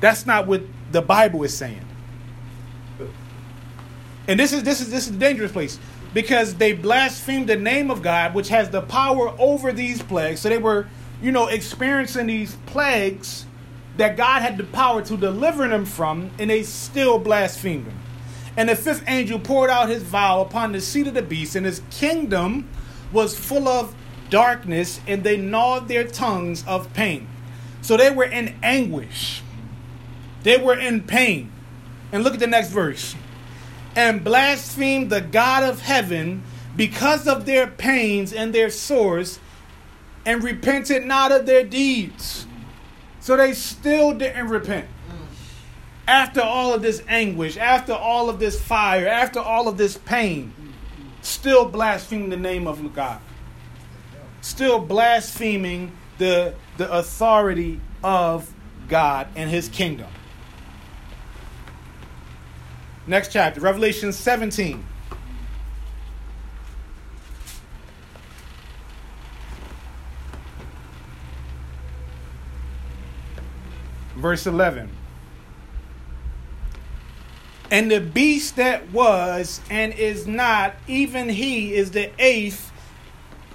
That's 0.00 0.26
not 0.26 0.46
what 0.46 0.62
the 0.90 1.02
Bible 1.02 1.42
is 1.44 1.56
saying. 1.56 1.84
And 4.28 4.38
this 4.38 4.52
is 4.52 4.62
this 4.62 4.80
is 4.80 4.90
this 4.90 5.08
is 5.08 5.14
a 5.14 5.18
dangerous 5.18 5.52
place 5.52 5.78
because 6.14 6.54
they 6.54 6.72
blasphemed 6.72 7.48
the 7.48 7.56
name 7.56 7.90
of 7.90 8.02
God, 8.02 8.34
which 8.34 8.48
has 8.48 8.70
the 8.70 8.82
power 8.82 9.34
over 9.38 9.72
these 9.72 10.02
plagues. 10.02 10.40
So 10.40 10.48
they 10.48 10.58
were, 10.58 10.86
you 11.22 11.32
know, 11.32 11.46
experiencing 11.46 12.26
these 12.26 12.56
plagues 12.66 13.46
that 13.96 14.16
God 14.16 14.42
had 14.42 14.56
the 14.56 14.64
power 14.64 15.02
to 15.02 15.16
deliver 15.16 15.68
them 15.68 15.84
from, 15.84 16.30
and 16.38 16.50
they 16.50 16.62
still 16.62 17.18
blasphemed 17.18 17.86
him. 17.86 17.98
And 18.56 18.68
the 18.68 18.76
fifth 18.76 19.04
angel 19.06 19.38
poured 19.38 19.70
out 19.70 19.88
his 19.88 20.02
vial 20.02 20.42
upon 20.42 20.72
the 20.72 20.80
seat 20.80 21.06
of 21.06 21.14
the 21.14 21.22
beast, 21.22 21.56
and 21.56 21.64
his 21.64 21.80
kingdom 21.90 22.68
was 23.12 23.38
full 23.38 23.68
of 23.68 23.94
darkness, 24.32 25.00
and 25.06 25.22
they 25.22 25.36
gnawed 25.36 25.86
their 25.88 26.04
tongues 26.04 26.64
of 26.66 26.90
pain. 26.94 27.28
So 27.82 27.96
they 27.96 28.10
were 28.10 28.24
in 28.24 28.54
anguish. 28.62 29.42
They 30.42 30.56
were 30.56 30.78
in 30.78 31.02
pain. 31.02 31.52
And 32.10 32.24
look 32.24 32.34
at 32.34 32.40
the 32.40 32.46
next 32.46 32.70
verse. 32.70 33.14
and 33.94 34.24
blasphemed 34.24 35.10
the 35.10 35.20
God 35.20 35.62
of 35.62 35.82
heaven 35.82 36.42
because 36.76 37.28
of 37.28 37.44
their 37.44 37.66
pains 37.66 38.32
and 38.32 38.54
their 38.54 38.70
sores, 38.70 39.38
and 40.24 40.42
repented 40.42 41.04
not 41.04 41.32
of 41.32 41.46
their 41.46 41.64
deeds. 41.64 42.46
So 43.20 43.36
they 43.36 43.52
still 43.52 44.14
didn't 44.14 44.48
repent. 44.48 44.88
After 46.08 46.40
all 46.40 46.72
of 46.74 46.82
this 46.82 47.02
anguish, 47.08 47.56
after 47.56 47.92
all 47.92 48.28
of 48.28 48.38
this 48.38 48.60
fire, 48.60 49.06
after 49.06 49.38
all 49.38 49.68
of 49.68 49.76
this 49.76 49.98
pain, 49.98 50.52
still 51.20 51.64
blaspheming 51.66 52.30
the 52.30 52.36
name 52.36 52.66
of 52.66 52.94
God. 52.94 53.20
Still 54.42 54.80
blaspheming 54.80 55.92
the, 56.18 56.54
the 56.76 56.92
authority 56.92 57.80
of 58.04 58.52
God 58.88 59.28
and 59.34 59.48
his 59.48 59.68
kingdom. 59.68 60.08
Next 63.06 63.32
chapter, 63.32 63.60
Revelation 63.60 64.12
17. 64.12 64.84
Verse 74.16 74.46
11. 74.46 74.90
And 77.70 77.90
the 77.90 78.00
beast 78.00 78.56
that 78.56 78.92
was 78.92 79.60
and 79.70 79.94
is 79.94 80.26
not, 80.26 80.74
even 80.86 81.28
he 81.28 81.74
is 81.74 81.92
the 81.92 82.10
eighth 82.18 82.71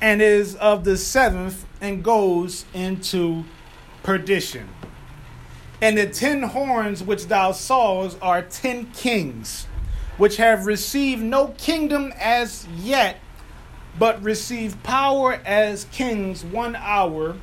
and 0.02 0.22
is 0.22 0.56
of 0.56 0.84
the 0.84 0.98
seventh 0.98 1.66
and 1.82 2.04
goes 2.04 2.66
into 2.74 3.44
perdition. 4.04 4.70
And 5.82 5.98
the 5.98 6.08
ten 6.08 6.44
horns 6.44 7.04
which 7.04 7.28
thou 7.28 7.52
sawest 7.52 8.18
are 8.22 8.42
ten 8.42 8.88
kings, 8.92 9.68
which 10.18 10.38
have 10.38 10.66
received 10.66 11.22
no 11.22 11.50
kingdom 11.58 12.14
as 12.18 12.68
yet, 12.78 13.20
but 14.00 14.22
receive 14.22 14.82
power 14.84 15.40
as 15.46 15.86
kings 15.86 16.44
one 16.44 16.76
hour 16.76 17.36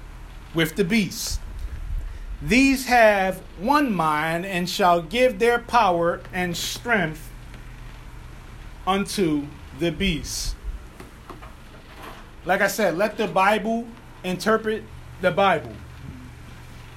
with 0.55 0.76
the 0.76 0.84
beast. 0.84 1.40
These 2.42 2.86
have 2.86 3.38
one 3.59 3.92
mind 3.92 4.44
and 4.44 4.68
shall 4.68 5.00
give 5.00 5.38
their 5.38 5.59
power 5.59 6.20
and 6.32 6.57
strength 6.57 7.30
unto 8.86 9.46
the 9.78 9.90
beast. 9.90 10.55
Like 12.45 12.61
I 12.61 12.66
said, 12.66 12.99
let 12.99 13.16
the 13.16 13.26
Bible 13.26 13.86
interpret 14.22 14.84
the 15.20 15.30
Bible. 15.30 15.72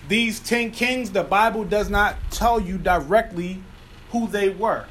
These 0.09 0.39
10 0.41 0.71
kings, 0.71 1.11
the 1.11 1.23
Bible 1.23 1.63
does 1.63 1.89
not 1.89 2.15
tell 2.31 2.59
you 2.59 2.77
directly 2.77 3.61
who 4.11 4.27
they 4.27 4.49
were. 4.49 4.85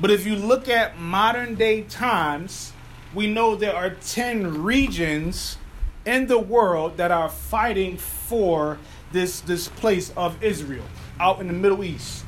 But 0.00 0.10
if 0.10 0.26
you 0.26 0.36
look 0.36 0.68
at 0.68 0.98
modern 0.98 1.54
day 1.54 1.82
times, 1.82 2.72
we 3.14 3.26
know 3.26 3.56
there 3.56 3.74
are 3.74 3.90
10 3.90 4.62
regions 4.62 5.58
in 6.06 6.26
the 6.26 6.38
world 6.38 6.96
that 6.96 7.10
are 7.10 7.28
fighting 7.28 7.98
for 7.98 8.78
this, 9.12 9.40
this 9.40 9.68
place 9.68 10.12
of 10.16 10.42
Israel 10.42 10.84
out 11.20 11.40
in 11.40 11.46
the 11.46 11.52
Middle 11.52 11.84
East. 11.84 12.24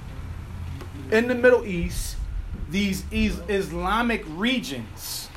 In 1.11 1.29
the 1.29 1.35
Middle 1.35 1.65
East, 1.65 2.17
these 2.69 3.05
Islamic 3.11 4.25
regions 4.29 5.30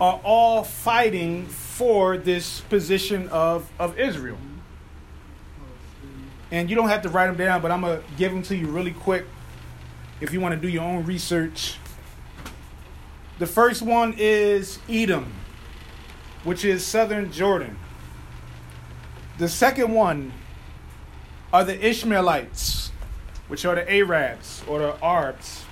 are 0.00 0.20
all 0.24 0.64
fighting 0.64 1.46
for 1.46 2.16
this 2.16 2.60
position 2.62 3.28
of, 3.28 3.70
of 3.78 3.98
Israel 3.98 4.38
and 6.50 6.68
you 6.68 6.76
don't 6.76 6.88
have 6.88 7.02
to 7.02 7.08
write 7.08 7.26
them 7.26 7.36
down, 7.36 7.62
but 7.62 7.70
I'm 7.70 7.80
gonna 7.80 8.02
give 8.16 8.32
them 8.32 8.42
to 8.44 8.56
you 8.56 8.66
really 8.66 8.92
quick 8.92 9.24
if 10.20 10.32
you 10.32 10.40
want 10.40 10.54
to 10.54 10.60
do 10.60 10.68
your 10.68 10.82
own 10.82 11.04
research. 11.04 11.78
The 13.38 13.46
first 13.46 13.82
one 13.82 14.14
is 14.18 14.78
Edom, 14.88 15.32
which 16.44 16.64
is 16.64 16.84
southern 16.84 17.32
Jordan. 17.32 17.78
The 19.38 19.48
second 19.48 19.92
one 19.92 20.32
are 21.52 21.64
the 21.64 21.86
Ishmaelites, 21.86 22.90
which 23.48 23.64
are 23.64 23.74
the 23.74 23.90
Arabs 23.90 24.62
or 24.66 24.78
the 24.80 25.04
Arabs. 25.04 25.64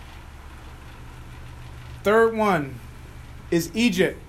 Third 2.05 2.35
one 2.37 2.79
is 3.51 3.71
Egypt. 3.75 4.21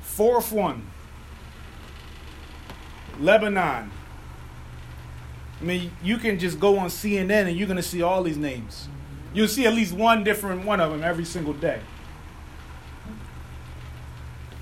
Fourth 0.00 0.52
one, 0.52 0.86
Lebanon. 3.18 3.90
I 5.60 5.64
mean, 5.64 5.92
you 6.02 6.16
can 6.16 6.38
just 6.38 6.58
go 6.58 6.78
on 6.78 6.88
CNN 6.88 7.46
and 7.48 7.56
you're 7.56 7.66
going 7.66 7.76
to 7.76 7.82
see 7.82 8.02
all 8.02 8.22
these 8.22 8.36
names. 8.36 8.88
You'll 9.32 9.48
see 9.48 9.66
at 9.66 9.74
least 9.74 9.92
one 9.92 10.24
different 10.24 10.64
one 10.64 10.80
of 10.80 10.90
them 10.90 11.02
every 11.02 11.24
single 11.24 11.52
day. 11.52 11.80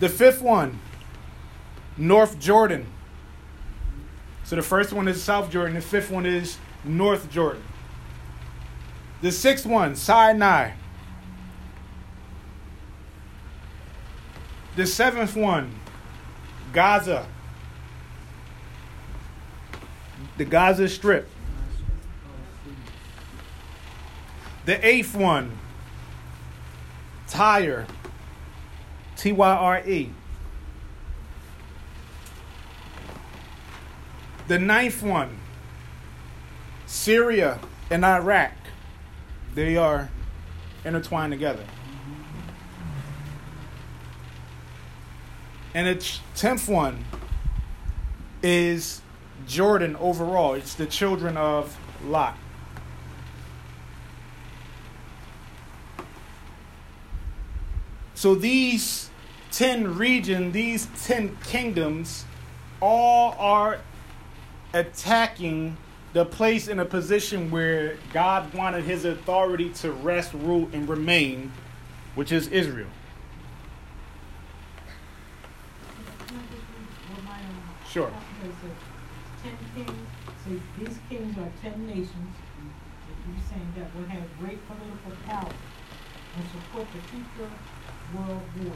The 0.01 0.09
fifth 0.09 0.43
one, 0.43 0.81
North 1.97 2.39
Jordan. 2.39 2.87
So 4.45 4.57
the 4.57 4.63
first 4.63 4.93
one 4.93 5.09
is 5.09 5.23
South 5.23 5.51
Jordan, 5.51 5.75
the 5.75 5.81
fifth 5.81 6.11
one 6.11 6.27
is 6.27 6.59
North 6.85 7.31
Jordan. 7.31 7.63
The 9.21 9.33
sixth 9.33 9.67
one, 9.67 9.97
Sinai. 9.97 10.73
The 14.79 14.87
seventh 14.87 15.35
one, 15.35 15.75
Gaza 16.73 17.27
the 20.37 20.45
Gaza 20.45 20.89
Strip. 20.89 21.29
The 24.67 24.87
eighth 24.87 25.17
one, 25.17 25.59
Tyre, 27.27 27.89
T 29.17 29.33
Y 29.33 29.51
R 29.51 29.81
E. 29.85 30.11
The 34.47 34.61
ninth 34.61 35.03
one, 35.03 35.41
Syria 36.87 37.59
and 37.91 38.05
Iraq. 38.05 38.53
They 39.57 39.77
are 39.77 40.09
intertwined 40.85 41.33
together. 41.33 41.65
And 45.79 45.87
the 45.87 46.19
tenth 46.35 46.69
one 46.69 47.05
is 48.43 49.01
Jordan 49.47 49.95
overall. 49.95 50.55
It's 50.55 50.75
the 50.75 50.87
children 50.87 51.37
of 51.37 51.79
Lot. 52.05 52.37
So 58.17 58.35
these 58.35 59.11
10 59.53 59.97
regions, 59.97 60.53
these 60.53 60.89
10 61.05 61.39
kingdoms, 61.45 62.25
all 62.81 63.37
are 63.39 63.79
attacking 64.75 65.77
the 66.13 66.25
place 66.25 66.67
in 66.67 66.81
a 66.81 66.85
position 66.85 67.53
where 67.53 67.99
God 68.13 68.53
wanted 68.53 68.83
his 68.83 69.05
authority 69.05 69.71
to 69.75 69.93
rest, 69.93 70.35
rule, 70.35 70.69
and 70.73 70.89
remain, 70.89 71.53
which 72.17 72.33
is 72.33 72.49
Israel. 72.49 72.89
Sure 77.99 78.13
Ten 79.43 79.57
kings, 79.75 79.91
so 80.45 80.51
these 80.79 80.99
kings 81.09 81.37
are 81.39 81.51
ten 81.63 81.87
nations, 81.87 82.35
you're 83.27 83.45
saying 83.51 83.73
that 83.77 83.95
will 83.95 84.07
have 84.07 84.23
great 84.39 84.59
political 84.67 85.13
power 85.27 85.53
and 86.37 86.45
support 86.51 86.87
the 86.95 87.01
future 87.11 87.51
world 88.15 88.43
order. 88.59 88.71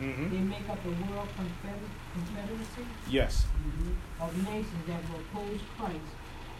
Mm-hmm. 0.00 0.30
They 0.30 0.40
make 0.40 0.68
up 0.68 0.78
a 0.84 0.88
world 0.88 1.28
confeder- 1.38 1.92
confederacy 2.14 2.86
Yes. 3.08 3.44
mm-hmm. 3.44 4.22
of 4.22 4.36
nations 4.44 4.86
that 4.88 5.00
will 5.10 5.20
oppose 5.20 5.60
Christ 5.78 6.12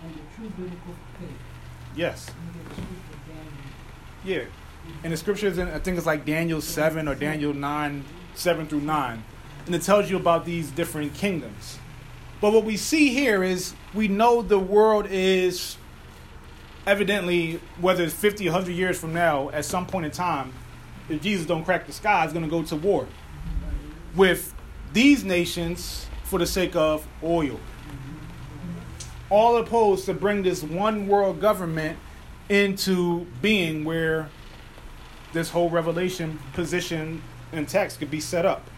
and 0.05 0.15
the 0.15 0.37
true 0.37 0.51
biblical 0.51 0.95
faith. 1.19 1.31
Yes. 1.97 2.31
Yeah. 4.25 4.45
And 5.03 5.13
the 5.13 5.17
scriptures, 5.17 5.59
in, 5.59 5.69
I 5.69 5.79
think 5.79 5.97
it's 5.97 6.07
like 6.07 6.25
Daniel 6.27 6.61
7 6.61 7.09
or 7.09 7.15
Daniel 7.15 7.55
9, 7.55 8.05
7 8.35 8.67
through 8.67 8.83
9. 8.83 9.25
And 9.67 9.75
it 9.75 9.83
tells 9.83 10.11
you 10.11 10.17
about 10.17 10.45
these 10.45 10.71
different 10.71 11.15
kingdoms. 11.15 11.79
But 12.45 12.53
what 12.53 12.65
we 12.67 12.77
see 12.77 13.09
here 13.09 13.43
is 13.43 13.73
we 13.95 14.07
know 14.07 14.43
the 14.43 14.59
world 14.59 15.07
is 15.09 15.79
evidently, 16.87 17.59
whether 17.81 18.05
it's 18.05 18.13
50, 18.13 18.45
100 18.45 18.73
years 18.73 18.99
from 18.99 19.15
now, 19.15 19.49
at 19.49 19.65
some 19.65 19.87
point 19.87 20.05
in 20.05 20.13
time, 20.13 20.53
if 21.09 21.23
Jesus 21.23 21.47
don't 21.47 21.65
crack 21.65 21.87
the 21.87 21.93
sky, 21.95 22.27
is 22.27 22.35
going 22.35 22.45
to 22.45 22.51
go 22.51 22.63
to 22.63 22.77
war 22.77 23.07
with 24.15 24.55
these 24.93 25.25
nations 25.25 26.07
for 26.25 26.39
the 26.39 26.45
sake 26.45 26.77
of 26.77 27.09
oil. 27.23 27.59
All 29.31 29.57
opposed 29.57 30.05
to 30.05 30.13
bring 30.13 30.43
this 30.43 30.63
one 30.63 31.09
world 31.09 31.41
government 31.41 31.99
into 32.51 33.25
being 33.41 33.87
where 33.87 34.29
this 35.33 35.49
whole 35.49 35.71
revelation 35.71 36.39
position 36.53 37.23
and 37.53 37.67
text 37.67 38.01
could 38.01 38.11
be 38.11 38.21
set 38.21 38.45
up. 38.45 38.69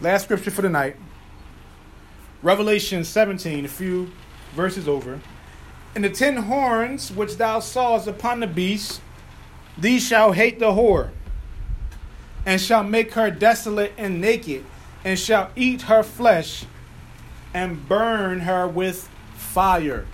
Last 0.00 0.24
scripture 0.24 0.50
for 0.50 0.62
the 0.62 0.68
night. 0.68 0.96
Revelation 2.42 3.04
17, 3.04 3.64
a 3.64 3.68
few 3.68 4.10
verses 4.54 4.88
over. 4.88 5.20
And 5.94 6.04
the 6.04 6.10
ten 6.10 6.36
horns 6.36 7.10
which 7.12 7.36
thou 7.36 7.60
sawest 7.60 8.06
upon 8.06 8.40
the 8.40 8.46
beast 8.46 9.00
These 9.76 10.06
shall 10.06 10.32
hate 10.32 10.58
the 10.58 10.72
whore, 10.72 11.10
and 12.44 12.60
shall 12.60 12.84
make 12.84 13.12
her 13.14 13.30
desolate 13.30 13.92
and 13.96 14.20
naked, 14.20 14.64
and 15.04 15.18
shall 15.18 15.50
eat 15.56 15.82
her 15.82 16.02
flesh, 16.02 16.66
and 17.54 17.88
burn 17.88 18.40
her 18.40 18.68
with 18.68 19.08
fire. 19.34 20.06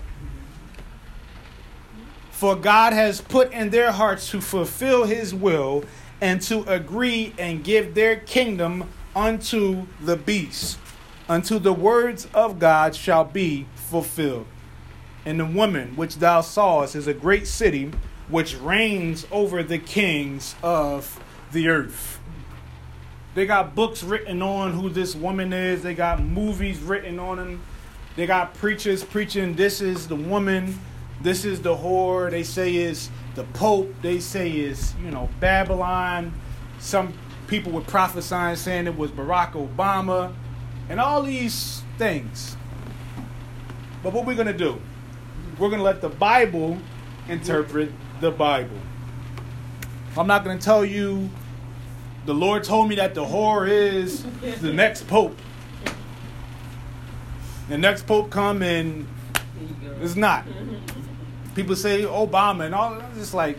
For 2.30 2.54
God 2.54 2.92
has 2.92 3.20
put 3.20 3.52
in 3.52 3.70
their 3.70 3.92
hearts 3.92 4.30
to 4.30 4.40
fulfill 4.40 5.04
his 5.04 5.34
will 5.34 5.84
and 6.20 6.40
to 6.42 6.62
agree 6.64 7.34
and 7.38 7.64
give 7.64 7.94
their 7.94 8.16
kingdom 8.16 8.88
unto 9.14 9.86
the 10.00 10.16
beast, 10.16 10.78
unto 11.28 11.58
the 11.58 11.72
words 11.72 12.28
of 12.34 12.58
God 12.58 12.94
shall 12.94 13.24
be 13.24 13.66
fulfilled. 13.74 14.46
And 15.24 15.40
the 15.40 15.46
woman 15.46 15.96
which 15.96 16.16
thou 16.16 16.40
sawest 16.40 16.94
is 16.94 17.06
a 17.06 17.14
great 17.14 17.46
city 17.46 17.90
which 18.28 18.56
reigns 18.56 19.26
over 19.30 19.62
the 19.62 19.78
kings 19.78 20.54
of 20.62 21.22
the 21.52 21.68
earth. 21.68 22.20
They 23.34 23.46
got 23.46 23.74
books 23.74 24.02
written 24.02 24.40
on 24.40 24.72
who 24.72 24.88
this 24.88 25.14
woman 25.14 25.52
is, 25.52 25.82
they 25.82 25.94
got 25.94 26.22
movies 26.22 26.80
written 26.80 27.18
on 27.18 27.36
them, 27.36 27.62
they 28.16 28.26
got 28.26 28.54
preachers 28.54 29.04
preaching 29.04 29.54
this 29.54 29.80
is 29.80 30.08
the 30.08 30.16
woman, 30.16 30.78
this 31.20 31.44
is 31.44 31.60
the 31.60 31.76
whore, 31.76 32.30
they 32.30 32.42
say 32.42 32.74
is 32.74 33.10
the 33.34 33.44
Pope, 33.44 33.92
they 34.00 34.20
say 34.20 34.50
is, 34.50 34.94
you 35.04 35.10
know, 35.10 35.28
Babylon. 35.38 36.32
Some 36.78 37.12
people 37.46 37.72
were 37.72 37.82
prophesying 37.82 38.56
saying 38.56 38.86
it 38.86 38.96
was 38.96 39.10
Barack 39.10 39.52
Obama, 39.52 40.32
and 40.88 41.00
all 41.00 41.22
these 41.22 41.82
things. 41.98 42.56
But 44.02 44.12
what 44.12 44.24
we're 44.26 44.34
going 44.34 44.46
to 44.46 44.52
do, 44.52 44.80
we're 45.58 45.68
going 45.68 45.80
to 45.80 45.84
let 45.84 46.00
the 46.00 46.08
Bible 46.08 46.78
interpret 47.28 47.90
the 48.20 48.30
Bible. 48.30 48.78
I'm 50.16 50.26
not 50.26 50.44
going 50.44 50.58
to 50.58 50.64
tell 50.64 50.84
you 50.84 51.28
the 52.24 52.34
Lord 52.34 52.64
told 52.64 52.88
me 52.88 52.96
that 52.96 53.14
the 53.14 53.24
whore 53.24 53.68
is 53.68 54.24
the 54.60 54.72
next 54.72 55.06
pope. 55.06 55.36
The 57.68 57.78
next 57.78 58.06
pope 58.06 58.30
come 58.30 58.62
and 58.62 59.06
it's 60.00 60.16
not. 60.16 60.44
People 61.54 61.74
say 61.74 62.02
Obama 62.02 62.66
and 62.66 62.74
all. 62.74 62.94
I'm 62.94 63.14
just 63.14 63.34
like, 63.34 63.58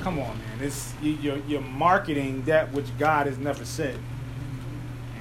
come 0.00 0.18
on, 0.18 0.38
man. 0.38 0.58
It's 0.62 0.92
you're 1.02 1.38
you're 1.46 1.60
marketing 1.60 2.42
that 2.44 2.72
which 2.72 2.86
God 2.98 3.26
has 3.26 3.38
never 3.38 3.64
said, 3.64 3.98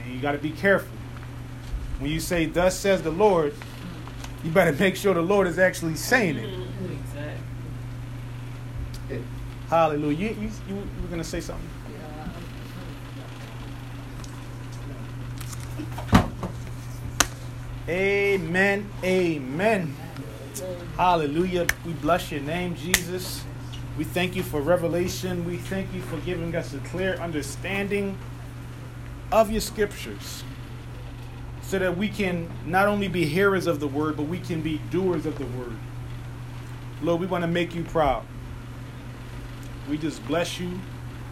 and 0.03 0.13
you 0.13 0.19
got 0.21 0.31
to 0.31 0.37
be 0.37 0.51
careful 0.51 0.98
when 1.99 2.11
you 2.11 2.19
say 2.19 2.45
"Thus 2.45 2.77
says 2.77 3.01
the 3.01 3.11
Lord." 3.11 3.53
You 4.43 4.51
better 4.51 4.71
make 4.71 4.95
sure 4.95 5.13
the 5.13 5.21
Lord 5.21 5.47
is 5.47 5.59
actually 5.59 5.95
saying 5.95 6.37
it. 6.37 6.49
Yeah. 9.09 9.17
Hallelujah. 9.69 10.29
You, 10.29 10.35
you, 10.41 10.51
you 10.69 10.75
were 10.75 11.09
gonna 11.09 11.23
say 11.23 11.41
something? 11.41 11.67
Amen. 17.89 18.89
Amen. 19.03 19.95
Hallelujah. 20.95 21.67
We 21.85 21.93
bless 21.93 22.31
your 22.31 22.41
name, 22.41 22.75
Jesus. 22.75 23.43
We 23.97 24.03
thank 24.05 24.35
you 24.35 24.43
for 24.43 24.61
revelation. 24.61 25.43
We 25.45 25.57
thank 25.57 25.93
you 25.93 26.01
for 26.01 26.17
giving 26.17 26.55
us 26.55 26.73
a 26.73 26.77
clear 26.79 27.15
understanding 27.15 28.17
of 29.31 29.51
your 29.51 29.61
scriptures 29.61 30.43
so 31.69 31.77
that 31.77 31.95
we 31.95 32.09
can 32.09 32.49
not 32.65 32.87
only 32.87 33.07
be 33.07 33.25
hearers 33.25 33.67
of 33.67 33.79
the 33.79 33.87
word, 33.87 34.17
but 34.17 34.23
we 34.23 34.39
can 34.39 34.59
be 34.59 34.79
doers 34.89 35.27
of 35.27 35.37
the 35.37 35.45
word. 35.45 35.77
Lord, 37.03 37.21
we 37.21 37.27
want 37.27 37.43
to 37.43 37.47
make 37.47 37.75
you 37.75 37.83
proud. 37.83 38.25
We 39.87 39.99
just 39.99 40.25
bless 40.27 40.59
you, 40.59 40.79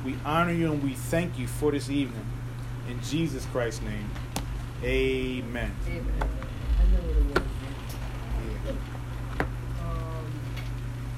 we 0.05 0.15
honor 0.23 0.51
you, 0.51 0.71
and 0.71 0.83
we 0.83 0.93
thank 0.93 1.39
you 1.39 1.47
for 1.47 1.71
this 1.71 1.89
evening. 1.89 2.23
In 2.87 3.01
Jesus 3.01 3.47
Christ's 3.47 3.81
name, 3.81 4.11
amen. 4.83 5.71
Amen. 5.87 6.05
Um, 9.81 10.31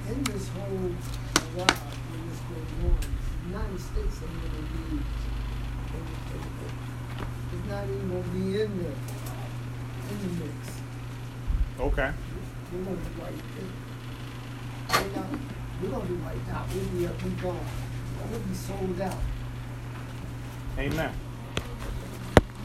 in 0.08 0.24
this 0.24 0.48
whole 0.48 0.94
while 1.56 1.68
when 1.68 2.30
this 2.30 2.40
goes 2.48 2.72
on, 2.86 2.98
the 3.44 3.50
United 3.50 3.82
States 3.82 4.22
ain't 4.24 4.32
gonna 4.32 4.64
be, 4.64 4.96
in, 4.96 6.00
in, 6.00 6.40
in, 6.40 6.70
it's 7.52 7.59
not 7.70 7.84
even 7.84 8.10
gonna 8.10 8.24
be 8.34 8.62
in 8.62 8.78
the, 8.78 8.90
in 8.90 10.18
the 10.24 10.44
mix. 10.44 10.58
Okay. 11.80 12.12
We're 12.74 12.84
gonna 12.84 12.98
be 12.98 13.04
wiped 13.22 13.44
out. 14.90 15.04
We're 15.06 15.16
not, 15.16 15.28
we're 15.82 15.90
gonna 15.90 16.06
be 16.06 16.14
wiped 16.16 16.50
out. 16.50 16.66
We'll 16.74 16.86
be, 16.86 17.06
up, 17.06 17.24
we 17.24 17.30
gone. 17.32 17.66
We'll 18.32 18.40
be 18.40 18.54
sold 18.56 19.02
out. 19.02 19.18
Amen. 20.80 21.12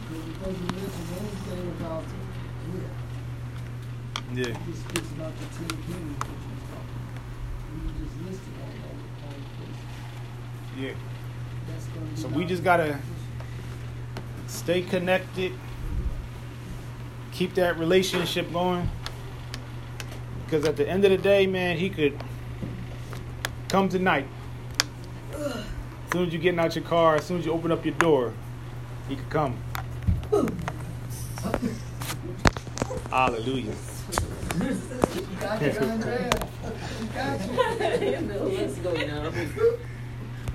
Because 0.09 0.57
you 0.57 0.67
mentioned 0.73 1.11
anything 1.21 1.69
about, 1.79 2.05
yeah. 2.73 2.91
Yeah. 4.33 4.57
This 4.67 4.79
speaks 4.81 5.11
about 5.13 5.33
the 5.39 5.47
ten 5.55 5.69
kingdoms 5.69 6.19
that 6.19 6.29
you 6.29 6.57
talking. 6.73 7.03
You 7.75 7.81
just 8.05 8.17
listed 8.27 8.55
all 8.63 8.73
all 8.89 8.97
all 9.25 9.37
the 9.37 9.51
places. 9.59 9.83
Yeah. 10.79 10.95
That's 11.69 11.87
gonna 11.87 12.07
be 12.07 12.17
So 12.17 12.29
we 12.29 12.45
just 12.47 12.65
gotta-. 12.65 12.99
Stay 14.47 14.83
connected. 14.83 15.53
Keep 17.33 17.55
that 17.55 17.79
relationship 17.79 18.53
going. 18.53 18.89
Because 20.45 20.65
at 20.67 20.77
the 20.77 20.89
end 20.89 21.05
of 21.05 21.11
the 21.11 21.19
day, 21.19 21.47
man, 21.47 21.77
he 21.77 21.91
could 21.91 22.19
come 23.69 23.89
tonight. 23.89 24.27
As 25.35 25.65
soon 26.13 26.27
as 26.27 26.33
you're 26.33 26.43
getting 26.43 26.61
out 26.61 26.77
your 26.77 26.85
car, 26.85 27.17
as 27.17 27.25
soon 27.25 27.39
as 27.41 27.47
you 27.47 27.53
open 27.53 27.73
up 27.73 27.85
your 27.85 27.95
door, 27.95 28.33
he 29.09 29.17
could 29.17 29.31
come. 29.31 29.57
Hallelujah. 33.11 33.75
You 34.61 34.77
got 35.41 35.63
it, 35.63 35.75
You 35.75 35.89
got 37.15 37.41
it. 37.81 38.23
Let's 38.59 38.79
go 38.79 38.93
now. 38.93 39.33